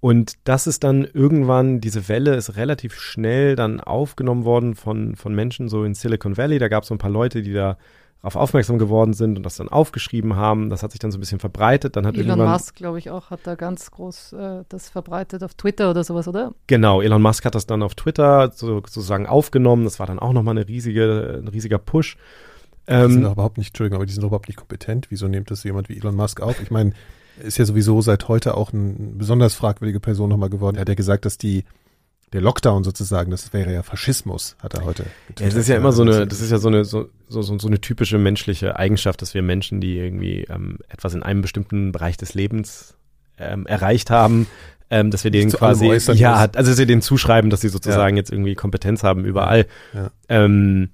und 0.01 0.33
das 0.45 0.65
ist 0.65 0.83
dann 0.83 1.05
irgendwann, 1.05 1.79
diese 1.79 2.09
Welle 2.09 2.35
ist 2.35 2.57
relativ 2.57 2.95
schnell 2.95 3.55
dann 3.55 3.79
aufgenommen 3.79 4.45
worden 4.45 4.73
von, 4.73 5.15
von 5.15 5.33
Menschen 5.35 5.69
so 5.69 5.83
in 5.83 5.93
Silicon 5.93 6.37
Valley. 6.37 6.57
Da 6.57 6.69
gab 6.69 6.83
es 6.83 6.89
so 6.89 6.95
ein 6.95 6.97
paar 6.97 7.11
Leute, 7.11 7.43
die 7.43 7.53
da 7.53 7.77
darauf 8.21 8.35
aufmerksam 8.35 8.79
geworden 8.79 9.13
sind 9.13 9.37
und 9.37 9.43
das 9.43 9.57
dann 9.57 9.69
aufgeschrieben 9.69 10.35
haben. 10.35 10.71
Das 10.71 10.81
hat 10.81 10.91
sich 10.91 10.99
dann 10.99 11.11
so 11.11 11.17
ein 11.17 11.21
bisschen 11.21 11.39
verbreitet. 11.39 11.95
Dann 11.95 12.07
hat 12.07 12.17
Elon 12.17 12.39
Musk, 12.39 12.75
glaube 12.75 12.97
ich, 12.97 13.11
auch, 13.11 13.29
hat 13.29 13.41
da 13.43 13.53
ganz 13.53 13.91
groß 13.91 14.33
äh, 14.33 14.63
das 14.69 14.89
verbreitet 14.89 15.43
auf 15.43 15.53
Twitter 15.53 15.91
oder 15.91 16.03
sowas, 16.03 16.27
oder? 16.27 16.53
Genau, 16.65 17.01
Elon 17.01 17.21
Musk 17.21 17.45
hat 17.45 17.53
das 17.53 17.67
dann 17.67 17.83
auf 17.83 17.93
Twitter 17.93 18.51
so, 18.55 18.77
sozusagen 18.77 19.27
aufgenommen. 19.27 19.83
Das 19.83 19.99
war 19.99 20.07
dann 20.07 20.17
auch 20.17 20.33
nochmal 20.33 20.57
eine 20.57 20.67
riesige, 20.67 21.41
ein 21.43 21.47
riesiger 21.47 21.77
Push. 21.77 22.17
Ähm, 22.87 23.07
die 23.07 23.13
sind 23.13 23.23
doch 23.23 23.33
überhaupt 23.33 23.59
nicht, 23.59 23.67
Entschuldigung, 23.67 23.97
aber 23.97 24.07
die 24.07 24.13
sind 24.13 24.23
doch 24.23 24.29
überhaupt 24.29 24.47
nicht 24.47 24.57
kompetent. 24.57 25.11
Wieso 25.11 25.27
nimmt 25.27 25.51
das 25.51 25.63
jemand 25.63 25.89
wie 25.89 25.97
Elon 25.97 26.15
Musk 26.15 26.41
auf? 26.41 26.59
Ich 26.59 26.71
meine, 26.71 26.93
ist 27.43 27.57
ja 27.57 27.65
sowieso 27.65 28.01
seit 28.01 28.27
heute 28.27 28.55
auch 28.55 28.73
eine 28.73 28.93
besonders 29.17 29.55
fragwürdige 29.55 29.99
Person 29.99 30.29
nochmal 30.29 30.49
geworden. 30.49 30.77
Er 30.77 30.81
hat 30.81 30.89
ja 30.89 30.95
gesagt, 30.95 31.25
dass 31.25 31.37
die 31.37 31.63
der 32.33 32.41
Lockdown 32.41 32.83
sozusagen, 32.83 33.29
das 33.29 33.51
wäre 33.51 33.73
ja 33.73 33.83
Faschismus, 33.83 34.55
hat 34.63 34.73
er 34.73 34.85
heute. 34.85 35.03
Ja, 35.37 35.47
das 35.47 35.55
ist 35.55 35.67
ja 35.67 35.75
immer 35.75 35.91
so 35.91 36.03
eine, 36.03 36.25
das 36.25 36.39
ist 36.39 36.49
ja 36.49 36.59
so 36.59 36.69
eine 36.69 36.85
so, 36.85 37.09
so, 37.27 37.41
so 37.41 37.67
eine 37.67 37.81
typische 37.81 38.17
menschliche 38.17 38.77
Eigenschaft, 38.77 39.21
dass 39.21 39.33
wir 39.33 39.41
Menschen, 39.41 39.81
die 39.81 39.97
irgendwie 39.97 40.45
ähm, 40.49 40.77
etwas 40.87 41.13
in 41.13 41.23
einem 41.23 41.41
bestimmten 41.41 41.91
Bereich 41.91 42.15
des 42.15 42.33
Lebens 42.33 42.95
ähm, 43.37 43.65
erreicht 43.65 44.09
haben, 44.09 44.47
ähm, 44.89 45.11
dass 45.11 45.25
wir 45.25 45.31
denen 45.31 45.51
quasi, 45.51 45.87
ja, 46.13 46.35
also 46.35 46.71
dass 46.71 46.77
wir 46.77 46.85
denen 46.85 47.01
zuschreiben, 47.01 47.49
dass 47.49 47.61
sie 47.61 47.69
sozusagen 47.69 48.15
ja. 48.15 48.21
jetzt 48.21 48.31
irgendwie 48.31 48.55
Kompetenz 48.55 49.03
haben 49.03 49.25
überall. 49.25 49.65
Ja. 49.93 50.11
Ähm, 50.29 50.89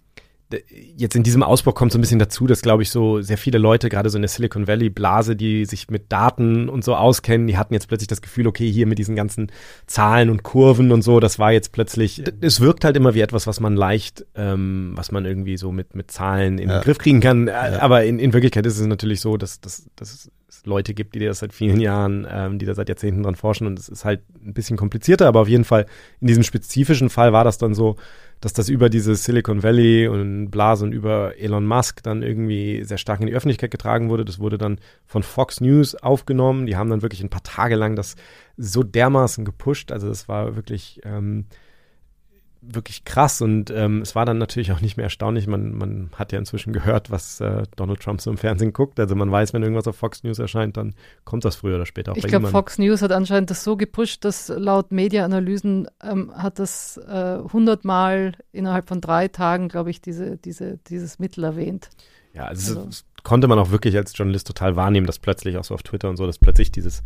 jetzt 0.69 1.15
in 1.15 1.23
diesem 1.23 1.43
Ausbruch 1.43 1.75
kommt 1.75 1.91
so 1.91 1.97
ein 1.97 2.01
bisschen 2.01 2.19
dazu, 2.19 2.47
dass, 2.47 2.61
glaube 2.61 2.81
ich, 2.83 2.89
so 2.89 3.21
sehr 3.21 3.37
viele 3.37 3.57
Leute, 3.57 3.89
gerade 3.89 4.09
so 4.09 4.17
in 4.17 4.21
der 4.21 4.29
Silicon 4.29 4.67
Valley-Blase, 4.67 5.35
die 5.35 5.65
sich 5.65 5.89
mit 5.89 6.11
Daten 6.11 6.69
und 6.69 6.85
so 6.85 6.95
auskennen, 6.95 7.47
die 7.47 7.57
hatten 7.57 7.73
jetzt 7.73 7.87
plötzlich 7.87 8.07
das 8.07 8.21
Gefühl, 8.21 8.47
okay, 8.47 8.71
hier 8.71 8.87
mit 8.87 8.97
diesen 8.97 9.15
ganzen 9.15 9.51
Zahlen 9.87 10.29
und 10.29 10.43
Kurven 10.43 10.91
und 10.91 11.01
so, 11.01 11.19
das 11.19 11.37
war 11.37 11.51
jetzt 11.51 11.73
plötzlich, 11.73 12.23
es 12.39 12.61
wirkt 12.61 12.85
halt 12.85 12.95
immer 12.95 13.13
wie 13.13 13.21
etwas, 13.21 13.45
was 13.45 13.59
man 13.59 13.75
leicht, 13.75 14.25
ähm, 14.35 14.93
was 14.95 15.11
man 15.11 15.25
irgendwie 15.25 15.57
so 15.57 15.71
mit, 15.73 15.95
mit 15.95 16.11
Zahlen 16.11 16.59
in 16.59 16.69
ja. 16.69 16.79
den 16.79 16.83
Griff 16.83 16.97
kriegen 16.97 17.19
kann. 17.19 17.47
Ja. 17.47 17.81
Aber 17.81 18.05
in, 18.05 18.17
in 18.17 18.31
Wirklichkeit 18.31 18.65
ist 18.65 18.79
es 18.79 18.87
natürlich 18.87 19.19
so, 19.19 19.35
dass, 19.35 19.59
dass, 19.59 19.89
dass 19.97 20.29
es 20.47 20.65
Leute 20.65 20.93
gibt, 20.93 21.15
die 21.15 21.19
das 21.19 21.39
seit 21.39 21.53
vielen 21.53 21.79
Jahren, 21.79 22.27
ähm, 22.29 22.59
die 22.59 22.65
da 22.65 22.73
seit 22.73 22.89
Jahrzehnten 22.89 23.23
dran 23.23 23.35
forschen 23.35 23.67
und 23.67 23.79
es 23.79 23.89
ist 23.89 24.05
halt 24.05 24.21
ein 24.45 24.53
bisschen 24.53 24.77
komplizierter, 24.77 25.27
aber 25.27 25.41
auf 25.41 25.47
jeden 25.47 25.65
Fall 25.65 25.87
in 26.21 26.27
diesem 26.27 26.43
spezifischen 26.43 27.09
Fall 27.09 27.33
war 27.33 27.43
das 27.43 27.57
dann 27.57 27.73
so, 27.73 27.97
dass 28.41 28.53
das 28.53 28.69
über 28.69 28.89
diese 28.89 29.15
Silicon 29.15 29.63
Valley 29.63 30.07
und 30.07 30.49
Blase 30.51 30.85
und 30.85 30.91
über 30.91 31.37
Elon 31.37 31.65
Musk 31.65 32.03
dann 32.03 32.21
irgendwie 32.21 32.83
sehr 32.83 32.97
stark 32.97 33.19
in 33.19 33.27
die 33.27 33.33
Öffentlichkeit 33.33 33.71
getragen 33.71 34.09
wurde. 34.09 34.25
Das 34.25 34.39
wurde 34.39 34.57
dann 34.57 34.79
von 35.05 35.23
Fox 35.23 35.59
News 35.59 35.95
aufgenommen. 35.95 36.65
Die 36.65 36.75
haben 36.75 36.89
dann 36.89 37.01
wirklich 37.01 37.23
ein 37.23 37.29
paar 37.29 37.43
Tage 37.43 37.75
lang 37.75 37.95
das 37.95 38.15
so 38.55 38.83
dermaßen 38.83 39.43
gepusht. 39.45 39.91
Also 39.91 40.09
es 40.09 40.27
war 40.27 40.55
wirklich 40.55 41.01
ähm, 41.03 41.45
wirklich 42.73 43.05
krass 43.05 43.41
und 43.41 43.69
ähm, 43.71 44.01
es 44.01 44.15
war 44.15 44.25
dann 44.25 44.37
natürlich 44.37 44.71
auch 44.71 44.81
nicht 44.81 44.97
mehr 44.97 45.05
erstaunlich. 45.05 45.47
Man, 45.47 45.73
man 45.73 46.09
hat 46.15 46.31
ja 46.31 46.39
inzwischen 46.39 46.73
gehört, 46.73 47.11
was 47.11 47.39
äh, 47.39 47.63
Donald 47.75 47.99
Trump 47.99 48.21
so 48.21 48.29
im 48.29 48.37
Fernsehen 48.37 48.73
guckt. 48.73 48.99
Also 48.99 49.15
man 49.15 49.31
weiß, 49.31 49.53
wenn 49.53 49.63
irgendwas 49.63 49.87
auf 49.87 49.95
Fox 49.95 50.23
News 50.23 50.39
erscheint, 50.39 50.77
dann 50.77 50.93
kommt 51.23 51.45
das 51.45 51.55
früher 51.55 51.75
oder 51.75 51.85
später 51.85 52.11
auch 52.11 52.17
Ich 52.17 52.27
glaube, 52.27 52.47
Fox 52.47 52.77
News 52.77 53.01
hat 53.01 53.11
anscheinend 53.11 53.49
das 53.49 53.63
so 53.63 53.77
gepusht, 53.77 54.25
dass 54.25 54.49
laut 54.49 54.91
Media-Analysen 54.91 55.87
ähm, 56.03 56.31
hat 56.35 56.59
das 56.59 56.97
äh, 56.97 57.39
hundertmal 57.51 58.33
äh, 58.51 58.57
innerhalb 58.57 58.87
von 58.89 59.01
drei 59.01 59.27
Tagen, 59.27 59.69
glaube 59.69 59.89
ich, 59.89 60.01
diese, 60.01 60.37
diese, 60.37 60.77
dieses 60.87 61.19
Mittel 61.19 61.43
erwähnt. 61.43 61.89
Ja, 62.33 62.45
also, 62.45 62.79
also. 62.79 63.03
konnte 63.23 63.47
man 63.47 63.57
auch 63.59 63.71
wirklich 63.71 63.95
als 63.97 64.15
Journalist 64.15 64.47
total 64.47 64.75
wahrnehmen, 64.75 65.07
dass 65.07 65.19
plötzlich 65.19 65.57
auch 65.57 65.63
so 65.63 65.73
auf 65.73 65.83
Twitter 65.83 66.09
und 66.09 66.17
so, 66.17 66.27
dass 66.27 66.37
plötzlich 66.37 66.71
dieses, 66.71 67.01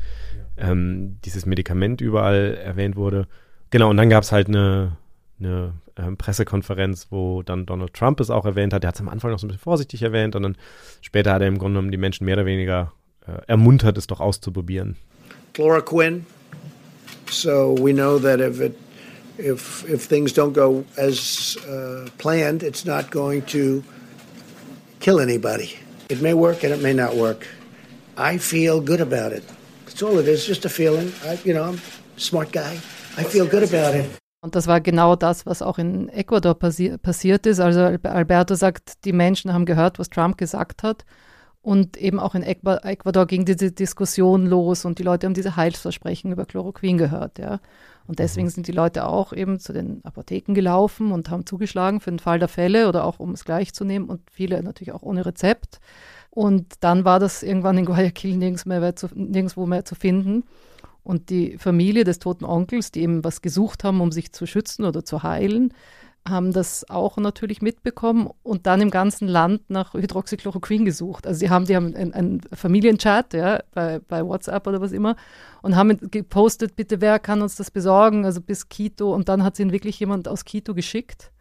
ja. 0.58 0.72
ähm, 0.72 1.20
dieses 1.24 1.46
Medikament 1.46 2.02
überall 2.02 2.56
erwähnt 2.56 2.96
wurde. 2.96 3.28
Genau, 3.70 3.90
und 3.90 3.98
dann 3.98 4.10
gab 4.10 4.24
es 4.24 4.32
halt 4.34 4.48
eine 4.48 4.98
eine 5.42 5.74
äh, 5.96 6.12
Pressekonferenz, 6.16 7.08
wo 7.10 7.44
dann 7.44 7.66
Donald 7.66 7.94
Trump 7.94 8.20
es 8.20 8.30
auch 8.30 8.46
erwähnt 8.46 8.74
hat. 8.74 8.84
Der 8.84 8.90
hat 8.90 8.96
es 8.96 9.02
am 9.02 9.10
Anfang 9.10 9.32
noch 9.32 9.40
so 9.40 9.48
ein 9.48 9.50
bisschen 9.50 9.62
vorsichtig 9.62 10.02
erwähnt 10.02 10.36
und 10.36 10.44
dann 10.44 10.58
später 11.02 11.34
hat 11.34 11.42
er 11.42 11.48
im 11.48 11.58
Grunde 11.58 11.76
genommen 11.76 11.92
die 11.92 11.98
Menschen 11.98 12.26
mehr 12.26 12.36
oder 12.36 12.46
weniger 12.46 12.94
äh, 13.28 13.34
ermuntert, 13.48 13.98
es 13.98 14.08
doch 14.08 14.20
auszuprobieren. 14.20 14.98
Chloroquine. 15.54 16.26
So 17.30 17.76
we 17.80 17.94
know 17.94 18.20
that 18.20 18.40
if 18.40 18.60
it 18.60 18.76
if 19.38 19.84
if 19.90 20.08
things 20.08 20.34
don't 20.34 20.54
go 20.54 20.84
as 20.98 21.58
uh, 21.68 22.10
planned, 22.18 22.64
it's 22.64 22.86
not 22.86 23.12
going 23.12 23.46
to 23.48 23.84
kill 25.00 25.20
anybody. 25.20 25.76
It 26.10 26.22
may 26.22 26.34
work 26.34 26.64
and 26.64 26.74
it 26.74 26.82
may 26.82 26.94
not 26.94 27.16
work. 27.16 27.48
I 28.18 28.38
feel 28.38 28.82
good 28.82 29.02
about 29.02 29.32
it. 29.32 29.44
That's 29.86 30.04
all 30.04 30.20
it 30.20 30.28
is, 30.28 30.46
just 30.46 30.66
a 30.66 30.70
feeling. 30.70 31.14
I, 31.26 31.40
you 31.46 31.54
know, 31.54 31.64
I'm 31.64 31.80
a 32.18 32.20
smart 32.20 32.52
guy. 32.52 32.80
I 33.18 33.24
feel 33.24 33.46
good 33.46 33.64
about 33.64 33.96
it. 33.96 34.21
Und 34.42 34.56
das 34.56 34.66
war 34.66 34.82
genau 34.82 35.16
das, 35.16 35.46
was 35.46 35.62
auch 35.62 35.78
in 35.78 36.10
Ecuador 36.10 36.56
passi 36.56 36.98
passiert 36.98 37.46
ist. 37.46 37.60
Also 37.60 37.80
Alberto 38.04 38.56
sagt, 38.56 39.06
die 39.06 39.14
Menschen 39.14 39.54
haben 39.54 39.66
gehört, 39.66 40.00
was 40.00 40.10
Trump 40.10 40.38
gesagt 40.38 40.82
hat. 40.82 41.06
Und 41.64 41.96
eben 41.98 42.20
auch 42.20 42.34
in 42.34 42.42
Ecuador 42.42 43.28
ging 43.28 43.46
diese 43.46 43.72
Diskussion 43.72 44.48
los 44.48 44.84
und 44.84 44.98
die 44.98 45.04
Leute 45.04 45.28
haben 45.28 45.36
diese 45.36 45.56
Heilsversprechen 45.56 46.32
über 46.32 46.46
Chloroquin 46.46 46.98
gehört, 46.98 47.38
ja. 47.38 47.60
Und 48.08 48.18
deswegen 48.18 48.48
mhm. 48.48 48.52
sind 48.52 48.68
die 48.68 48.72
Leute 48.72 49.06
auch 49.06 49.32
eben 49.32 49.60
zu 49.60 49.72
den 49.72 50.04
Apotheken 50.04 50.56
gelaufen 50.56 51.12
und 51.12 51.30
haben 51.30 51.46
zugeschlagen 51.46 52.00
für 52.00 52.10
den 52.10 52.18
Fall 52.18 52.40
der 52.40 52.48
Fälle 52.48 52.90
oder 52.90 53.06
auch 53.06 53.20
um 53.20 53.32
es 53.34 53.46
gleich 53.46 53.74
zu 53.76 53.86
nehmen 53.86 54.10
und 54.10 54.22
viele 54.32 54.64
natürlich 54.64 54.92
auch 54.92 55.04
ohne 55.04 55.24
Rezept. 55.24 55.80
Und 56.32 56.66
dann 56.80 57.06
war 57.06 57.20
das 57.20 57.44
irgendwann 57.44 57.78
in 57.78 57.86
Guayaquil 57.86 58.38
nirgends 58.38 58.66
mehr 58.66 58.96
zu, 58.96 59.08
nirgendwo 59.14 59.68
mehr 59.68 59.86
zu 59.86 59.94
finden. 59.94 60.44
Und 61.04 61.30
die 61.30 61.58
Familie 61.58 62.04
des 62.04 62.20
toten 62.20 62.46
Onkels, 62.46 62.92
die 62.92 63.02
eben 63.02 63.24
was 63.24 63.42
gesucht 63.42 63.84
haben, 63.84 64.02
um 64.02 64.12
sich 64.12 64.34
zu 64.34 64.46
schützen 64.46 64.86
oder 64.86 65.04
zu 65.04 65.24
heilen, 65.24 65.74
haben 66.28 66.54
das 66.54 66.88
auch 66.90 67.18
natürlich 67.18 67.62
mitbekommen 67.62 68.30
und 68.44 68.68
dann 68.68 68.80
im 68.82 68.92
ganzen 68.92 69.28
Land 69.28 69.70
nach 69.70 69.94
Hydroxychloroquin 69.94 70.86
gesucht. 70.86 71.26
Also 71.26 71.40
sie 71.40 71.50
haben, 71.50 71.66
die 71.66 71.76
haben 71.76 71.96
einen, 71.96 72.42
Familienchat, 72.54 73.34
ja, 73.34 73.62
bei, 73.74 74.00
bei 74.08 74.24
WhatsApp 74.24 74.68
oder 74.68 74.82
was 74.82 74.92
immer 74.92 75.16
und 75.64 75.76
haben 75.76 75.98
gepostet, 76.12 76.76
bitte 76.76 77.02
wer 77.02 77.18
kann 77.18 77.42
uns 77.42 77.56
das 77.56 77.72
besorgen, 77.72 78.26
also 78.26 78.40
bis 78.40 78.70
Quito 78.70 79.14
und 79.14 79.30
dann 79.30 79.44
hat 79.44 79.58
ihnen 79.60 79.72
wirklich 79.72 80.00
jemand 80.00 80.28
aus 80.28 80.46
Quito 80.46 80.76
geschickt. 80.76 81.32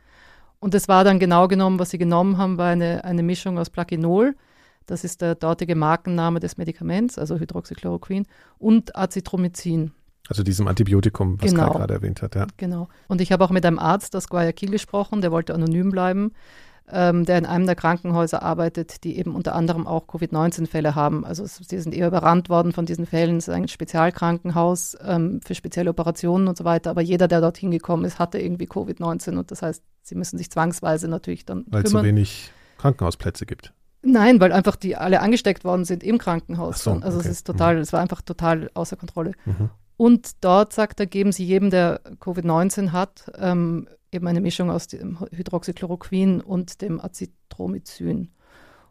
Und 0.61 0.75
es 0.75 0.89
war 0.89 1.05
dann 1.05 1.19
genau 1.19 1.49
genommen, 1.49 1.79
was 1.79 1.91
sie 1.91 1.99
genommen 1.99 2.39
haben, 2.39 2.59
war 2.59 2.69
eine, 2.69 3.05
eine 3.05 3.23
Mischung 3.23 3.59
aus 3.59 3.71
Plaquenol, 3.71 4.35
das 4.91 5.05
ist 5.05 5.21
der 5.21 5.37
dortige 5.37 5.77
Markenname 5.77 6.41
des 6.41 6.57
Medikaments, 6.57 7.19
also 7.19 7.39
Hydroxychloroquin, 7.39 8.27
und 8.59 8.97
Azithromycin. 8.97 9.93
Also 10.29 10.43
diesem 10.43 10.69
Antibiotikum, 10.69 11.41
was 11.41 11.51
genau. 11.51 11.73
gerade 11.73 11.95
erwähnt 11.95 12.23
hat, 12.23 12.35
ja. 12.35 12.47
Genau. 12.57 12.89
Und 13.09 13.21
ich 13.21 13.33
habe 13.33 13.45
auch 13.45 13.51
mit 13.51 13.65
einem 13.65 13.79
Arzt 13.79 14.15
aus 14.17 14.29
Guayaquil 14.29 14.71
gesprochen, 14.71 15.21
der 15.21 15.33
wollte 15.33 15.55
anonym 15.55 15.91
bleiben, 15.91 16.33
ähm, 16.91 17.25
der 17.25 17.39
in 17.39 17.47
einem 17.47 17.67
der 17.67 17.77
Krankenhäuser 17.77 18.43
arbeitet, 18.43 19.05
die 19.05 19.17
eben 19.17 19.35
unter 19.35 19.55
anderem 19.55 19.87
auch 19.87 20.07
Covid-19-Fälle 20.09 20.95
haben. 20.95 21.25
Also 21.25 21.47
sie 21.47 21.79
sind 21.79 21.95
eher 21.95 22.09
überrannt 22.09 22.49
worden 22.49 22.73
von 22.73 22.85
diesen 22.85 23.07
Fällen. 23.07 23.37
Es 23.37 23.49
ist 23.49 23.55
ein 23.55 23.69
Spezialkrankenhaus 23.69 24.97
ähm, 25.05 25.41
für 25.45 25.55
spezielle 25.55 25.91
Operationen 25.91 26.49
und 26.49 26.59
so 26.59 26.65
weiter. 26.65 26.91
Aber 26.91 27.01
jeder, 27.01 27.29
der 27.29 27.41
dorthin 27.41 27.71
gekommen 27.71 28.05
ist, 28.05 28.19
hatte 28.19 28.39
irgendwie 28.39 28.67
Covid-19 28.67 29.39
und 29.39 29.51
das 29.51 29.63
heißt, 29.63 29.83
sie 30.03 30.15
müssen 30.17 30.37
sich 30.37 30.51
zwangsweise 30.51 31.09
natürlich 31.09 31.45
dann 31.45 31.65
Weil 31.69 31.85
es 31.85 31.91
so 31.91 32.03
wenig 32.03 32.51
Krankenhausplätze 32.79 33.47
gibt. 33.47 33.73
Nein, 34.03 34.41
weil 34.41 34.53
einfach 34.53 34.77
die 34.77 34.97
alle 34.97 35.21
angesteckt 35.21 35.65
worden 35.65 35.85
sind 35.85 36.03
im 36.03 36.19
Krankenhaus. 36.19 36.83
So, 36.83 36.93
also 36.93 37.19
okay. 37.19 37.29
es 37.29 37.33
ist 37.33 37.47
total, 37.47 37.77
mhm. 37.77 37.83
es 37.83 37.93
war 37.93 38.01
einfach 38.01 38.23
total 38.23 38.71
außer 38.75 38.97
Kontrolle. 38.97 39.33
Mhm. 39.45 39.71
Und 39.97 40.43
dort 40.43 40.73
sagt 40.73 41.01
er, 41.01 41.07
geben 41.07 41.33
Sie 41.33 41.45
jedem, 41.45 41.69
der 41.69 42.01
Covid-19 42.21 42.93
hat, 42.93 43.31
ähm, 43.39 43.87
eben 44.11 44.27
eine 44.27 44.41
Mischung 44.41 44.71
aus 44.71 44.87
dem 44.87 45.21
Hydroxychloroquin 45.21 46.41
und 46.41 46.81
dem 46.81 47.01
Azithromycin. 47.01 48.31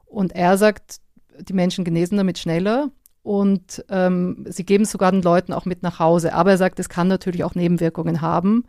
Und 0.06 0.34
er 0.34 0.58
sagt, 0.58 0.98
die 1.40 1.54
Menschen 1.54 1.84
genesen 1.84 2.18
damit 2.18 2.38
schneller 2.38 2.92
und 3.24 3.84
ähm, 3.90 4.46
sie 4.50 4.66
geben 4.66 4.84
es 4.84 4.92
sogar 4.92 5.12
den 5.12 5.22
Leuten 5.22 5.54
auch 5.54 5.66
mit 5.66 5.84
nach 5.84 6.00
Hause. 6.00 6.34
Aber 6.34 6.52
er 6.52 6.58
sagt, 6.58 6.80
es 6.80 6.90
kann 6.90 7.08
natürlich 7.08 7.44
auch 7.44 7.56
Nebenwirkungen 7.56 8.22
haben 8.22 8.66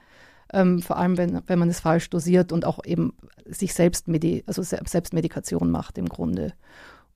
ähm, 0.53 0.81
vor 0.83 0.97
allem 0.97 1.17
wenn, 1.17 1.41
wenn 1.47 1.59
man 1.59 1.69
es 1.69 1.81
falsch 1.81 2.11
dosiert 2.11 2.53
und 2.53 2.65
auch 2.65 2.85
eben 2.85 3.13
sich 3.47 3.75
selbst, 3.75 4.09
Medi 4.09 4.45
also 4.47 4.63
Selbstmedikation 4.63 5.71
macht 5.71 5.99
im 5.99 6.09
Grunde. 6.09 6.53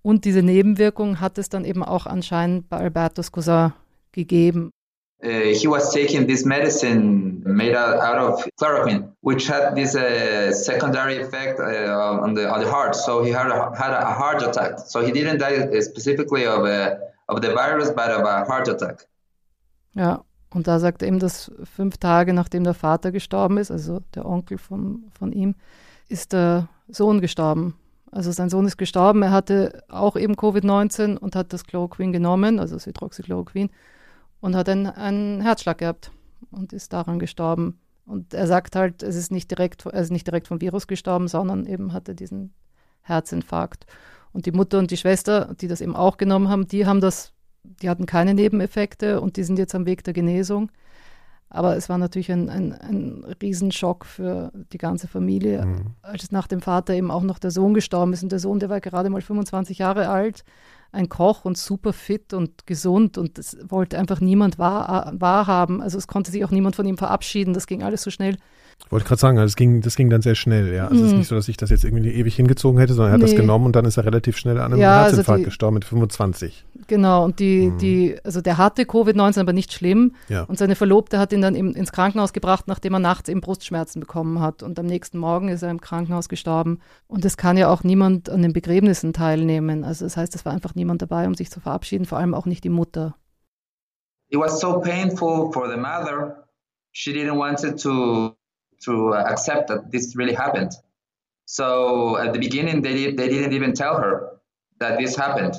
Und 0.03 0.25
diese 0.25 0.43
Nebenwirkung 0.43 1.21
hat 1.21 1.39
es 1.39 1.49
dann 1.49 1.65
eben 1.65 1.83
auch 1.83 2.07
anscheinend 2.07 2.69
bei 2.69 2.79
Albertos 2.79 3.33
Cousin 3.33 3.73
gegeben. 4.13 4.71
Uh, 5.23 5.55
he 5.55 5.67
was 5.67 5.91
taking 5.91 6.27
this 6.27 6.45
medicine 6.45 7.41
made 7.47 7.75
out 7.75 8.19
of 8.19 8.47
chloroquine, 8.59 9.11
which 9.23 9.49
had 9.49 9.75
this 9.75 9.95
uh, 9.95 10.53
secondary 10.53 11.19
effect 11.19 11.59
uh, 11.59 12.21
on 12.21 12.35
the 12.35 12.47
on 12.47 12.61
the 12.61 12.71
heart. 12.71 12.95
So 12.95 13.23
he 13.25 13.33
had 13.33 13.51
a, 13.51 13.73
had 13.75 13.95
a 13.95 14.05
heart 14.05 14.43
attack. 14.43 14.81
So 14.81 15.01
he 15.01 15.13
didn't 15.13 15.39
die 15.39 15.81
specifically 15.81 16.47
of 16.47 16.67
a, 16.67 16.99
of 17.31 17.41
the 17.41 17.55
virus, 17.55 17.91
but 17.91 18.11
of 18.11 18.27
a 18.27 18.45
heart 18.45 18.69
attack. 18.69 19.07
Ja, 19.95 20.23
und 20.55 20.69
da 20.69 20.79
sagt 20.79 21.03
er 21.03 21.09
eben, 21.09 21.19
dass 21.19 21.51
fünf 21.65 21.99
Tage 21.99 22.33
nachdem 22.33 22.65
der 22.65 22.75
Vater 22.75 23.11
gestorben 23.11 23.59
ist, 23.59 23.71
also 23.71 24.01
der 24.15 24.25
Onkel 24.25 24.57
von, 24.57 25.05
von 25.19 25.33
ihm, 25.33 25.57
ist 26.09 26.33
der 26.33 26.69
Sohn 26.89 27.21
gestorben. 27.21 27.75
Also 28.13 28.31
sein 28.31 28.49
Sohn 28.49 28.65
ist 28.65 28.77
gestorben, 28.77 29.23
er 29.23 29.33
hatte 29.33 29.83
auch 29.89 30.17
eben 30.17 30.37
Covid-19 30.37 31.17
und 31.17 31.35
hat 31.35 31.53
das 31.53 31.65
Chloroquin 31.65 32.13
genommen, 32.13 32.61
also 32.61 32.77
das 32.77 32.87
Hydroxychloroquin, 32.87 33.71
und 34.41 34.55
hat 34.55 34.69
einen, 34.69 34.87
einen 34.87 35.41
Herzschlag 35.41 35.79
gehabt 35.79 36.13
und 36.53 36.73
ist 36.73 36.93
daran 36.93 37.19
gestorben. 37.19 37.81
Und 38.07 38.33
er 38.33 38.47
sagt 38.47 38.77
halt, 38.77 39.03
es 39.03 39.17
ist 39.17 39.33
nicht 39.33 39.51
direkt, 39.51 39.85
er 39.87 40.01
ist 40.01 40.13
nicht 40.13 40.27
direkt 40.27 40.47
vom 40.47 40.61
Virus 40.61 40.87
gestorben, 40.87 41.27
sondern 41.27 41.67
eben 41.67 41.93
hatte 41.93 42.15
diesen 42.15 42.53
Herzinfarkt. 43.03 43.87
Und 44.33 44.47
die 44.47 44.53
Mutter 44.53 44.79
und 44.79 44.93
die 44.93 44.97
Schwester, 44.97 45.55
die 45.61 45.67
das 45.67 45.81
eben 45.81 45.97
auch 45.97 46.17
genommen 46.17 46.49
haben, 46.49 46.69
die 46.69 46.87
haben 46.87 47.01
das 47.01 47.33
die 47.65 47.89
hatten 47.89 48.07
keine 48.07 48.35
Nebeneffekte 48.35 49.21
und 49.21 49.37
die 49.37 49.45
sind 49.45 49.59
jetzt 49.59 49.75
am 49.75 49.87
Weg 49.87 50.05
der 50.05 50.15
Genesung. 50.15 50.71
Aber 51.51 51.77
es 51.77 51.89
war 51.89 51.99
natürlich 51.99 52.33
ein, 52.33 52.49
ein, 52.49 52.73
ein 52.73 53.25
Riesenschock 53.41 54.05
für 54.05 54.51
die 54.73 54.79
ganze 54.79 55.07
Familie, 55.07 55.65
mhm. 55.65 55.95
als 56.03 56.33
nach 56.33 56.49
dem 56.49 56.61
Vater 56.61 56.95
eben 56.95 57.13
auch 57.13 57.23
noch 57.23 57.39
der 57.39 57.53
Sohn 57.53 57.75
gestorben 57.75 58.13
ist. 58.13 58.25
Und 58.25 58.33
der 58.33 58.41
Sohn, 58.41 58.59
der 58.59 58.71
war 58.71 58.81
gerade 58.81 59.09
mal 59.09 59.23
25 59.23 59.79
Jahre 59.79 60.09
alt, 60.09 60.45
ein 60.91 61.09
Koch 61.09 61.45
und 61.45 61.57
super 61.57 61.93
fit 61.93 62.35
und 62.35 62.67
gesund. 62.67 63.19
Und 63.19 63.39
das 63.39 63.57
wollte 63.69 63.99
einfach 63.99 64.21
niemand 64.21 64.59
wahr, 64.59 65.13
wahrhaben. 65.17 65.81
Also 65.81 65.97
es 65.97 66.09
konnte 66.09 66.33
sich 66.33 66.45
auch 66.45 66.51
niemand 66.51 66.75
von 66.75 66.87
ihm 66.87 66.99
verabschieden. 66.99 67.55
Das 67.55 67.69
ging 67.69 67.85
alles 67.85 68.03
so 68.03 68.11
schnell. 68.11 68.37
Ich 68.85 68.91
wollte 68.91 69.07
gerade 69.07 69.21
sagen, 69.21 69.39
also 69.39 69.47
das 69.47 69.57
ging, 69.57 69.81
das 69.81 69.95
ging 69.95 70.11
dann 70.11 70.23
sehr 70.23 70.35
schnell, 70.35 70.75
ja. 70.75 70.89
Also 70.89 70.97
mm. 70.97 70.99
es 70.99 71.07
ist 71.07 71.13
mhm. 71.13 71.19
nicht 71.19 71.29
so, 71.29 71.35
dass 71.37 71.49
ich 71.49 71.57
das 71.57 71.71
jetzt 71.71 71.85
irgendwie 71.85 72.11
ewig 72.11 72.35
hingezogen 72.35 72.81
hätte, 72.81 72.95
sondern 72.95 73.13
er 73.13 73.15
hat 73.15 73.21
nee. 73.21 73.27
das 73.27 73.37
genommen 73.37 73.67
und 73.67 73.77
dann 73.77 73.85
ist 73.85 73.97
er 73.97 74.05
relativ 74.05 74.37
schnell 74.37 74.59
an 74.59 74.73
einem 74.73 74.81
ja, 74.81 75.05
also 75.05 75.17
Herzinfarkt 75.17 75.29
also 75.29 75.39
die, 75.39 75.45
gestorben 75.45 75.75
mit 75.75 75.85
25. 75.85 76.65
Genau, 76.87 77.25
und 77.25 77.39
die, 77.39 77.69
mhm. 77.69 77.79
die, 77.79 78.17
also 78.25 78.41
der 78.41 78.59
hatte 78.59 78.83
Covid-19, 78.83 79.41
aber 79.41 79.53
nicht 79.53 79.73
schlimm. 79.73 80.15
Ja. 80.29 80.43
Und 80.45 80.59
seine 80.59 80.77
Verlobte 80.77 81.19
hat 81.19 81.33
ihn 81.33 81.41
dann 81.41 81.55
eben 81.55 81.75
ins 81.75 81.93
Krankenhaus 81.93 82.33
gebracht, 82.33 82.67
nachdem 82.69 82.95
er 82.95 82.99
nachts 82.99 83.29
eben 83.29 83.41
Brustschmerzen 83.41 84.01
bekommen 84.01 84.41
hat. 84.41 84.63
Und 84.63 84.79
am 84.79 84.87
nächsten 84.87 85.19
Morgen 85.19 85.49
ist 85.49 85.63
er 85.63 85.71
im 85.71 85.81
Krankenhaus 85.81 86.29
gestorben. 86.29 86.81
Und 87.07 87.25
es 87.25 87.37
kann 87.37 87.57
ja 87.57 87.69
auch 87.69 87.85
niemand 87.85 88.29
an 88.31 88.43
den 88.43 88.53
Begräbnissen 88.53 89.13
teilnehmen. 89.13 89.85
Also 89.85 90.05
das 90.05 90.17
heißt, 90.17 90.35
es 90.35 90.45
war 90.45 90.53
einfach 90.53 90.75
niemand 90.75 91.03
dabei, 91.03 91.27
um 91.27 91.35
sich 91.35 91.51
zu 91.51 91.61
verabschieden, 91.61 92.05
vor 92.05 92.19
allem 92.19 92.35
auch 92.35 92.47
nicht 92.47 92.65
die 92.65 92.71
Mutter. 92.71 93.17
It 94.31 94.39
was 94.39 94.61
so 94.61 94.81
painful 94.81 95.53
for 95.53 95.69
the 95.69 95.77
mother. 95.77 96.49
She 96.93 97.13
didn't 97.13 97.39
want 97.39 97.59
to, 97.59 98.35
to 98.85 99.15
accept 99.15 99.69
that 99.69 99.91
this 99.91 100.17
really 100.17 100.35
happened. 100.35 100.73
So 101.47 102.17
at 102.17 102.33
the 102.33 102.39
beginning, 102.39 102.83
they, 102.83 103.13
they 103.13 103.29
didn't 103.29 103.53
even 103.53 103.75
tell 103.75 103.97
her 103.97 104.41
that 104.79 104.99
this 104.99 105.17
happened. 105.17 105.55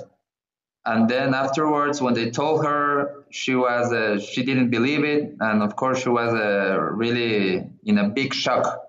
And 0.86 1.10
then 1.10 1.34
afterwards, 1.34 2.00
when 2.02 2.14
they 2.14 2.30
told 2.30 2.64
her, 2.64 3.24
she 3.32 3.56
was 3.56 3.92
uh, 3.92 4.20
she 4.20 4.44
didn't 4.44 4.70
believe 4.70 5.04
it, 5.04 5.36
and 5.40 5.64
of 5.64 5.76
course, 5.76 6.04
she 6.04 6.10
was 6.10 6.32
uh, 6.34 6.80
really 6.80 7.68
in 7.84 7.98
a 7.98 8.10
big 8.10 8.34
shock. 8.34 8.82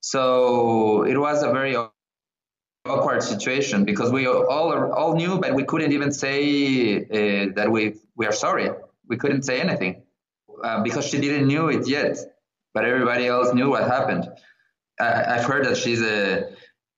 So 0.00 1.04
it 1.04 1.16
was 1.16 1.42
a 1.42 1.50
very 1.52 1.74
awkward 2.84 3.22
situation 3.22 3.84
because 3.84 4.12
we 4.12 4.26
all 4.26 4.92
all 4.92 5.14
knew, 5.14 5.38
but 5.38 5.54
we 5.54 5.64
couldn't 5.64 5.92
even 5.92 6.12
say 6.12 6.98
uh, 6.98 7.52
that 7.56 7.70
we 7.70 7.94
we 8.14 8.26
are 8.26 8.32
sorry. 8.32 8.68
We 9.08 9.16
couldn't 9.16 9.42
say 9.42 9.60
anything 9.60 10.02
uh, 10.62 10.82
because 10.82 11.06
she 11.06 11.18
didn't 11.18 11.46
knew 11.46 11.68
it 11.68 11.88
yet, 11.88 12.18
but 12.74 12.84
everybody 12.84 13.26
else 13.26 13.54
knew 13.54 13.70
what 13.70 13.84
happened. 13.84 14.28
I, 15.00 15.36
have 15.36 15.44
heard 15.44 15.66
that 15.66 15.76
she's 15.76 16.02
a 16.02 16.50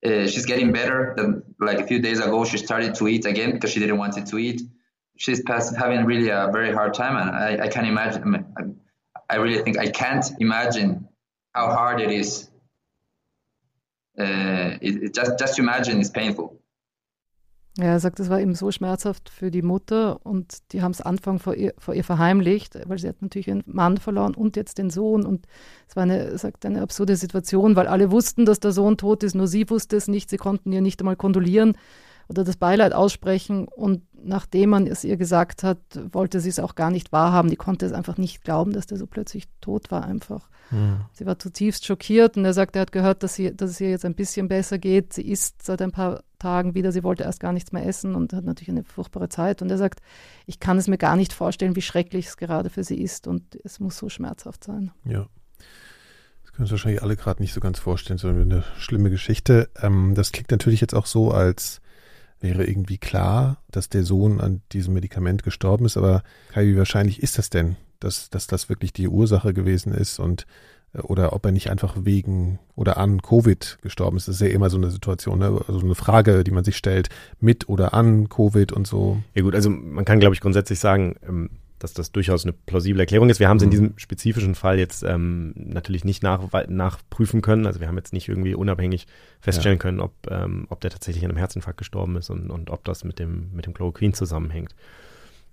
uh, 0.05 0.27
she's 0.27 0.47
getting 0.47 0.73
better. 0.73 1.17
Like 1.59 1.81
a 1.81 1.87
few 1.87 2.01
days 2.01 2.21
ago, 2.21 2.45
she 2.45 2.59
started 2.59 2.95
to 2.97 3.09
eat 3.09 3.25
again 3.25 3.53
because 3.53 3.73
she 3.73 3.81
didn't 3.81 3.99
want 3.99 4.17
it 4.17 4.27
to 4.27 4.39
eat. 4.39 4.63
She's 5.17 5.43
past, 5.43 5.77
having 5.77 6.05
really 6.05 6.29
a 6.29 6.49
very 6.53 6.73
hard 6.73 6.95
time, 6.95 7.17
and 7.17 7.31
I, 7.31 7.65
I 7.65 7.69
can't 7.69 7.87
imagine. 7.87 8.47
I 9.29 9.37
really 9.37 9.63
think 9.63 9.77
I 9.77 9.89
can't 9.91 10.25
imagine 10.39 11.09
how 11.53 11.67
hard 11.73 12.01
it 12.01 12.11
is. 12.11 12.49
Uh, 14.19 14.79
it, 14.81 15.03
it 15.03 15.15
just 15.15 15.39
just 15.39 15.59
imagine 15.59 16.01
it's 16.01 16.11
painful. 16.11 16.61
Ja, 17.77 17.85
er 17.85 18.01
sagt, 18.01 18.19
es 18.19 18.29
war 18.29 18.41
eben 18.41 18.57
so 18.57 18.73
schmerzhaft 18.73 19.29
für 19.29 19.53
die 19.53 19.63
Mutter 19.63 20.25
und 20.25 20.73
die 20.73 20.83
haben 20.83 20.91
es 20.91 21.01
Anfang 21.01 21.39
vor 21.39 21.55
ihr, 21.55 21.75
vor 21.79 21.95
ihr 21.95 22.03
verheimlicht, 22.03 22.77
weil 22.89 22.99
sie 22.99 23.09
hat 23.09 23.23
natürlich 23.23 23.49
ihren 23.49 23.63
Mann 23.67 23.99
verloren 23.99 24.35
und 24.35 24.57
jetzt 24.57 24.79
den 24.79 24.91
Sohn 24.91 25.25
und 25.25 25.47
es 25.89 25.95
war 25.95 26.03
eine, 26.03 26.37
sagt, 26.39 26.67
eine 26.67 26.83
absurde 26.83 27.15
Situation, 27.15 27.77
weil 27.77 27.87
alle 27.87 28.11
wussten, 28.11 28.47
dass 28.47 28.59
der 28.59 28.73
Sohn 28.73 28.97
tot 28.97 29.23
ist, 29.23 29.37
nur 29.37 29.47
sie 29.47 29.69
wusste 29.71 29.97
es 29.97 30.09
nicht, 30.09 30.29
sie 30.29 30.39
konnten 30.39 30.73
ihr 30.73 30.81
nicht 30.81 31.01
einmal 31.01 31.15
kondolieren 31.15 31.77
oder 32.29 32.43
das 32.43 32.57
Beileid 32.57 32.93
aussprechen 32.93 33.69
und 33.69 34.03
nachdem 34.13 34.71
man 34.71 34.87
es 34.87 35.05
ihr 35.05 35.17
gesagt 35.17 35.63
hat, 35.63 35.79
wollte 36.13 36.41
sie 36.41 36.49
es 36.49 36.59
auch 36.59 36.75
gar 36.75 36.91
nicht 36.91 37.13
wahrhaben, 37.13 37.49
die 37.49 37.57
konnte 37.57 37.87
es 37.87 37.93
einfach 37.93 38.19
nicht 38.19 38.43
glauben, 38.43 38.73
dass 38.73 38.87
der 38.87 38.99
so 38.99 39.07
plötzlich 39.07 39.45
tot 39.61 39.91
war 39.91 40.05
einfach. 40.05 40.49
Mhm. 40.71 41.03
Sie 41.13 41.27
war 41.27 41.39
zutiefst 41.39 41.87
schockiert 41.87 42.37
und 42.37 42.45
er 42.45 42.53
sagt, 42.53 42.77
er 42.77 42.83
hat 42.83 42.93
gehört, 42.93 43.23
dass, 43.23 43.35
sie, 43.35 43.57
dass 43.57 43.71
es 43.71 43.81
ihr 43.81 43.91
jetzt 43.91 44.05
ein 44.05 44.15
bisschen 44.15 44.49
besser 44.49 44.79
geht. 44.79 45.13
Sie 45.13 45.23
isst 45.23 45.63
seit 45.63 45.81
ein 45.81 45.93
paar 45.93 46.23
Tagen 46.39 46.75
wieder, 46.75 46.93
sie 46.93 47.03
wollte 47.03 47.25
erst 47.25 47.41
gar 47.41 47.53
nichts 47.53 47.73
mehr 47.73 47.87
essen 47.87 48.15
und 48.15 48.33
hat 48.33 48.45
natürlich 48.45 48.71
eine 48.71 48.85
furchtbare 48.85 49.29
Zeit. 49.29 49.63
Und 49.63 49.71
er 49.71 49.79
sagt, 49.79 50.01
ich 50.47 50.61
kann 50.61 50.79
es 50.79 50.89
mir 50.89 50.99
gar 50.99 51.17
nicht 51.17 51.33
vorstellen, 51.33 51.77
wie 51.77 51.83
schrecklich 51.83 52.27
es 52.27 52.37
gerade 52.37 52.71
für 52.71 52.85
sie 52.85 53.01
ist 53.01 53.27
und 53.27 53.59
es 53.65 53.81
muss 53.81 53.97
so 53.97 54.09
schmerzhaft 54.09 54.65
sein. 54.65 54.91
Ja. 55.05 55.29
Das 56.43 56.53
können 56.53 56.65
uns 56.65 56.71
wahrscheinlich 56.71 57.03
alle 57.03 57.17
gerade 57.17 57.43
nicht 57.43 57.53
so 57.53 57.61
ganz 57.61 57.79
vorstellen, 57.79 58.19
sondern 58.19 58.51
eine 58.51 58.65
schlimme 58.79 59.11
Geschichte. 59.11 59.69
Ähm, 59.81 60.15
das 60.15 60.33
klingt 60.33 60.51
natürlich 60.51 60.81
jetzt 60.81 60.95
auch 60.95 61.07
so, 61.07 61.31
als 61.31 61.81
wäre 62.41 62.65
irgendwie 62.65 62.99
klar, 62.99 63.63
dass 63.71 63.89
der 63.89 64.05
Sohn 64.05 64.41
an 64.41 64.63
diesem 64.73 64.95
Medikament 64.95 65.43
gestorben 65.43 65.87
ist. 65.87 65.97
Aber 65.97 66.23
Kai, 66.53 66.67
wie 66.67 66.77
wahrscheinlich 66.77 67.23
ist 67.23 67.39
das 67.39 67.51
denn, 67.51 67.77
dass, 68.01 68.31
dass 68.31 68.47
das 68.47 68.69
wirklich 68.69 68.93
die 68.93 69.09
Ursache 69.09 69.53
gewesen 69.53 69.93
ist 69.93 70.19
und 70.21 70.47
oder 71.03 71.33
ob 71.33 71.45
er 71.45 71.53
nicht 71.53 71.71
einfach 71.71 71.97
wegen 72.01 72.59
oder 72.75 72.97
an 72.97 73.23
Covid 73.23 73.79
gestorben 73.83 74.17
ist. 74.17 74.29
Das 74.29 74.37
ist 74.37 74.41
ja 74.41 74.49
immer 74.49 74.71
so 74.71 74.77
eine 74.77 74.91
Situation, 74.91 75.39
ne? 75.39 75.61
also 75.67 75.81
eine 75.81 75.95
Frage, 75.95 76.45
die 76.45 76.51
man 76.51 76.65
sich 76.65 76.77
stellt, 76.77 77.09
mit 77.41 77.69
oder 77.69 77.95
an 77.95 78.29
Covid 78.29 78.73
und 78.73 78.87
so. 78.87 79.19
Ja 79.35 79.43
gut, 79.43 79.55
also 79.55 79.71
man 79.71 80.05
kann, 80.05 80.21
glaube 80.21 80.35
ich, 80.35 80.41
grundsätzlich 80.41 80.79
sagen, 80.79 81.17
ähm, 81.27 81.51
dass 81.79 81.93
das 81.93 82.11
durchaus 82.11 82.45
eine 82.45 82.53
plausible 82.53 83.01
Erklärung 83.01 83.29
ist. 83.31 83.39
Wir 83.39 83.49
haben 83.49 83.59
es 83.59 83.63
in 83.63 83.69
mhm. 83.69 83.73
diesem 83.73 83.99
spezifischen 83.99 84.55
Fall 84.55 84.79
jetzt 84.79 85.05
ähm, 85.05 85.53
natürlich 85.57 86.05
nicht 86.05 86.23
nach, 86.23 86.43
nachprüfen 86.69 87.41
können. 87.41 87.67
Also 87.67 87.81
wir 87.81 87.89
haben 87.89 87.97
jetzt 87.97 88.13
nicht 88.13 88.29
irgendwie 88.29 88.55
unabhängig 88.55 89.07
feststellen 89.41 89.79
ja. 89.79 89.83
können, 89.83 90.01
ob, 90.01 90.13
ähm, 90.29 90.67
ob 90.71 90.81
der 90.81 90.91
tatsächlich 90.91 91.25
an 91.25 91.31
einem 91.31 91.39
Herzinfarkt 91.39 91.79
gestorben 91.79 92.17
ist 92.17 92.31
und, 92.31 92.51
und 92.51 92.71
ob 92.71 92.85
das 92.85 93.05
mit 93.05 93.19
dem, 93.19 93.51
mit 93.53 93.67
dem 93.67 93.75
Chloroquin 93.75 94.15
zusammenhängt. 94.15 94.75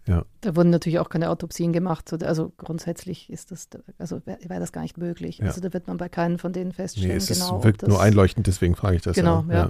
Ja. 0.08 0.24
Da 0.41 0.56
wurden 0.56 0.70
natürlich 0.70 0.99
auch 0.99 1.10
keine 1.10 1.30
Autopsien 1.30 1.74
gemacht. 1.74 2.12
Also 2.24 2.53
grundsätzlich 2.58 3.30
ist 3.30 3.51
das, 3.51 3.70
also 3.97 4.22
wäre 4.26 4.60
das 4.60 4.72
gar 4.72 4.82
nicht 4.82 4.97
möglich. 4.97 5.39
Ja. 5.39 5.47
Also 5.47 5.62
da 5.62 5.74
wird 5.74 5.88
man 5.88 5.97
bei 5.97 6.10
keinen 6.10 6.38
von 6.38 6.53
denen 6.53 6.74
feststellen. 6.74 7.10
Nee, 7.10 7.16
es 7.18 7.28
genau, 7.28 7.64
wirkt 7.64 7.88
nur 7.88 8.01
einleuchtend, 8.01 8.45
deswegen 8.47 8.76
frage 8.76 8.97
ich 8.97 9.01
das. 9.01 9.16
Genau, 9.16 9.43
ja. 9.49 9.53
ja. 9.53 9.68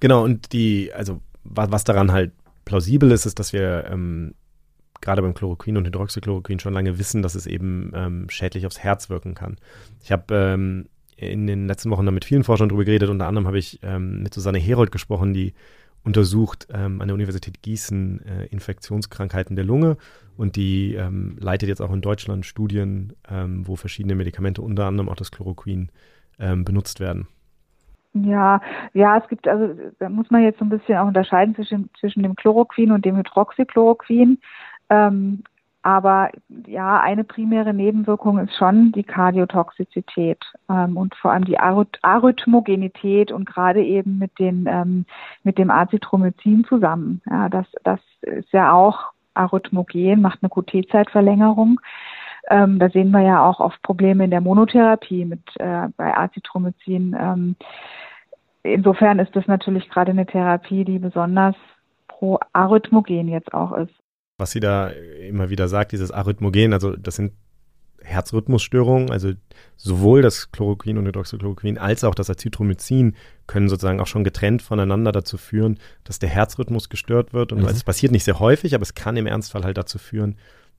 Genau, 0.00 0.24
und 0.24 0.52
die, 0.52 0.92
also 0.92 1.20
was, 1.44 1.70
was 1.70 1.84
daran 1.84 2.12
halt 2.12 2.32
plausibel 2.64 3.10
ist, 3.12 3.24
ist, 3.24 3.38
dass 3.38 3.52
wir 3.52 3.86
ähm, 3.90 4.34
gerade 5.00 5.22
beim 5.22 5.34
Chloroquin 5.34 5.76
und 5.76 5.86
Hydroxychloroquin 5.86 6.58
schon 6.58 6.74
lange 6.74 6.98
wissen, 6.98 7.22
dass 7.22 7.34
es 7.34 7.46
eben 7.46 7.92
ähm, 7.94 8.26
schädlich 8.30 8.66
aufs 8.66 8.80
Herz 8.80 9.10
wirken 9.10 9.34
kann. 9.34 9.56
Ich 10.02 10.10
habe 10.12 10.34
ähm, 10.34 10.88
in 11.16 11.46
den 11.46 11.66
letzten 11.66 11.90
Wochen 11.90 12.06
da 12.06 12.12
mit 12.12 12.24
vielen 12.24 12.44
Forschern 12.44 12.68
drüber 12.68 12.84
geredet. 12.84 13.10
Unter 13.10 13.26
anderem 13.26 13.46
habe 13.46 13.58
ich 13.58 13.80
ähm, 13.82 14.22
mit 14.22 14.34
Susanne 14.34 14.58
Herold 14.58 14.92
gesprochen, 14.92 15.34
die 15.34 15.54
untersucht 16.04 16.68
ähm, 16.72 17.00
an 17.00 17.08
der 17.08 17.14
Universität 17.14 17.62
Gießen 17.62 18.24
äh, 18.26 18.46
Infektionskrankheiten 18.46 19.56
der 19.56 19.64
Lunge 19.64 19.96
und 20.36 20.56
die 20.56 20.94
ähm, 20.94 21.36
leitet 21.40 21.68
jetzt 21.68 21.80
auch 21.80 21.92
in 21.92 22.00
Deutschland 22.00 22.46
Studien, 22.46 23.12
ähm, 23.28 23.66
wo 23.66 23.76
verschiedene 23.76 24.14
Medikamente, 24.14 24.62
unter 24.62 24.86
anderem 24.86 25.08
auch 25.08 25.16
das 25.16 25.30
Chloroquin, 25.30 25.90
ähm, 26.38 26.64
benutzt 26.64 27.00
werden. 27.00 27.26
Ja, 28.14 28.60
ja, 28.94 29.18
es 29.18 29.28
gibt 29.28 29.46
also, 29.46 29.74
da 29.98 30.08
muss 30.08 30.30
man 30.30 30.42
jetzt 30.42 30.58
so 30.58 30.64
ein 30.64 30.70
bisschen 30.70 30.96
auch 30.96 31.06
unterscheiden 31.06 31.54
zwischen, 31.54 31.90
zwischen 32.00 32.22
dem 32.22 32.36
Chloroquin 32.36 32.92
und 32.92 33.04
dem 33.04 33.16
Hydroxychloroquin. 33.16 34.38
Ähm, 34.90 35.42
aber 35.88 36.30
ja, 36.66 37.00
eine 37.00 37.24
primäre 37.24 37.72
Nebenwirkung 37.72 38.36
ist 38.36 38.54
schon 38.56 38.92
die 38.92 39.04
Kardiotoxizität 39.04 40.44
ähm, 40.68 40.98
und 40.98 41.14
vor 41.14 41.32
allem 41.32 41.46
die 41.46 41.58
Arrhythmogenität 41.58 43.32
und 43.32 43.46
gerade 43.46 43.82
eben 43.82 44.18
mit, 44.18 44.38
den, 44.38 44.66
ähm, 44.68 45.06
mit 45.44 45.56
dem 45.56 45.70
Azithromycin 45.70 46.66
zusammen. 46.68 47.22
Ja, 47.24 47.48
das, 47.48 47.64
das 47.84 48.00
ist 48.20 48.52
ja 48.52 48.70
auch 48.72 49.12
arrhythmogen, 49.32 50.20
macht 50.20 50.40
eine 50.42 50.50
QT-Zeitverlängerung. 50.50 51.80
Ähm, 52.50 52.78
da 52.78 52.90
sehen 52.90 53.10
wir 53.10 53.22
ja 53.22 53.42
auch 53.42 53.58
oft 53.58 53.80
Probleme 53.82 54.24
in 54.24 54.30
der 54.30 54.42
Monotherapie 54.42 55.24
mit 55.24 55.40
äh, 55.58 55.88
bei 55.96 56.14
Azithromycin. 56.14 57.16
Ähm, 57.18 57.56
insofern 58.62 59.20
ist 59.20 59.34
das 59.34 59.46
natürlich 59.46 59.88
gerade 59.88 60.10
eine 60.10 60.26
Therapie, 60.26 60.84
die 60.84 60.98
besonders 60.98 61.56
pro 62.08 62.38
Arrhythmogen 62.52 63.28
jetzt 63.28 63.54
auch 63.54 63.72
ist 63.72 63.97
was 64.38 64.52
sie 64.52 64.60
da 64.60 64.88
immer 64.88 65.50
wieder 65.50 65.68
sagt, 65.68 65.92
dieses 65.92 66.10
Arrhythmogen, 66.10 66.72
also 66.72 66.96
das 66.96 67.16
sind 67.16 67.32
Herzrhythmusstörungen, 68.02 69.10
also 69.10 69.32
sowohl 69.76 70.22
das 70.22 70.50
Chloroquin 70.52 70.98
und 70.98 71.06
Hydroxychloroquin 71.06 71.78
als 71.78 72.04
auch 72.04 72.14
das 72.14 72.30
Azithromycin 72.30 73.14
können 73.46 73.68
sozusagen 73.68 74.00
auch 74.00 74.06
schon 74.06 74.24
getrennt 74.24 74.62
voneinander 74.62 75.12
dazu 75.12 75.36
führen, 75.36 75.78
dass 76.04 76.18
der 76.18 76.28
Herzrhythmus 76.28 76.88
gestört 76.88 77.32
wird. 77.32 77.52
Und 77.52 77.60
mhm. 77.60 77.68
es 77.68 77.84
passiert 77.84 78.12
nicht 78.12 78.24
sehr 78.24 78.38
häufig, 78.38 78.74
aber 78.74 78.82
es 78.82 78.94
kann 78.94 79.16
im 79.16 79.26
Ernstfall 79.26 79.64
halt 79.64 79.76
dazu 79.76 79.98
führen, 79.98 80.36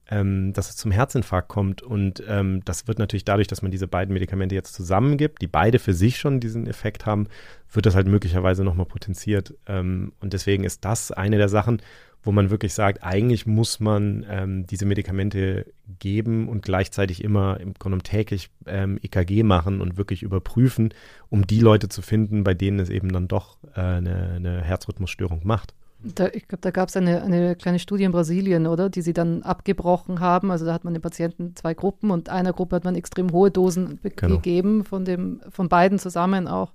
ähm, 0.10 0.54
dass 0.54 0.70
es 0.70 0.78
zum 0.78 0.92
Herzinfarkt 0.92 1.50
kommt. 1.50 1.82
Und 1.82 2.24
ähm, 2.28 2.64
das 2.66 2.88
wird 2.88 3.00
natürlich 3.00 3.26
dadurch, 3.26 3.48
dass 3.48 3.62
man 3.62 3.72
diese 3.72 3.88
beiden 3.88 4.14
Medikamente 4.14 4.56
jetzt 4.56 4.74
zusammengibt, 4.74 5.42
die 5.42 5.48
beide 5.48 5.78
für 5.78 5.94
sich 5.94 6.18
schon 6.18 6.40
diesen 6.40 6.68
Effekt 6.68 7.06
haben, 7.06 7.28
wird 7.72 7.86
das 7.86 7.96
halt 7.96 8.08
möglicherweise 8.08 8.64
nochmal 8.64 8.88
potenziert. 8.88 9.54
Ähm, 9.68 10.14
und 10.20 10.34
deswegen 10.34 10.64
ist 10.64 10.86
das 10.86 11.12
eine 11.12 11.38
der 11.38 11.50
Sachen, 11.50 11.82
wo 12.24 12.32
man 12.32 12.50
wirklich 12.50 12.74
sagt, 12.74 13.04
eigentlich 13.04 13.46
muss 13.46 13.80
man 13.80 14.26
ähm, 14.30 14.68
diese 14.68 14.86
Medikamente 14.86 15.66
geben 16.00 16.50
und 16.50 16.62
gleichzeitig 16.62 17.24
immer 17.24 17.60
im 17.60 17.74
Grunde 17.74 18.00
täglich 18.00 18.50
ähm, 18.66 19.00
EKG 19.02 19.44
machen 19.44 19.82
und 19.82 19.98
wirklich 19.98 20.24
überprüfen, 20.24 20.94
um 21.30 21.48
die 21.48 21.60
Leute 21.60 21.90
zu 21.90 22.02
finden, 22.02 22.44
bei 22.44 22.54
denen 22.54 22.80
es 22.80 22.90
eben 22.90 23.12
dann 23.12 23.28
doch 23.28 23.58
äh, 23.76 23.80
eine, 23.80 24.34
eine 24.36 24.62
Herzrhythmusstörung 24.62 25.42
macht. 25.44 25.74
Da, 26.02 26.28
ich 26.28 26.48
glaube, 26.48 26.62
da 26.62 26.72
gab 26.72 26.88
es 26.88 26.96
eine, 26.96 27.22
eine 27.24 27.58
kleine 27.58 27.78
Studie 27.78 28.06
in 28.06 28.14
Brasilien, 28.14 28.68
oder, 28.68 28.90
die 28.90 29.02
sie 29.02 29.12
dann 29.12 29.44
abgebrochen 29.44 30.22
haben. 30.22 30.50
Also 30.50 30.66
da 30.66 30.74
hat 30.74 30.86
man 30.86 30.94
den 30.94 31.02
Patienten 31.02 31.56
zwei 31.58 31.74
Gruppen 31.74 32.10
und 32.10 32.30
einer 32.30 32.54
Gruppe 32.54 32.78
hat 32.78 32.86
man 32.86 32.96
extrem 32.96 33.32
hohe 33.32 33.52
Dosen 33.52 34.00
genau. 34.02 34.36
gegeben, 34.36 34.86
von, 34.86 35.04
dem, 35.04 35.42
von 35.50 35.68
beiden 35.68 36.00
zusammen 36.00 36.48
auch. 36.48 36.72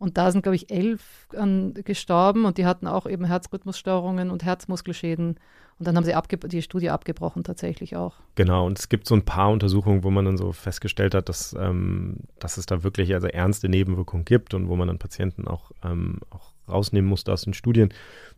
Und 0.00 0.16
da 0.16 0.32
sind, 0.32 0.40
glaube 0.40 0.56
ich, 0.56 0.70
elf 0.70 1.28
an, 1.36 1.74
gestorben 1.74 2.46
und 2.46 2.56
die 2.56 2.64
hatten 2.64 2.86
auch 2.86 3.06
eben 3.06 3.26
Herzrhythmusstörungen 3.26 4.30
und 4.30 4.42
Herzmuskelschäden. 4.42 5.36
Und 5.78 5.86
dann 5.86 5.94
haben 5.94 6.04
sie 6.04 6.14
die 6.48 6.62
Studie 6.62 6.88
abgebrochen 6.88 7.44
tatsächlich 7.44 7.96
auch. 7.96 8.14
Genau, 8.34 8.66
und 8.66 8.78
es 8.78 8.88
gibt 8.88 9.06
so 9.06 9.14
ein 9.14 9.26
paar 9.26 9.50
Untersuchungen, 9.50 10.02
wo 10.02 10.10
man 10.10 10.24
dann 10.24 10.38
so 10.38 10.52
festgestellt 10.52 11.14
hat, 11.14 11.28
dass, 11.28 11.54
ähm, 11.58 12.16
dass 12.38 12.56
es 12.56 12.64
da 12.64 12.82
wirklich 12.82 13.12
also 13.12 13.26
ernste 13.26 13.68
Nebenwirkungen 13.68 14.24
gibt 14.24 14.54
und 14.54 14.68
wo 14.68 14.76
man 14.76 14.88
dann 14.88 14.98
Patienten 14.98 15.46
auch, 15.46 15.70
ähm, 15.84 16.20
auch 16.30 16.52
rausnehmen 16.66 17.08
musste 17.08 17.30
aus 17.30 17.42
den 17.42 17.52
Studien. 17.52 17.92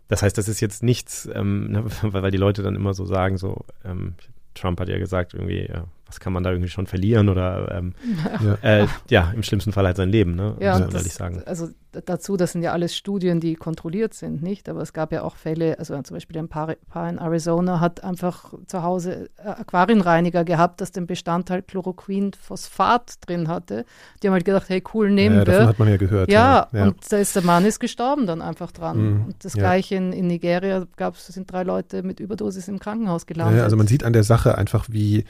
Das 0.08 0.22
heißt, 0.22 0.36
das 0.36 0.48
ist 0.48 0.60
jetzt 0.60 0.82
nichts, 0.82 1.30
ähm, 1.32 1.70
ne, 1.70 1.84
weil, 2.02 2.24
weil 2.24 2.30
die 2.32 2.38
Leute 2.38 2.64
dann 2.64 2.74
immer 2.74 2.92
so 2.92 3.06
sagen, 3.06 3.38
so, 3.38 3.64
ähm, 3.84 4.14
Trump 4.54 4.80
hat 4.80 4.88
ja 4.88 4.98
gesagt, 4.98 5.32
irgendwie, 5.32 5.68
ja, 5.68 5.84
was 6.12 6.20
kann 6.20 6.34
man 6.34 6.42
da 6.42 6.50
irgendwie 6.50 6.68
schon 6.68 6.86
verlieren 6.86 7.30
oder 7.30 7.74
ähm, 7.74 7.94
ja. 8.62 8.82
Äh, 8.82 8.86
ja. 9.08 9.32
im 9.34 9.42
schlimmsten 9.42 9.72
Fall 9.72 9.86
halt 9.86 9.96
sein 9.96 10.10
Leben, 10.10 10.34
ne? 10.34 10.56
Ja, 10.60 10.72
muss 10.78 10.88
man 10.88 10.96
ehrlich 10.96 11.14
sagen. 11.14 11.42
Also 11.46 11.70
dazu, 12.04 12.36
das 12.36 12.52
sind 12.52 12.62
ja 12.62 12.72
alles 12.72 12.94
Studien, 12.94 13.40
die 13.40 13.54
kontrolliert 13.54 14.12
sind, 14.12 14.42
nicht? 14.42 14.68
Aber 14.68 14.82
es 14.82 14.92
gab 14.92 15.10
ja 15.10 15.22
auch 15.22 15.36
Fälle, 15.36 15.78
also 15.78 16.00
zum 16.02 16.14
Beispiel 16.14 16.38
ein 16.38 16.48
Paar, 16.48 16.74
Paar 16.90 17.08
in 17.08 17.18
Arizona 17.18 17.80
hat 17.80 18.04
einfach 18.04 18.52
zu 18.66 18.82
Hause 18.82 19.30
äh, 19.38 19.48
Aquarienreiniger 19.48 20.44
gehabt, 20.44 20.82
das 20.82 20.92
den 20.92 21.06
Bestandteil 21.06 21.62
Chloroquin-Phosphat 21.62 23.26
drin 23.26 23.48
hatte. 23.48 23.86
Die 24.22 24.26
haben 24.26 24.34
halt 24.34 24.44
gedacht, 24.44 24.68
hey 24.68 24.82
cool, 24.92 25.10
nehmen 25.10 25.36
ja, 25.36 25.46
wir. 25.46 25.52
Davon 25.52 25.68
hat 25.68 25.78
man 25.78 25.88
ja 25.88 25.96
gehört. 25.96 26.30
Ja, 26.30 26.68
ja, 26.72 26.84
und 26.84 26.96
da 27.10 27.16
ist 27.16 27.34
der 27.34 27.42
Mann 27.42 27.64
ist 27.64 27.80
gestorben 27.80 28.26
dann 28.26 28.42
einfach 28.42 28.70
dran. 28.72 28.98
Mhm. 28.98 29.24
Und 29.26 29.44
das 29.44 29.54
gleiche 29.54 29.94
in, 29.94 30.12
in 30.12 30.26
Nigeria 30.26 30.86
gab 30.96 31.14
es, 31.14 31.26
sind 31.26 31.50
drei 31.50 31.62
Leute 31.62 32.02
mit 32.02 32.20
Überdosis 32.20 32.68
im 32.68 32.78
Krankenhaus 32.78 33.24
gelandet. 33.24 33.58
Ja, 33.58 33.64
also 33.64 33.76
man 33.76 33.86
sieht 33.86 34.04
an 34.04 34.12
der 34.12 34.24
Sache 34.24 34.58
einfach, 34.58 34.86
wie 34.90 35.24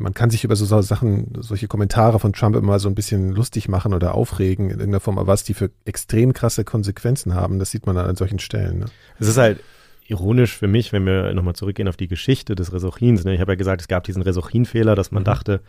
man 0.00 0.14
kann 0.14 0.30
sich 0.30 0.44
über 0.44 0.56
so 0.56 0.64
Sachen, 0.82 1.32
solche 1.40 1.68
Kommentare 1.68 2.18
von 2.18 2.32
Trump 2.32 2.56
immer 2.56 2.78
so 2.78 2.88
ein 2.88 2.94
bisschen 2.94 3.30
lustig 3.30 3.68
machen 3.68 3.94
oder 3.94 4.14
aufregen 4.14 4.66
in 4.66 4.78
irgendeiner 4.78 5.00
Form, 5.00 5.18
aber 5.18 5.28
was 5.28 5.44
die 5.44 5.54
für 5.54 5.70
extrem 5.84 6.32
krasse 6.32 6.64
Konsequenzen 6.64 7.34
haben, 7.34 7.58
das 7.58 7.70
sieht 7.70 7.86
man 7.86 7.96
dann 7.96 8.06
an 8.06 8.16
solchen 8.16 8.38
Stellen. 8.38 8.80
Ne? 8.80 8.86
Es 9.18 9.28
ist 9.28 9.38
halt 9.38 9.60
ironisch 10.08 10.56
für 10.56 10.68
mich, 10.68 10.92
wenn 10.92 11.04
wir 11.06 11.32
nochmal 11.34 11.54
zurückgehen 11.54 11.88
auf 11.88 11.96
die 11.96 12.08
Geschichte 12.08 12.54
des 12.54 12.72
Resochins. 12.72 13.24
Ne? 13.24 13.34
Ich 13.34 13.40
habe 13.40 13.52
ja 13.52 13.56
gesagt, 13.56 13.80
es 13.80 13.88
gab 13.88 14.04
diesen 14.04 14.22
Resochin-Fehler, 14.22 14.94
dass 14.94 15.10
man 15.10 15.22
mhm. 15.22 15.26
dachte, 15.26 15.60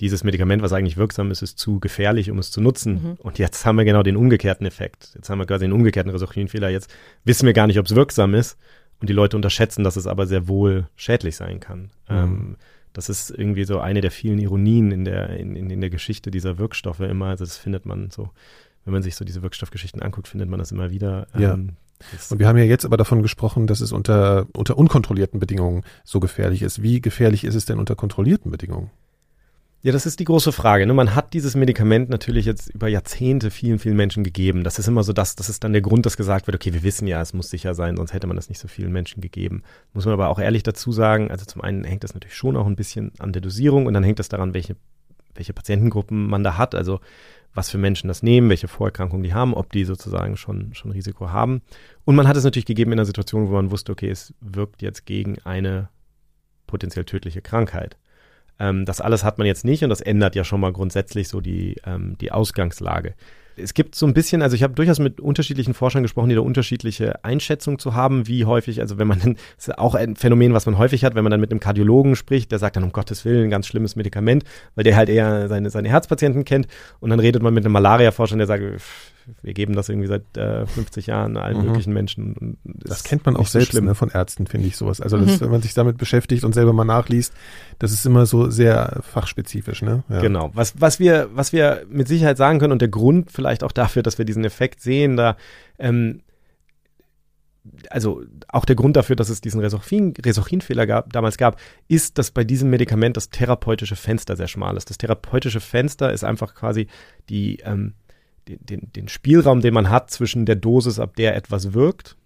dieses 0.00 0.24
Medikament, 0.24 0.62
was 0.62 0.72
eigentlich 0.72 0.96
wirksam 0.96 1.30
ist, 1.30 1.42
ist 1.42 1.58
zu 1.58 1.80
gefährlich, 1.80 2.30
um 2.30 2.38
es 2.38 2.50
zu 2.50 2.60
nutzen. 2.60 2.92
Mhm. 2.94 3.12
Und 3.18 3.38
jetzt 3.38 3.64
haben 3.64 3.76
wir 3.76 3.84
genau 3.84 4.02
den 4.02 4.16
umgekehrten 4.16 4.66
Effekt. 4.66 5.12
Jetzt 5.14 5.30
haben 5.30 5.38
wir 5.38 5.46
quasi 5.46 5.64
den 5.64 5.72
umgekehrten 5.72 6.10
Resochin-Fehler. 6.10 6.68
Jetzt 6.68 6.92
wissen 7.24 7.46
wir 7.46 7.52
gar 7.52 7.66
nicht, 7.66 7.78
ob 7.78 7.86
es 7.86 7.94
wirksam 7.94 8.34
ist. 8.34 8.58
Und 9.00 9.08
die 9.08 9.14
Leute 9.14 9.36
unterschätzen, 9.36 9.84
dass 9.84 9.96
es 9.96 10.06
aber 10.06 10.26
sehr 10.26 10.48
wohl 10.48 10.88
schädlich 10.96 11.36
sein 11.36 11.60
kann. 11.60 11.90
Mhm. 12.08 12.16
Ähm, 12.16 12.56
das 12.94 13.08
ist 13.08 13.30
irgendwie 13.30 13.64
so 13.64 13.80
eine 13.80 14.00
der 14.00 14.10
vielen 14.10 14.38
Ironien 14.38 14.90
in 14.90 15.04
der, 15.04 15.30
in, 15.30 15.56
in, 15.56 15.68
in 15.68 15.80
der 15.80 15.90
Geschichte 15.90 16.30
dieser 16.30 16.58
Wirkstoffe 16.58 17.00
immer. 17.00 17.26
Also 17.26 17.44
das 17.44 17.58
findet 17.58 17.84
man 17.84 18.10
so, 18.10 18.30
wenn 18.84 18.94
man 18.94 19.02
sich 19.02 19.16
so 19.16 19.24
diese 19.24 19.42
Wirkstoffgeschichten 19.42 20.00
anguckt, 20.00 20.28
findet 20.28 20.48
man 20.48 20.60
das 20.60 20.72
immer 20.72 20.90
wieder. 20.90 21.26
Ja. 21.36 21.54
Ähm, 21.54 21.76
und 22.30 22.38
wir 22.38 22.46
haben 22.46 22.58
ja 22.58 22.64
jetzt 22.64 22.84
aber 22.84 22.96
davon 22.96 23.22
gesprochen, 23.22 23.66
dass 23.66 23.80
es 23.80 23.92
unter, 23.92 24.46
unter 24.54 24.78
unkontrollierten 24.78 25.40
Bedingungen 25.40 25.82
so 26.04 26.20
gefährlich 26.20 26.62
ist. 26.62 26.82
Wie 26.82 27.00
gefährlich 27.00 27.44
ist 27.44 27.54
es 27.54 27.64
denn 27.64 27.78
unter 27.78 27.96
kontrollierten 27.96 28.50
Bedingungen? 28.50 28.90
Ja, 29.84 29.92
das 29.92 30.06
ist 30.06 30.18
die 30.18 30.24
große 30.24 30.50
Frage. 30.50 30.86
Ne? 30.86 30.94
Man 30.94 31.14
hat 31.14 31.34
dieses 31.34 31.54
Medikament 31.56 32.08
natürlich 32.08 32.46
jetzt 32.46 32.70
über 32.70 32.88
Jahrzehnte 32.88 33.50
vielen, 33.50 33.78
vielen 33.78 33.96
Menschen 33.96 34.24
gegeben. 34.24 34.64
Das 34.64 34.78
ist 34.78 34.88
immer 34.88 35.04
so 35.04 35.12
das, 35.12 35.36
das 35.36 35.50
ist 35.50 35.62
dann 35.62 35.74
der 35.74 35.82
Grund, 35.82 36.06
dass 36.06 36.16
gesagt 36.16 36.46
wird, 36.46 36.54
okay, 36.54 36.72
wir 36.72 36.82
wissen 36.82 37.06
ja, 37.06 37.20
es 37.20 37.34
muss 37.34 37.50
sicher 37.50 37.74
sein, 37.74 37.98
sonst 37.98 38.14
hätte 38.14 38.26
man 38.26 38.36
das 38.36 38.48
nicht 38.48 38.60
so 38.60 38.66
vielen 38.66 38.92
Menschen 38.92 39.20
gegeben. 39.20 39.62
Muss 39.92 40.06
man 40.06 40.14
aber 40.14 40.30
auch 40.30 40.38
ehrlich 40.38 40.62
dazu 40.62 40.90
sagen, 40.90 41.30
also 41.30 41.44
zum 41.44 41.60
einen 41.60 41.84
hängt 41.84 42.02
das 42.02 42.14
natürlich 42.14 42.34
schon 42.34 42.56
auch 42.56 42.64
ein 42.64 42.76
bisschen 42.76 43.12
an 43.18 43.34
der 43.34 43.42
Dosierung 43.42 43.84
und 43.84 43.92
dann 43.92 44.04
hängt 44.04 44.18
das 44.18 44.30
daran, 44.30 44.54
welche, 44.54 44.74
welche 45.34 45.52
Patientengruppen 45.52 46.30
man 46.30 46.42
da 46.42 46.56
hat, 46.56 46.74
also 46.74 47.00
was 47.52 47.68
für 47.68 47.76
Menschen 47.76 48.08
das 48.08 48.22
nehmen, 48.22 48.48
welche 48.48 48.68
Vorerkrankungen 48.68 49.22
die 49.22 49.34
haben, 49.34 49.52
ob 49.52 49.70
die 49.70 49.84
sozusagen 49.84 50.38
schon, 50.38 50.72
schon 50.72 50.92
Risiko 50.92 51.28
haben. 51.28 51.60
Und 52.06 52.16
man 52.16 52.26
hat 52.26 52.38
es 52.38 52.44
natürlich 52.44 52.64
gegeben 52.64 52.92
in 52.92 53.00
einer 53.00 53.04
Situation, 53.04 53.50
wo 53.50 53.52
man 53.52 53.70
wusste, 53.70 53.92
okay, 53.92 54.08
es 54.08 54.32
wirkt 54.40 54.80
jetzt 54.80 55.04
gegen 55.04 55.36
eine 55.44 55.90
potenziell 56.66 57.04
tödliche 57.04 57.42
Krankheit. 57.42 57.98
Ähm, 58.58 58.84
das 58.84 59.00
alles 59.00 59.24
hat 59.24 59.38
man 59.38 59.46
jetzt 59.46 59.64
nicht 59.64 59.82
und 59.82 59.90
das 59.90 60.00
ändert 60.00 60.34
ja 60.34 60.44
schon 60.44 60.60
mal 60.60 60.72
grundsätzlich 60.72 61.28
so 61.28 61.40
die, 61.40 61.76
ähm, 61.86 62.16
die 62.20 62.32
Ausgangslage. 62.32 63.14
Es 63.56 63.72
gibt 63.72 63.94
so 63.94 64.04
ein 64.04 64.14
bisschen, 64.14 64.42
also 64.42 64.56
ich 64.56 64.64
habe 64.64 64.74
durchaus 64.74 64.98
mit 64.98 65.20
unterschiedlichen 65.20 65.74
Forschern 65.74 66.02
gesprochen, 66.02 66.28
die 66.28 66.34
da 66.34 66.40
unterschiedliche 66.40 67.24
Einschätzungen 67.24 67.78
zu 67.78 67.94
haben, 67.94 68.26
wie 68.26 68.44
häufig, 68.44 68.80
also 68.80 68.98
wenn 68.98 69.06
man 69.06 69.20
dann, 69.20 69.34
das 69.56 69.68
ist 69.68 69.78
auch 69.78 69.94
ein 69.94 70.16
Phänomen, 70.16 70.54
was 70.54 70.66
man 70.66 70.76
häufig 70.76 71.04
hat, 71.04 71.14
wenn 71.14 71.22
man 71.22 71.30
dann 71.30 71.40
mit 71.40 71.52
einem 71.52 71.60
Kardiologen 71.60 72.16
spricht, 72.16 72.50
der 72.50 72.58
sagt 72.58 72.76
dann, 72.76 72.84
um 72.84 72.92
Gottes 72.92 73.24
Willen, 73.24 73.44
ein 73.44 73.50
ganz 73.50 73.68
schlimmes 73.68 73.94
Medikament, 73.94 74.44
weil 74.74 74.84
der 74.84 74.96
halt 74.96 75.08
eher 75.08 75.48
seine, 75.48 75.70
seine 75.70 75.88
Herzpatienten 75.88 76.44
kennt 76.44 76.66
und 76.98 77.10
dann 77.10 77.20
redet 77.20 77.42
man 77.42 77.54
mit 77.54 77.64
einem 77.64 77.72
Malaria-Forscher, 77.72 78.36
der 78.36 78.46
sagt, 78.46 78.64
wir 79.42 79.54
geben 79.54 79.74
das 79.74 79.88
irgendwie 79.88 80.08
seit 80.08 80.36
äh, 80.36 80.66
50 80.66 81.06
Jahren 81.06 81.36
allen 81.36 81.58
mhm. 81.58 81.66
möglichen 81.66 81.92
Menschen. 81.92 82.58
Das 82.64 83.04
kennt 83.04 83.24
man 83.24 83.36
auch 83.36 83.46
selbst 83.46 83.72
so 83.72 83.80
ne, 83.80 83.94
von 83.94 84.10
Ärzten, 84.10 84.46
finde 84.46 84.66
ich 84.66 84.76
sowas. 84.76 85.00
Also 85.00 85.18
das, 85.18 85.36
mhm. 85.36 85.44
wenn 85.44 85.50
man 85.50 85.62
sich 85.62 85.74
damit 85.74 85.98
beschäftigt 85.98 86.44
und 86.44 86.52
selber 86.52 86.72
mal 86.72 86.84
nachliest, 86.84 87.32
das 87.78 87.92
ist 87.92 88.04
immer 88.06 88.26
so 88.26 88.50
sehr 88.50 89.00
fachspezifisch. 89.02 89.82
Ne? 89.82 90.04
Ja. 90.08 90.20
Genau. 90.20 90.50
Was, 90.54 90.80
was, 90.80 91.00
wir, 91.00 91.28
was 91.32 91.52
wir 91.52 91.84
mit 91.88 92.08
Sicherheit 92.08 92.36
sagen 92.36 92.58
können 92.58 92.72
und 92.72 92.82
der 92.82 92.88
Grund 92.88 93.30
vielleicht 93.30 93.64
auch 93.64 93.72
dafür, 93.72 94.02
dass 94.02 94.18
wir 94.18 94.24
diesen 94.24 94.44
Effekt 94.44 94.80
sehen, 94.80 95.16
da 95.16 95.36
ähm, 95.78 96.20
also 97.90 98.22
auch 98.48 98.64
der 98.64 98.76
Grund 98.76 98.96
dafür, 98.96 99.16
dass 99.16 99.30
es 99.30 99.40
diesen 99.40 99.60
Resochin-Fehler 99.60 100.86
gab, 100.86 101.12
damals 101.12 101.38
gab, 101.38 101.58
ist, 101.88 102.18
dass 102.18 102.30
bei 102.30 102.44
diesem 102.44 102.70
Medikament 102.70 103.16
das 103.16 103.30
therapeutische 103.30 103.96
Fenster 103.96 104.36
sehr 104.36 104.48
schmal 104.48 104.76
ist. 104.76 104.90
Das 104.90 104.98
therapeutische 104.98 105.60
Fenster 105.60 106.12
ist 106.12 106.24
einfach 106.24 106.54
quasi 106.54 106.88
die, 107.30 107.60
ähm, 107.64 107.94
den, 108.48 108.92
den, 108.92 109.08
Spielraum, 109.08 109.60
den 109.60 109.74
man 109.74 109.90
hat 109.90 110.10
zwischen 110.10 110.46
der 110.46 110.56
Dosis, 110.56 110.98
ab 110.98 111.16
der 111.16 111.36
etwas 111.36 111.72
wirkt, 111.72 112.16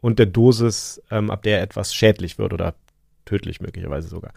und 0.00 0.18
der 0.18 0.26
Dosis, 0.26 1.02
ähm, 1.10 1.30
ab 1.30 1.42
der 1.42 1.62
etwas 1.62 1.94
schädlich 1.94 2.38
wird 2.38 2.52
oder 2.52 2.74
tödlich 3.24 3.60
möglicherweise 3.60 4.08
sogar. 4.08 4.32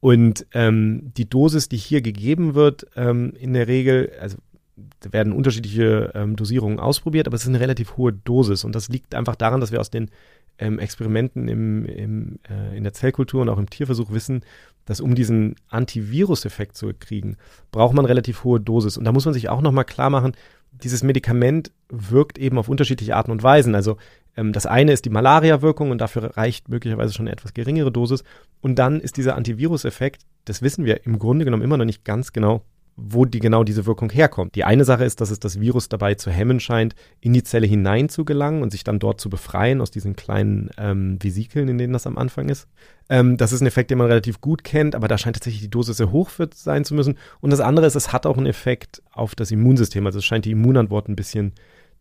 Und 0.00 0.46
ähm, 0.52 1.12
die 1.16 1.28
Dosis, 1.28 1.68
die 1.68 1.76
hier 1.76 2.02
gegeben 2.02 2.54
wird, 2.54 2.86
ähm, 2.96 3.34
in 3.38 3.52
der 3.52 3.68
Regel, 3.68 4.12
also 4.20 4.36
werden 5.02 5.32
unterschiedliche 5.32 6.12
ähm, 6.14 6.36
Dosierungen 6.36 6.80
ausprobiert, 6.80 7.26
aber 7.26 7.36
es 7.36 7.42
ist 7.42 7.48
eine 7.48 7.60
relativ 7.60 7.96
hohe 7.96 8.12
Dosis. 8.12 8.64
Und 8.64 8.74
das 8.74 8.88
liegt 8.88 9.14
einfach 9.14 9.36
daran, 9.36 9.60
dass 9.60 9.70
wir 9.70 9.80
aus 9.80 9.90
den 9.90 10.10
ähm, 10.58 10.78
Experimenten 10.78 11.48
im, 11.48 11.84
im, 11.84 12.38
äh, 12.48 12.76
in 12.76 12.84
der 12.84 12.92
Zellkultur 12.92 13.42
und 13.42 13.48
auch 13.48 13.58
im 13.58 13.70
Tierversuch 13.70 14.10
wissen, 14.12 14.42
dass 14.84 15.00
um 15.00 15.14
diesen 15.14 15.56
Antivirus-Effekt 15.68 16.76
zu 16.76 16.92
kriegen, 16.98 17.36
braucht 17.70 17.94
man 17.94 18.04
relativ 18.04 18.44
hohe 18.44 18.60
Dosis. 18.60 18.96
Und 18.96 19.04
da 19.04 19.12
muss 19.12 19.24
man 19.24 19.34
sich 19.34 19.48
auch 19.48 19.60
nochmal 19.60 19.84
klar 19.84 20.10
machen, 20.10 20.32
dieses 20.72 21.02
Medikament 21.02 21.72
wirkt 21.88 22.38
eben 22.38 22.58
auf 22.58 22.68
unterschiedliche 22.68 23.16
Arten 23.16 23.30
und 23.30 23.42
Weisen. 23.42 23.74
Also 23.74 23.96
ähm, 24.36 24.52
das 24.52 24.66
eine 24.66 24.92
ist 24.92 25.04
die 25.04 25.10
Malaria-Wirkung 25.10 25.90
und 25.90 25.98
dafür 25.98 26.36
reicht 26.36 26.68
möglicherweise 26.68 27.12
schon 27.12 27.26
eine 27.26 27.32
etwas 27.32 27.54
geringere 27.54 27.92
Dosis. 27.92 28.24
Und 28.60 28.76
dann 28.78 29.00
ist 29.00 29.16
dieser 29.16 29.36
Antivirus-Effekt, 29.36 30.22
das 30.44 30.62
wissen 30.62 30.84
wir 30.84 31.04
im 31.06 31.18
Grunde 31.18 31.44
genommen 31.44 31.62
immer 31.62 31.76
noch 31.76 31.84
nicht 31.84 32.04
ganz 32.04 32.32
genau, 32.32 32.62
wo 32.96 33.24
die 33.24 33.38
genau 33.38 33.64
diese 33.64 33.86
Wirkung 33.86 34.10
herkommt. 34.10 34.54
Die 34.54 34.64
eine 34.64 34.84
Sache 34.84 35.04
ist, 35.04 35.20
dass 35.20 35.30
es 35.30 35.40
das 35.40 35.60
Virus 35.60 35.88
dabei 35.88 36.14
zu 36.14 36.30
hemmen 36.30 36.60
scheint, 36.60 36.94
in 37.20 37.32
die 37.32 37.42
Zelle 37.42 37.66
hinein 37.66 38.08
zu 38.08 38.24
gelangen 38.24 38.62
und 38.62 38.70
sich 38.70 38.84
dann 38.84 38.98
dort 38.98 39.20
zu 39.20 39.30
befreien 39.30 39.80
aus 39.80 39.90
diesen 39.90 40.14
kleinen 40.14 40.70
ähm, 40.76 41.18
Vesikeln, 41.20 41.68
in 41.68 41.78
denen 41.78 41.94
das 41.94 42.06
am 42.06 42.18
Anfang 42.18 42.48
ist. 42.48 42.68
Ähm, 43.08 43.36
das 43.38 43.52
ist 43.52 43.62
ein 43.62 43.66
Effekt, 43.66 43.90
den 43.90 43.98
man 43.98 44.08
relativ 44.08 44.40
gut 44.40 44.62
kennt, 44.62 44.94
aber 44.94 45.08
da 45.08 45.16
scheint 45.16 45.36
tatsächlich 45.36 45.62
die 45.62 45.70
Dosis 45.70 45.96
sehr 45.96 46.12
hoch 46.12 46.28
für 46.28 46.48
sein 46.54 46.84
zu 46.84 46.94
müssen. 46.94 47.16
Und 47.40 47.50
das 47.50 47.60
andere 47.60 47.86
ist, 47.86 47.94
es 47.94 48.12
hat 48.12 48.26
auch 48.26 48.36
einen 48.36 48.46
Effekt 48.46 49.02
auf 49.12 49.34
das 49.34 49.50
Immunsystem. 49.50 50.04
Also 50.06 50.18
es 50.18 50.24
scheint 50.24 50.44
die 50.44 50.52
Immunantwort 50.52 51.08
ein 51.08 51.16
bisschen 51.16 51.52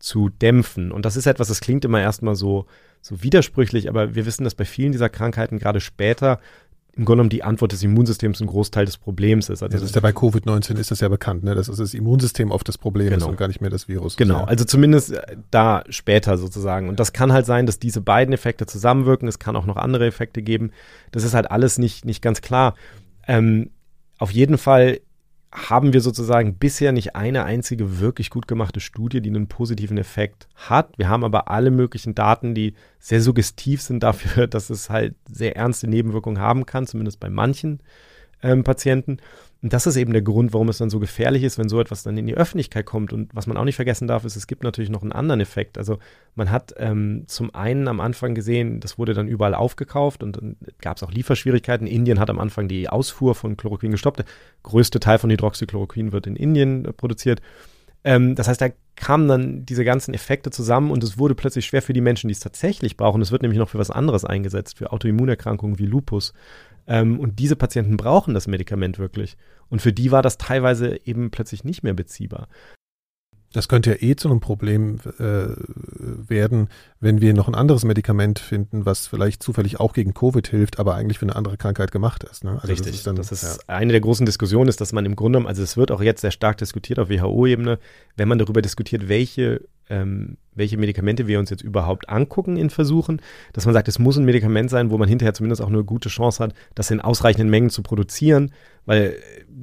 zu 0.01 0.29
dämpfen. 0.29 0.91
Und 0.91 1.05
das 1.05 1.15
ist 1.15 1.25
etwas, 1.25 1.47
das 1.47 1.61
klingt 1.61 1.85
immer 1.85 2.01
erstmal 2.01 2.35
so, 2.35 2.65
so 3.01 3.23
widersprüchlich, 3.23 3.87
aber 3.87 4.15
wir 4.15 4.25
wissen, 4.25 4.43
dass 4.43 4.55
bei 4.55 4.65
vielen 4.65 4.91
dieser 4.91 5.09
Krankheiten 5.09 5.59
gerade 5.59 5.79
später 5.79 6.39
im 6.93 7.05
Grunde 7.05 7.19
genommen 7.19 7.29
die 7.29 7.43
Antwort 7.43 7.71
des 7.71 7.83
Immunsystems 7.83 8.41
ein 8.41 8.47
Großteil 8.47 8.85
des 8.85 8.97
Problems 8.97 9.49
ist. 9.49 9.63
Also 9.63 9.73
das 9.73 9.81
ist 9.81 9.95
ja 9.95 10.01
bei 10.01 10.09
Covid-19 10.09 10.77
ist 10.77 10.91
das 10.91 10.99
ja 10.99 11.07
bekannt, 11.07 11.43
ne? 11.43 11.55
dass 11.55 11.67
das 11.67 11.93
Immunsystem 11.93 12.51
oft 12.51 12.67
das 12.67 12.77
Problem 12.77 13.09
genau. 13.09 13.17
ist 13.17 13.29
und 13.29 13.37
gar 13.37 13.47
nicht 13.47 13.61
mehr 13.61 13.69
das 13.69 13.87
Virus. 13.87 14.17
Genau, 14.17 14.43
also 14.43 14.65
zumindest 14.65 15.13
äh, 15.13 15.37
da 15.51 15.83
später 15.89 16.37
sozusagen. 16.37 16.89
Und 16.89 16.99
das 16.99 17.13
kann 17.13 17.31
halt 17.31 17.45
sein, 17.45 17.65
dass 17.65 17.79
diese 17.79 18.01
beiden 18.01 18.33
Effekte 18.33 18.65
zusammenwirken. 18.65 19.29
Es 19.29 19.39
kann 19.39 19.55
auch 19.55 19.65
noch 19.65 19.77
andere 19.77 20.05
Effekte 20.05 20.41
geben. 20.41 20.71
Das 21.11 21.23
ist 21.23 21.33
halt 21.33 21.49
alles 21.49 21.77
nicht, 21.77 22.03
nicht 22.03 22.21
ganz 22.21 22.41
klar. 22.41 22.75
Ähm, 23.25 23.69
auf 24.17 24.31
jeden 24.31 24.57
Fall 24.57 24.99
haben 25.51 25.91
wir 25.91 25.99
sozusagen 25.99 26.55
bisher 26.55 26.93
nicht 26.93 27.15
eine 27.15 27.43
einzige 27.43 27.99
wirklich 27.99 28.29
gut 28.29 28.47
gemachte 28.47 28.79
Studie, 28.79 29.21
die 29.21 29.29
einen 29.29 29.47
positiven 29.47 29.97
Effekt 29.97 30.47
hat. 30.55 30.97
Wir 30.97 31.09
haben 31.09 31.25
aber 31.25 31.49
alle 31.49 31.71
möglichen 31.71 32.15
Daten, 32.15 32.55
die 32.55 32.73
sehr 32.99 33.21
suggestiv 33.21 33.81
sind 33.81 34.01
dafür, 34.03 34.47
dass 34.47 34.69
es 34.69 34.89
halt 34.89 35.15
sehr 35.29 35.57
ernste 35.57 35.87
Nebenwirkungen 35.87 36.41
haben 36.41 36.65
kann, 36.65 36.87
zumindest 36.87 37.19
bei 37.19 37.29
manchen 37.29 37.81
ähm, 38.41 38.63
Patienten. 38.63 39.17
Und 39.63 39.73
das 39.73 39.85
ist 39.85 39.95
eben 39.95 40.11
der 40.11 40.23
Grund, 40.23 40.53
warum 40.53 40.69
es 40.69 40.79
dann 40.79 40.89
so 40.89 40.99
gefährlich 40.99 41.43
ist, 41.43 41.59
wenn 41.59 41.69
so 41.69 41.79
etwas 41.79 42.01
dann 42.01 42.17
in 42.17 42.25
die 42.25 42.35
Öffentlichkeit 42.35 42.85
kommt. 42.85 43.13
Und 43.13 43.29
was 43.35 43.45
man 43.45 43.57
auch 43.57 43.63
nicht 43.63 43.75
vergessen 43.75 44.07
darf, 44.07 44.25
ist, 44.25 44.35
es 44.35 44.47
gibt 44.47 44.63
natürlich 44.63 44.89
noch 44.89 45.03
einen 45.03 45.11
anderen 45.11 45.39
Effekt. 45.39 45.77
Also 45.77 45.99
man 46.33 46.49
hat 46.49 46.73
ähm, 46.77 47.25
zum 47.27 47.53
einen 47.53 47.87
am 47.87 47.99
Anfang 47.99 48.33
gesehen, 48.33 48.79
das 48.79 48.97
wurde 48.97 49.13
dann 49.13 49.27
überall 49.27 49.53
aufgekauft 49.53 50.23
und 50.23 50.37
dann 50.37 50.55
gab 50.79 50.97
es 50.97 51.03
auch 51.03 51.11
Lieferschwierigkeiten. 51.11 51.85
Indien 51.85 52.19
hat 52.19 52.31
am 52.31 52.39
Anfang 52.39 52.67
die 52.67 52.89
Ausfuhr 52.89 53.35
von 53.35 53.55
Chloroquin 53.55 53.91
gestoppt. 53.91 54.19
Der 54.19 54.25
größte 54.63 54.99
Teil 54.99 55.19
von 55.19 55.29
Hydroxychloroquin 55.29 56.11
wird 56.11 56.25
in 56.25 56.35
Indien 56.35 56.85
äh, 56.85 56.93
produziert. 56.93 57.41
Ähm, 58.03 58.33
das 58.33 58.47
heißt, 58.47 58.61
da 58.61 58.69
kamen 58.95 59.27
dann 59.27 59.65
diese 59.65 59.83
ganzen 59.83 60.13
Effekte 60.13 60.49
zusammen 60.49 60.91
und 60.91 61.03
es 61.03 61.17
wurde 61.17 61.35
plötzlich 61.35 61.65
schwer 61.65 61.81
für 61.81 61.93
die 61.93 62.01
Menschen, 62.01 62.27
die 62.27 62.33
es 62.33 62.39
tatsächlich 62.39 62.97
brauchen. 62.97 63.21
Es 63.21 63.31
wird 63.31 63.41
nämlich 63.41 63.59
noch 63.59 63.69
für 63.69 63.79
was 63.79 63.91
anderes 63.91 64.25
eingesetzt, 64.25 64.77
für 64.77 64.91
Autoimmunerkrankungen 64.91 65.79
wie 65.79 65.85
Lupus. 65.85 66.33
Ähm, 66.87 67.19
und 67.19 67.39
diese 67.39 67.55
Patienten 67.55 67.97
brauchen 67.97 68.33
das 68.33 68.47
Medikament 68.47 68.99
wirklich. 68.99 69.37
Und 69.69 69.81
für 69.81 69.93
die 69.93 70.11
war 70.11 70.21
das 70.21 70.37
teilweise 70.37 70.99
eben 71.05 71.31
plötzlich 71.31 71.63
nicht 71.63 71.83
mehr 71.83 71.93
beziehbar. 71.93 72.47
Das 73.53 73.67
könnte 73.67 73.91
ja 73.91 73.97
eh 73.99 74.15
zu 74.15 74.29
einem 74.29 74.39
Problem 74.39 74.99
äh, 75.19 75.47
werden, 76.29 76.69
wenn 77.01 77.19
wir 77.19 77.33
noch 77.33 77.49
ein 77.49 77.55
anderes 77.55 77.83
Medikament 77.83 78.39
finden, 78.39 78.85
was 78.85 79.07
vielleicht 79.07 79.43
zufällig 79.43 79.79
auch 79.79 79.91
gegen 79.91 80.13
Covid 80.13 80.47
hilft, 80.47 80.79
aber 80.79 80.95
eigentlich 80.95 81.19
für 81.19 81.25
eine 81.25 81.35
andere 81.35 81.57
Krankheit 81.57 81.91
gemacht 81.91 82.23
ist. 82.23 82.45
Ne? 82.45 82.51
Also 82.51 82.67
Richtig. 82.67 82.87
Das 82.87 82.95
ist, 82.95 83.07
dann, 83.07 83.15
das 83.17 83.31
ist 83.31 83.43
ja. 83.43 83.75
eine 83.75 83.91
der 83.91 83.99
großen 83.99 84.25
Diskussionen, 84.25 84.69
ist, 84.69 84.79
dass 84.79 84.93
man 84.93 85.05
im 85.05 85.17
Grunde, 85.17 85.45
also 85.45 85.61
es 85.61 85.75
wird 85.75 85.91
auch 85.91 86.01
jetzt 86.01 86.21
sehr 86.21 86.31
stark 86.31 86.57
diskutiert 86.59 86.97
auf 86.97 87.09
WHO-Ebene, 87.09 87.77
wenn 88.15 88.27
man 88.29 88.39
darüber 88.39 88.61
diskutiert, 88.61 89.09
welche 89.09 89.61
ähm, 89.89 90.37
welche 90.53 90.77
Medikamente 90.77 91.27
wir 91.27 91.39
uns 91.39 91.49
jetzt 91.49 91.63
überhaupt 91.63 92.09
angucken 92.09 92.57
in 92.57 92.69
Versuchen, 92.69 93.21
dass 93.53 93.65
man 93.65 93.73
sagt, 93.73 93.87
es 93.87 93.99
muss 93.99 94.17
ein 94.17 94.25
Medikament 94.25 94.69
sein, 94.69 94.89
wo 94.89 94.97
man 94.97 95.07
hinterher 95.07 95.33
zumindest 95.33 95.61
auch 95.61 95.69
eine 95.69 95.83
gute 95.83 96.09
Chance 96.09 96.43
hat, 96.43 96.53
das 96.75 96.91
in 96.91 97.01
ausreichenden 97.01 97.49
Mengen 97.49 97.69
zu 97.69 97.83
produzieren, 97.83 98.51
weil 98.85 99.15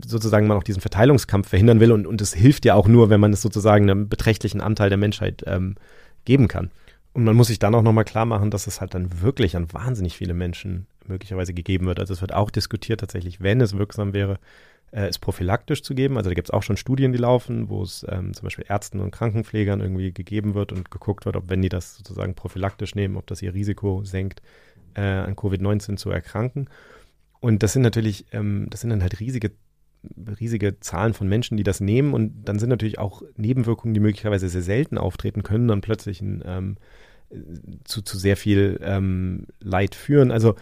sozusagen 0.04 0.46
man 0.46 0.56
auch 0.56 0.62
diesen 0.62 0.80
Verteilungskampf 0.80 1.48
verhindern 1.48 1.80
will 1.80 1.92
und, 1.92 2.06
und 2.06 2.20
es 2.20 2.34
hilft 2.34 2.64
ja 2.64 2.74
auch 2.74 2.88
nur, 2.88 3.10
wenn 3.10 3.20
man 3.20 3.32
es 3.32 3.42
sozusagen 3.42 3.90
einem 3.90 4.08
beträchtlichen 4.08 4.60
Anteil 4.60 4.88
der 4.88 4.98
Menschheit 4.98 5.44
ähm, 5.46 5.76
geben 6.24 6.48
kann. 6.48 6.70
Und 7.12 7.24
man 7.24 7.36
muss 7.36 7.48
sich 7.48 7.58
dann 7.58 7.74
auch 7.74 7.82
nochmal 7.82 8.04
klar 8.04 8.26
machen, 8.26 8.50
dass 8.50 8.66
es 8.66 8.80
halt 8.80 8.94
dann 8.94 9.22
wirklich 9.22 9.56
an 9.56 9.72
wahnsinnig 9.72 10.16
viele 10.16 10.34
Menschen 10.34 10.86
möglicherweise 11.06 11.52
gegeben 11.52 11.86
wird. 11.86 11.98
Also 11.98 12.14
es 12.14 12.20
wird 12.20 12.34
auch 12.34 12.50
diskutiert 12.50 13.00
tatsächlich, 13.00 13.40
wenn 13.40 13.60
es 13.60 13.76
wirksam 13.76 14.12
wäre, 14.12 14.38
äh, 14.90 15.06
es 15.06 15.18
prophylaktisch 15.18 15.82
zu 15.82 15.94
geben. 15.94 16.16
Also 16.16 16.30
da 16.30 16.34
gibt 16.34 16.48
es 16.48 16.52
auch 16.52 16.62
schon 16.62 16.76
Studien, 16.76 17.12
die 17.12 17.18
laufen, 17.18 17.68
wo 17.68 17.82
es 17.82 18.06
ähm, 18.08 18.34
zum 18.34 18.44
Beispiel 18.44 18.64
Ärzten 18.68 19.00
und 19.00 19.10
Krankenpflegern 19.10 19.80
irgendwie 19.80 20.12
gegeben 20.12 20.54
wird 20.54 20.72
und 20.72 20.90
geguckt 20.90 21.26
wird, 21.26 21.36
ob 21.36 21.48
wenn 21.48 21.62
die 21.62 21.68
das 21.68 21.96
sozusagen 21.96 22.34
prophylaktisch 22.34 22.94
nehmen, 22.94 23.16
ob 23.16 23.26
das 23.26 23.42
ihr 23.42 23.54
Risiko 23.54 24.04
senkt, 24.04 24.42
äh, 24.94 25.00
an 25.00 25.34
Covid-19 25.34 25.96
zu 25.96 26.10
erkranken. 26.10 26.68
Und 27.40 27.62
das 27.62 27.72
sind 27.72 27.82
natürlich, 27.82 28.26
ähm, 28.32 28.66
das 28.70 28.80
sind 28.80 28.90
dann 28.90 29.02
halt 29.02 29.20
riesige 29.20 29.52
riesige 30.40 30.78
Zahlen 30.78 31.12
von 31.12 31.28
Menschen, 31.28 31.56
die 31.56 31.64
das 31.64 31.80
nehmen 31.80 32.14
und 32.14 32.44
dann 32.44 32.60
sind 32.60 32.68
natürlich 32.68 33.00
auch 33.00 33.22
Nebenwirkungen, 33.36 33.94
die 33.94 34.00
möglicherweise 34.00 34.48
sehr 34.48 34.62
selten 34.62 34.96
auftreten 34.96 35.42
können, 35.42 35.66
dann 35.66 35.80
plötzlich 35.80 36.20
ein, 36.20 36.42
ähm, 36.46 36.76
zu, 37.84 38.02
zu 38.02 38.16
sehr 38.16 38.36
viel 38.36 38.80
ähm, 38.82 39.46
Leid 39.60 39.94
führen. 39.94 40.30
Also 40.30 40.54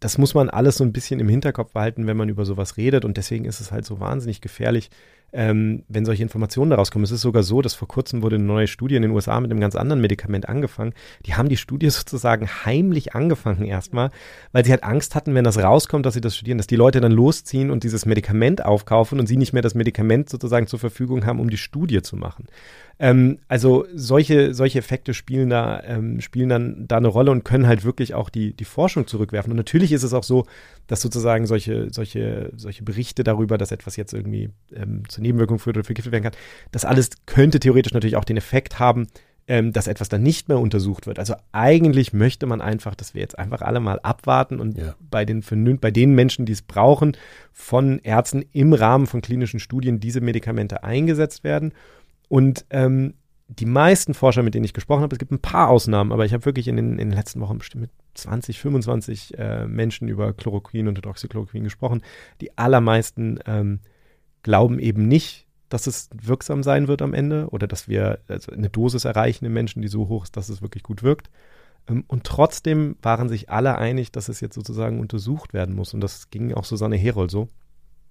das 0.00 0.18
muss 0.18 0.34
man 0.34 0.48
alles 0.48 0.76
so 0.76 0.84
ein 0.84 0.92
bisschen 0.92 1.20
im 1.20 1.28
Hinterkopf 1.28 1.72
behalten, 1.72 2.06
wenn 2.06 2.16
man 2.16 2.28
über 2.28 2.44
sowas 2.44 2.76
redet. 2.76 3.04
Und 3.04 3.16
deswegen 3.16 3.44
ist 3.44 3.60
es 3.60 3.72
halt 3.72 3.84
so 3.84 4.00
wahnsinnig 4.00 4.40
gefährlich, 4.40 4.90
ähm, 5.32 5.84
wenn 5.88 6.04
solche 6.04 6.22
Informationen 6.22 6.70
daraus 6.70 6.90
kommen. 6.90 7.04
Es 7.04 7.10
ist 7.10 7.20
sogar 7.20 7.42
so, 7.42 7.62
dass 7.62 7.74
vor 7.74 7.88
kurzem 7.88 8.22
wurde 8.22 8.36
eine 8.36 8.44
neue 8.44 8.66
Studie 8.66 8.96
in 8.96 9.02
den 9.02 9.10
USA 9.10 9.38
mit 9.40 9.50
einem 9.50 9.60
ganz 9.60 9.76
anderen 9.76 10.00
Medikament 10.00 10.48
angefangen. 10.48 10.92
Die 11.26 11.34
haben 11.34 11.48
die 11.48 11.56
Studie 11.56 11.90
sozusagen 11.90 12.48
heimlich 12.64 13.14
angefangen 13.14 13.64
erstmal, 13.64 14.10
weil 14.52 14.64
sie 14.64 14.70
halt 14.70 14.84
Angst 14.84 15.14
hatten, 15.14 15.34
wenn 15.34 15.44
das 15.44 15.58
rauskommt, 15.58 16.06
dass 16.06 16.14
sie 16.14 16.20
das 16.20 16.36
studieren, 16.36 16.58
dass 16.58 16.66
die 16.66 16.76
Leute 16.76 17.00
dann 17.00 17.12
losziehen 17.12 17.70
und 17.70 17.84
dieses 17.84 18.06
Medikament 18.06 18.64
aufkaufen 18.64 19.20
und 19.20 19.26
sie 19.26 19.36
nicht 19.36 19.52
mehr 19.52 19.62
das 19.62 19.74
Medikament 19.74 20.28
sozusagen 20.28 20.66
zur 20.66 20.78
Verfügung 20.78 21.26
haben, 21.26 21.40
um 21.40 21.50
die 21.50 21.58
Studie 21.58 22.02
zu 22.02 22.16
machen. 22.16 22.46
Ähm, 23.02 23.38
also 23.48 23.86
solche, 23.94 24.52
solche 24.52 24.78
Effekte 24.78 25.14
spielen 25.14 25.48
da, 25.48 25.82
ähm, 25.84 26.20
spielen 26.20 26.50
dann 26.50 26.86
da 26.86 26.98
eine 26.98 27.08
Rolle 27.08 27.30
und 27.30 27.44
können 27.44 27.66
halt 27.66 27.82
wirklich 27.82 28.12
auch 28.12 28.28
die, 28.28 28.52
die 28.52 28.66
Forschung 28.66 29.06
zurückwerfen. 29.06 29.50
Und 29.50 29.56
natürlich 29.56 29.92
ist 29.92 30.02
es 30.02 30.12
auch 30.12 30.22
so, 30.22 30.44
dass 30.86 31.00
sozusagen 31.00 31.46
solche, 31.46 31.88
solche, 31.90 32.52
solche 32.56 32.82
Berichte 32.82 33.24
darüber, 33.24 33.56
dass 33.56 33.72
etwas 33.72 33.96
jetzt 33.96 34.12
irgendwie 34.12 34.50
ähm, 34.74 35.04
zur 35.20 35.22
Nebenwirkung 35.22 35.58
führt 35.58 35.76
oder 35.76 35.84
vergiftet 35.84 36.12
werden 36.12 36.24
kann, 36.24 36.36
das 36.72 36.84
alles 36.84 37.10
könnte 37.26 37.60
theoretisch 37.60 37.92
natürlich 37.92 38.16
auch 38.16 38.24
den 38.24 38.36
Effekt 38.36 38.78
haben, 38.78 39.06
ähm, 39.46 39.72
dass 39.72 39.86
etwas 39.86 40.08
dann 40.08 40.22
nicht 40.22 40.48
mehr 40.48 40.58
untersucht 40.58 41.06
wird. 41.06 41.18
Also 41.18 41.34
eigentlich 41.52 42.12
möchte 42.12 42.46
man 42.46 42.60
einfach, 42.60 42.94
dass 42.94 43.14
wir 43.14 43.20
jetzt 43.20 43.38
einfach 43.38 43.62
alle 43.62 43.80
mal 43.80 43.98
abwarten 44.00 44.60
und 44.60 44.78
ja. 44.78 44.94
bei, 45.00 45.24
den, 45.24 45.42
bei 45.80 45.90
den 45.90 46.14
Menschen, 46.14 46.46
die 46.46 46.52
es 46.52 46.62
brauchen, 46.62 47.16
von 47.52 47.98
Ärzten 47.98 48.44
im 48.52 48.72
Rahmen 48.72 49.06
von 49.06 49.22
klinischen 49.22 49.60
Studien 49.60 50.00
diese 50.00 50.20
Medikamente 50.20 50.84
eingesetzt 50.84 51.44
werden 51.44 51.72
und 52.28 52.64
ähm, 52.70 53.14
die 53.48 53.66
meisten 53.66 54.14
Forscher, 54.14 54.44
mit 54.44 54.54
denen 54.54 54.64
ich 54.64 54.72
gesprochen 54.72 55.02
habe, 55.02 55.14
es 55.14 55.18
gibt 55.18 55.32
ein 55.32 55.40
paar 55.40 55.68
Ausnahmen, 55.68 56.12
aber 56.12 56.24
ich 56.24 56.32
habe 56.32 56.44
wirklich 56.44 56.68
in 56.68 56.76
den, 56.76 56.92
in 56.92 57.10
den 57.10 57.16
letzten 57.16 57.40
Wochen 57.40 57.58
bestimmt 57.58 57.82
mit 57.82 57.90
20, 58.14 58.60
25 58.60 59.36
äh, 59.36 59.66
Menschen 59.66 60.06
über 60.06 60.32
Chloroquin 60.32 60.86
und 60.86 60.96
Hydroxychloroquin 60.96 61.64
gesprochen. 61.64 62.02
Die 62.40 62.56
allermeisten 62.56 63.40
ähm, 63.46 63.80
glauben 64.42 64.78
eben 64.78 65.08
nicht, 65.08 65.46
dass 65.68 65.86
es 65.86 66.10
wirksam 66.12 66.62
sein 66.62 66.88
wird 66.88 67.02
am 67.02 67.14
Ende 67.14 67.48
oder 67.50 67.66
dass 67.66 67.88
wir 67.88 68.18
also 68.28 68.52
eine 68.52 68.70
Dosis 68.70 69.04
erreichen 69.04 69.44
in 69.44 69.52
Menschen, 69.52 69.82
die 69.82 69.88
so 69.88 70.08
hoch 70.08 70.24
ist, 70.24 70.36
dass 70.36 70.48
es 70.48 70.62
wirklich 70.62 70.82
gut 70.82 71.02
wirkt. 71.02 71.30
Ähm, 71.88 72.04
und 72.08 72.24
trotzdem 72.24 72.96
waren 73.02 73.28
sich 73.28 73.50
alle 73.50 73.78
einig, 73.78 74.12
dass 74.12 74.28
es 74.28 74.40
jetzt 74.40 74.54
sozusagen 74.54 75.00
untersucht 75.00 75.54
werden 75.54 75.74
muss. 75.74 75.94
Und 75.94 76.00
das 76.00 76.30
ging 76.30 76.52
auch 76.54 76.64
Susanne 76.64 76.96
Herold 76.96 77.30
so 77.30 77.48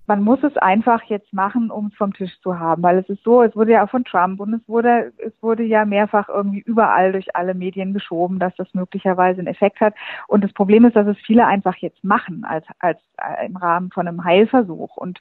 man 0.09 0.23
muss 0.23 0.43
es 0.43 0.57
einfach 0.57 1.03
jetzt 1.03 1.31
machen, 1.33 1.69
um 1.69 1.85
es 1.85 1.93
vom 1.95 2.13
Tisch 2.13 2.31
zu 2.41 2.57
haben, 2.57 2.81
weil 2.81 2.97
es 2.97 3.07
ist 3.09 3.23
so, 3.23 3.43
es 3.43 3.55
wurde 3.55 3.73
ja 3.73 3.85
auch 3.85 3.91
von 3.91 4.03
Trump 4.03 4.39
und 4.39 4.55
es 4.55 4.67
wurde, 4.67 5.13
es 5.23 5.31
wurde 5.39 5.61
ja 5.61 5.85
mehrfach 5.85 6.29
irgendwie 6.29 6.61
überall 6.61 7.11
durch 7.11 7.35
alle 7.35 7.53
Medien 7.53 7.93
geschoben, 7.93 8.39
dass 8.39 8.55
das 8.55 8.73
möglicherweise 8.73 9.37
einen 9.37 9.47
Effekt 9.47 9.79
hat. 9.79 9.93
Und 10.27 10.43
das 10.43 10.51
Problem 10.51 10.83
ist, 10.85 10.95
dass 10.95 11.05
es 11.05 11.17
viele 11.19 11.45
einfach 11.45 11.75
jetzt 11.75 12.03
machen 12.03 12.43
als, 12.43 12.65
als 12.79 12.99
äh, 13.17 13.45
im 13.45 13.55
Rahmen 13.55 13.91
von 13.91 14.07
einem 14.07 14.23
Heilversuch. 14.23 14.97
Und 14.97 15.19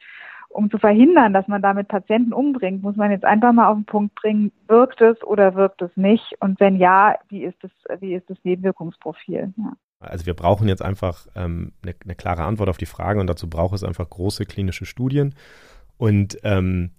um 0.48 0.70
zu 0.70 0.78
verhindern, 0.78 1.32
dass 1.32 1.46
man 1.48 1.62
damit 1.62 1.88
Patienten 1.88 2.32
umbringt, 2.32 2.82
muss 2.82 2.96
man 2.96 3.10
jetzt 3.10 3.24
einfach 3.24 3.52
mal 3.52 3.68
auf 3.68 3.76
den 3.76 3.84
Punkt 3.84 4.14
bringen, 4.14 4.52
wirkt 4.66 5.00
es 5.00 5.22
oder 5.22 5.54
wirkt 5.54 5.82
es 5.82 5.90
nicht? 5.96 6.34
Und 6.40 6.58
wenn 6.60 6.76
ja, 6.76 7.16
wie 7.28 7.44
ist 7.44 7.56
das, 7.62 7.70
wie 8.00 8.14
ist 8.14 8.28
das 8.28 8.38
Nebenwirkungsprofil? 8.44 9.52
Ja. 9.56 9.72
Also 10.00 10.26
wir 10.26 10.34
brauchen 10.34 10.68
jetzt 10.68 10.82
einfach 10.82 11.26
ähm, 11.34 11.72
eine, 11.82 11.94
eine, 12.04 12.14
klare 12.14 12.44
Antwort 12.44 12.68
auf 12.68 12.78
die 12.78 12.86
Frage 12.86 13.20
und 13.20 13.26
dazu 13.26 13.50
braucht 13.50 13.74
es 13.74 13.82
einfach 13.82 14.08
große 14.08 14.46
klinische 14.46 14.86
Studien 14.86 15.34
und 15.96 16.38
ähm, 16.44 16.92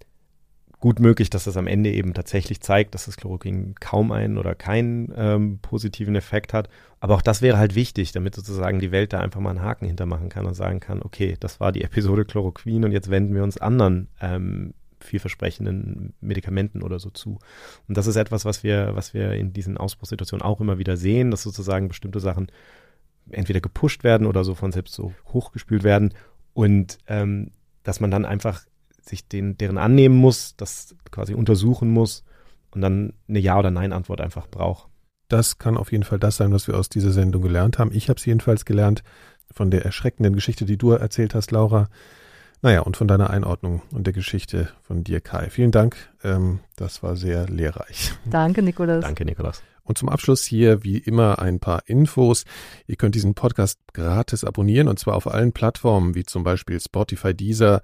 gut 0.80 0.98
möglich, 0.98 1.28
dass 1.30 1.44
das 1.44 1.56
am 1.58 1.66
Ende 1.66 1.90
eben 1.90 2.14
tatsächlich 2.14 2.60
zeigt, 2.60 2.94
dass 2.94 3.04
das 3.04 3.16
Chloroquin 3.16 3.74
kaum 3.78 4.12
einen 4.12 4.38
oder 4.38 4.54
keinen 4.54 5.12
ähm, 5.14 5.58
positiven 5.60 6.16
Effekt 6.16 6.54
hat. 6.54 6.68
Aber 7.00 7.14
auch 7.14 7.22
das 7.22 7.42
wäre 7.42 7.58
halt 7.58 7.74
wichtig, 7.74 8.12
damit 8.12 8.34
sozusagen 8.34 8.80
die 8.80 8.90
Welt 8.90 9.12
da 9.12 9.20
einfach 9.20 9.40
mal 9.40 9.50
einen 9.50 9.62
Haken 9.62 9.86
hintermachen 9.86 10.30
kann 10.30 10.46
und 10.46 10.54
sagen 10.54 10.80
kann, 10.80 11.02
okay, 11.02 11.36
das 11.38 11.60
war 11.60 11.70
die 11.70 11.84
Episode 11.84 12.24
Chloroquin 12.24 12.84
und 12.84 12.92
jetzt 12.92 13.10
wenden 13.10 13.34
wir 13.34 13.42
uns 13.42 13.58
anderen 13.58 14.08
ähm, 14.20 14.72
vielversprechenden 15.00 16.14
Medikamenten 16.20 16.82
oder 16.82 16.98
so 16.98 17.10
zu. 17.10 17.38
Und 17.88 17.96
das 17.96 18.06
ist 18.06 18.16
etwas, 18.16 18.44
was 18.44 18.62
wir, 18.62 18.94
was 18.94 19.14
wir 19.14 19.32
in 19.32 19.52
diesen 19.52 19.76
Ausbruchssituationen 19.76 20.42
auch 20.42 20.60
immer 20.60 20.78
wieder 20.78 20.96
sehen, 20.96 21.30
dass 21.30 21.42
sozusagen 21.42 21.88
bestimmte 21.88 22.20
Sachen 22.20 22.50
entweder 23.30 23.60
gepusht 23.60 24.02
werden 24.02 24.26
oder 24.26 24.44
so 24.44 24.54
von 24.54 24.72
selbst 24.72 24.94
so 24.94 25.12
hochgespült 25.26 25.84
werden 25.84 26.14
und 26.52 26.98
ähm, 27.06 27.52
dass 27.82 28.00
man 28.00 28.10
dann 28.10 28.24
einfach 28.24 28.62
sich 29.02 29.28
den, 29.28 29.56
deren 29.58 29.78
annehmen 29.78 30.16
muss, 30.16 30.56
das 30.56 30.94
quasi 31.10 31.34
untersuchen 31.34 31.90
muss 31.90 32.24
und 32.70 32.80
dann 32.80 33.14
eine 33.28 33.38
Ja- 33.38 33.58
oder 33.58 33.70
Nein-Antwort 33.70 34.20
einfach 34.20 34.46
braucht. 34.48 34.88
Das 35.28 35.58
kann 35.58 35.76
auf 35.76 35.92
jeden 35.92 36.04
Fall 36.04 36.18
das 36.18 36.36
sein, 36.36 36.52
was 36.52 36.66
wir 36.66 36.76
aus 36.76 36.88
dieser 36.88 37.12
Sendung 37.12 37.42
gelernt 37.42 37.78
haben. 37.78 37.92
Ich 37.92 38.08
habe 38.08 38.18
es 38.18 38.26
jedenfalls 38.26 38.64
gelernt 38.64 39.02
von 39.52 39.70
der 39.70 39.84
erschreckenden 39.84 40.34
Geschichte, 40.34 40.64
die 40.64 40.76
du 40.76 40.90
erzählt 40.90 41.34
hast, 41.34 41.50
Laura. 41.50 41.88
Naja, 42.62 42.80
und 42.80 42.96
von 42.96 43.08
deiner 43.08 43.30
Einordnung 43.30 43.82
und 43.92 44.06
der 44.06 44.12
Geschichte 44.12 44.68
von 44.82 45.02
dir, 45.02 45.20
Kai. 45.20 45.48
Vielen 45.48 45.70
Dank. 45.70 45.96
Ähm, 46.22 46.60
das 46.76 47.02
war 47.02 47.16
sehr 47.16 47.48
lehrreich. 47.48 48.12
Danke, 48.26 48.62
Nikolas. 48.62 49.02
Danke, 49.02 49.24
Nikolas. 49.24 49.62
Und 49.82 49.96
zum 49.96 50.08
Abschluss 50.08 50.44
hier 50.44 50.84
wie 50.84 50.98
immer 50.98 51.38
ein 51.38 51.58
paar 51.58 51.82
Infos. 51.86 52.44
Ihr 52.86 52.96
könnt 52.96 53.14
diesen 53.14 53.34
Podcast 53.34 53.80
gratis 53.92 54.44
abonnieren 54.44 54.88
und 54.88 54.98
zwar 54.98 55.14
auf 55.16 55.26
allen 55.26 55.52
Plattformen 55.52 56.14
wie 56.14 56.24
zum 56.24 56.44
Beispiel 56.44 56.78
Spotify, 56.80 57.34
Deezer, 57.34 57.82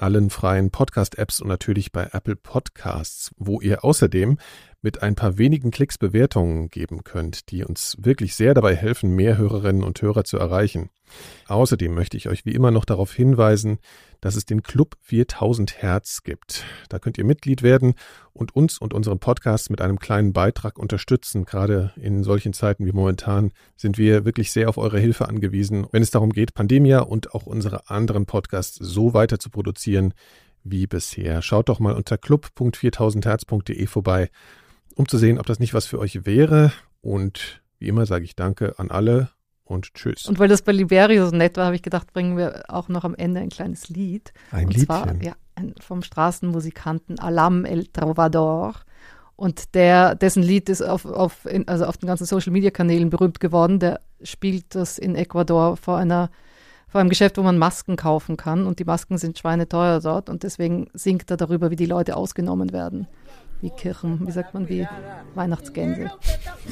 allen 0.00 0.30
freien 0.30 0.70
Podcast-Apps 0.70 1.40
und 1.40 1.48
natürlich 1.48 1.92
bei 1.92 2.08
Apple 2.12 2.36
Podcasts, 2.36 3.32
wo 3.36 3.60
ihr 3.60 3.84
außerdem 3.84 4.38
mit 4.82 5.02
ein 5.02 5.14
paar 5.14 5.38
wenigen 5.38 5.70
Klicks 5.70 5.98
Bewertungen 5.98 6.68
geben 6.68 7.04
könnt, 7.04 7.50
die 7.50 7.64
uns 7.64 7.96
wirklich 8.00 8.34
sehr 8.34 8.54
dabei 8.54 8.74
helfen, 8.74 9.10
mehr 9.10 9.36
Hörerinnen 9.36 9.84
und 9.84 10.00
Hörer 10.00 10.24
zu 10.24 10.38
erreichen. 10.38 10.90
Außerdem 11.48 11.92
möchte 11.92 12.16
ich 12.16 12.28
euch 12.28 12.46
wie 12.46 12.52
immer 12.52 12.70
noch 12.70 12.84
darauf 12.84 13.12
hinweisen, 13.12 13.78
dass 14.20 14.36
es 14.36 14.44
den 14.44 14.62
Club 14.62 14.96
4000 15.02 15.82
Hertz 15.82 16.22
gibt. 16.22 16.64
Da 16.88 16.98
könnt 16.98 17.18
ihr 17.18 17.24
Mitglied 17.24 17.62
werden 17.62 17.94
und 18.32 18.54
uns 18.54 18.78
und 18.78 18.94
unseren 18.94 19.18
Podcast 19.18 19.70
mit 19.70 19.80
einem 19.80 19.98
kleinen 19.98 20.32
Beitrag 20.32 20.78
unterstützen. 20.78 21.44
Gerade 21.44 21.92
in 21.96 22.22
solchen 22.22 22.52
Zeiten 22.52 22.86
wie 22.86 22.92
momentan 22.92 23.52
sind 23.76 23.98
wir 23.98 24.24
wirklich 24.24 24.52
sehr 24.52 24.68
auf 24.68 24.78
eure 24.78 25.00
Hilfe 25.00 25.28
angewiesen, 25.28 25.86
wenn 25.90 26.02
es 26.02 26.10
darum 26.10 26.30
geht, 26.30 26.54
Pandemia 26.54 27.00
und 27.00 27.34
auch 27.34 27.46
unsere 27.46 27.90
anderen 27.90 28.26
Podcasts 28.26 28.76
so 28.76 29.14
weiter 29.14 29.38
zu 29.38 29.50
produzieren 29.50 30.14
wie 30.62 30.86
bisher. 30.86 31.42
Schaut 31.42 31.68
doch 31.68 31.80
mal 31.80 31.94
unter 31.94 32.18
club.4000herz.de 32.18 33.86
vorbei, 33.86 34.30
um 35.00 35.08
zu 35.08 35.18
sehen, 35.18 35.38
ob 35.38 35.46
das 35.46 35.58
nicht 35.58 35.74
was 35.74 35.86
für 35.86 35.98
euch 35.98 36.26
wäre. 36.26 36.72
Und 37.00 37.62
wie 37.78 37.88
immer 37.88 38.06
sage 38.06 38.24
ich 38.24 38.36
Danke 38.36 38.78
an 38.78 38.90
alle 38.90 39.30
und 39.64 39.94
tschüss. 39.94 40.26
Und 40.26 40.38
weil 40.38 40.48
das 40.48 40.62
bei 40.62 40.72
Liberio 40.72 41.26
so 41.26 41.34
nett 41.34 41.56
war, 41.56 41.66
habe 41.66 41.76
ich 41.76 41.82
gedacht, 41.82 42.12
bringen 42.12 42.36
wir 42.36 42.64
auch 42.68 42.88
noch 42.88 43.04
am 43.04 43.14
Ende 43.14 43.40
ein 43.40 43.48
kleines 43.48 43.88
Lied. 43.88 44.32
Ein 44.50 44.66
und 44.66 44.74
Liedchen? 44.74 44.86
Zwar, 44.86 45.22
ja, 45.22 45.32
vom 45.80 46.02
Straßenmusikanten 46.02 47.18
Alam 47.18 47.64
El 47.64 47.86
Trovador. 47.86 48.74
Und 49.36 49.74
der, 49.74 50.14
dessen 50.16 50.42
Lied 50.42 50.68
ist 50.68 50.82
auf, 50.82 51.06
auf, 51.06 51.46
in, 51.46 51.66
also 51.66 51.86
auf 51.86 51.96
den 51.96 52.06
ganzen 52.06 52.26
Social 52.26 52.52
Media 52.52 52.70
Kanälen 52.70 53.08
berühmt 53.08 53.40
geworden. 53.40 53.78
Der 53.78 54.00
spielt 54.22 54.74
das 54.74 54.98
in 54.98 55.14
Ecuador 55.14 55.78
vor 55.78 55.96
einer 55.96 56.30
vor 56.88 57.00
einem 57.00 57.08
Geschäft, 57.08 57.38
wo 57.38 57.42
man 57.42 57.56
Masken 57.56 57.96
kaufen 57.96 58.36
kann. 58.36 58.66
Und 58.66 58.80
die 58.80 58.84
Masken 58.84 59.16
sind 59.16 59.38
schweineteuer 59.38 60.00
dort. 60.00 60.28
Und 60.28 60.42
deswegen 60.42 60.88
singt 60.92 61.30
er 61.30 61.36
darüber, 61.36 61.70
wie 61.70 61.76
die 61.76 61.86
Leute 61.86 62.16
ausgenommen 62.16 62.72
werden. 62.72 63.06
Wie 63.60 63.70
Kirchen, 63.70 64.26
wie 64.26 64.32
sagt 64.32 64.54
man, 64.54 64.68
wie 64.68 64.86
Weihnachtsgänse 65.34 66.10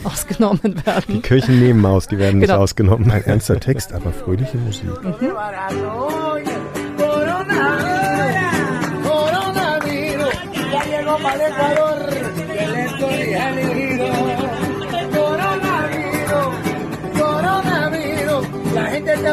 ausgenommen 0.04 0.86
werden. 0.86 1.14
Die 1.14 1.20
Kirchennebenmaus, 1.20 2.08
die 2.08 2.18
werden 2.18 2.40
genau. 2.40 2.54
nicht 2.54 2.62
ausgenommen. 2.62 3.10
Ein 3.10 3.24
ernster 3.24 3.60
Text, 3.60 3.92
aber 3.92 4.12
fröhliche 4.12 4.56
Musik. 4.58 4.90
Mhm. 5.02 5.32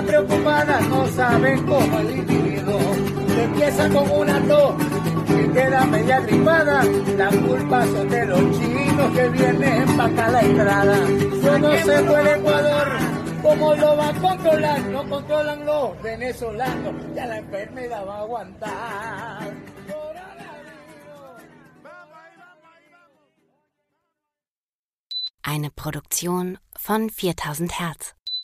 Preocupada, 0.05 0.81
no 0.81 1.07
saben 1.07 1.65
cómo 1.65 1.99
el 1.99 2.11
individuo 2.11 2.79
empieza 3.41 3.89
con 3.89 4.09
una 4.11 4.39
tos 4.41 4.94
queda 5.55 5.85
media 5.85 6.19
gripada. 6.19 6.83
La 7.17 7.29
culpa 7.29 7.85
son 7.85 8.09
de 8.09 8.25
los 8.25 8.59
chinos 8.59 9.11
que 9.15 9.29
vienen 9.29 9.97
para 9.97 10.09
acá 10.09 10.31
la 10.31 10.41
entrada. 10.41 10.97
Yo 11.43 11.59
no 11.59 11.71
sé 11.85 12.03
por 12.03 12.27
Ecuador 12.27 12.87
cómo 13.41 13.75
lo 13.75 13.97
va 13.97 14.09
a 14.09 14.13
controlar. 14.13 14.81
No 14.95 15.09
controlan 15.09 15.65
los 15.65 16.01
venezolanos, 16.01 16.93
ya 17.15 17.25
la 17.25 17.37
enfermedad 17.37 18.05
va 18.05 18.17
a 18.17 18.21
aguantar. 18.21 19.53
Eine 25.47 25.69
Produktion 25.69 26.59
von 26.87 27.09
4000 27.09 27.69
Hertz. 27.79 28.15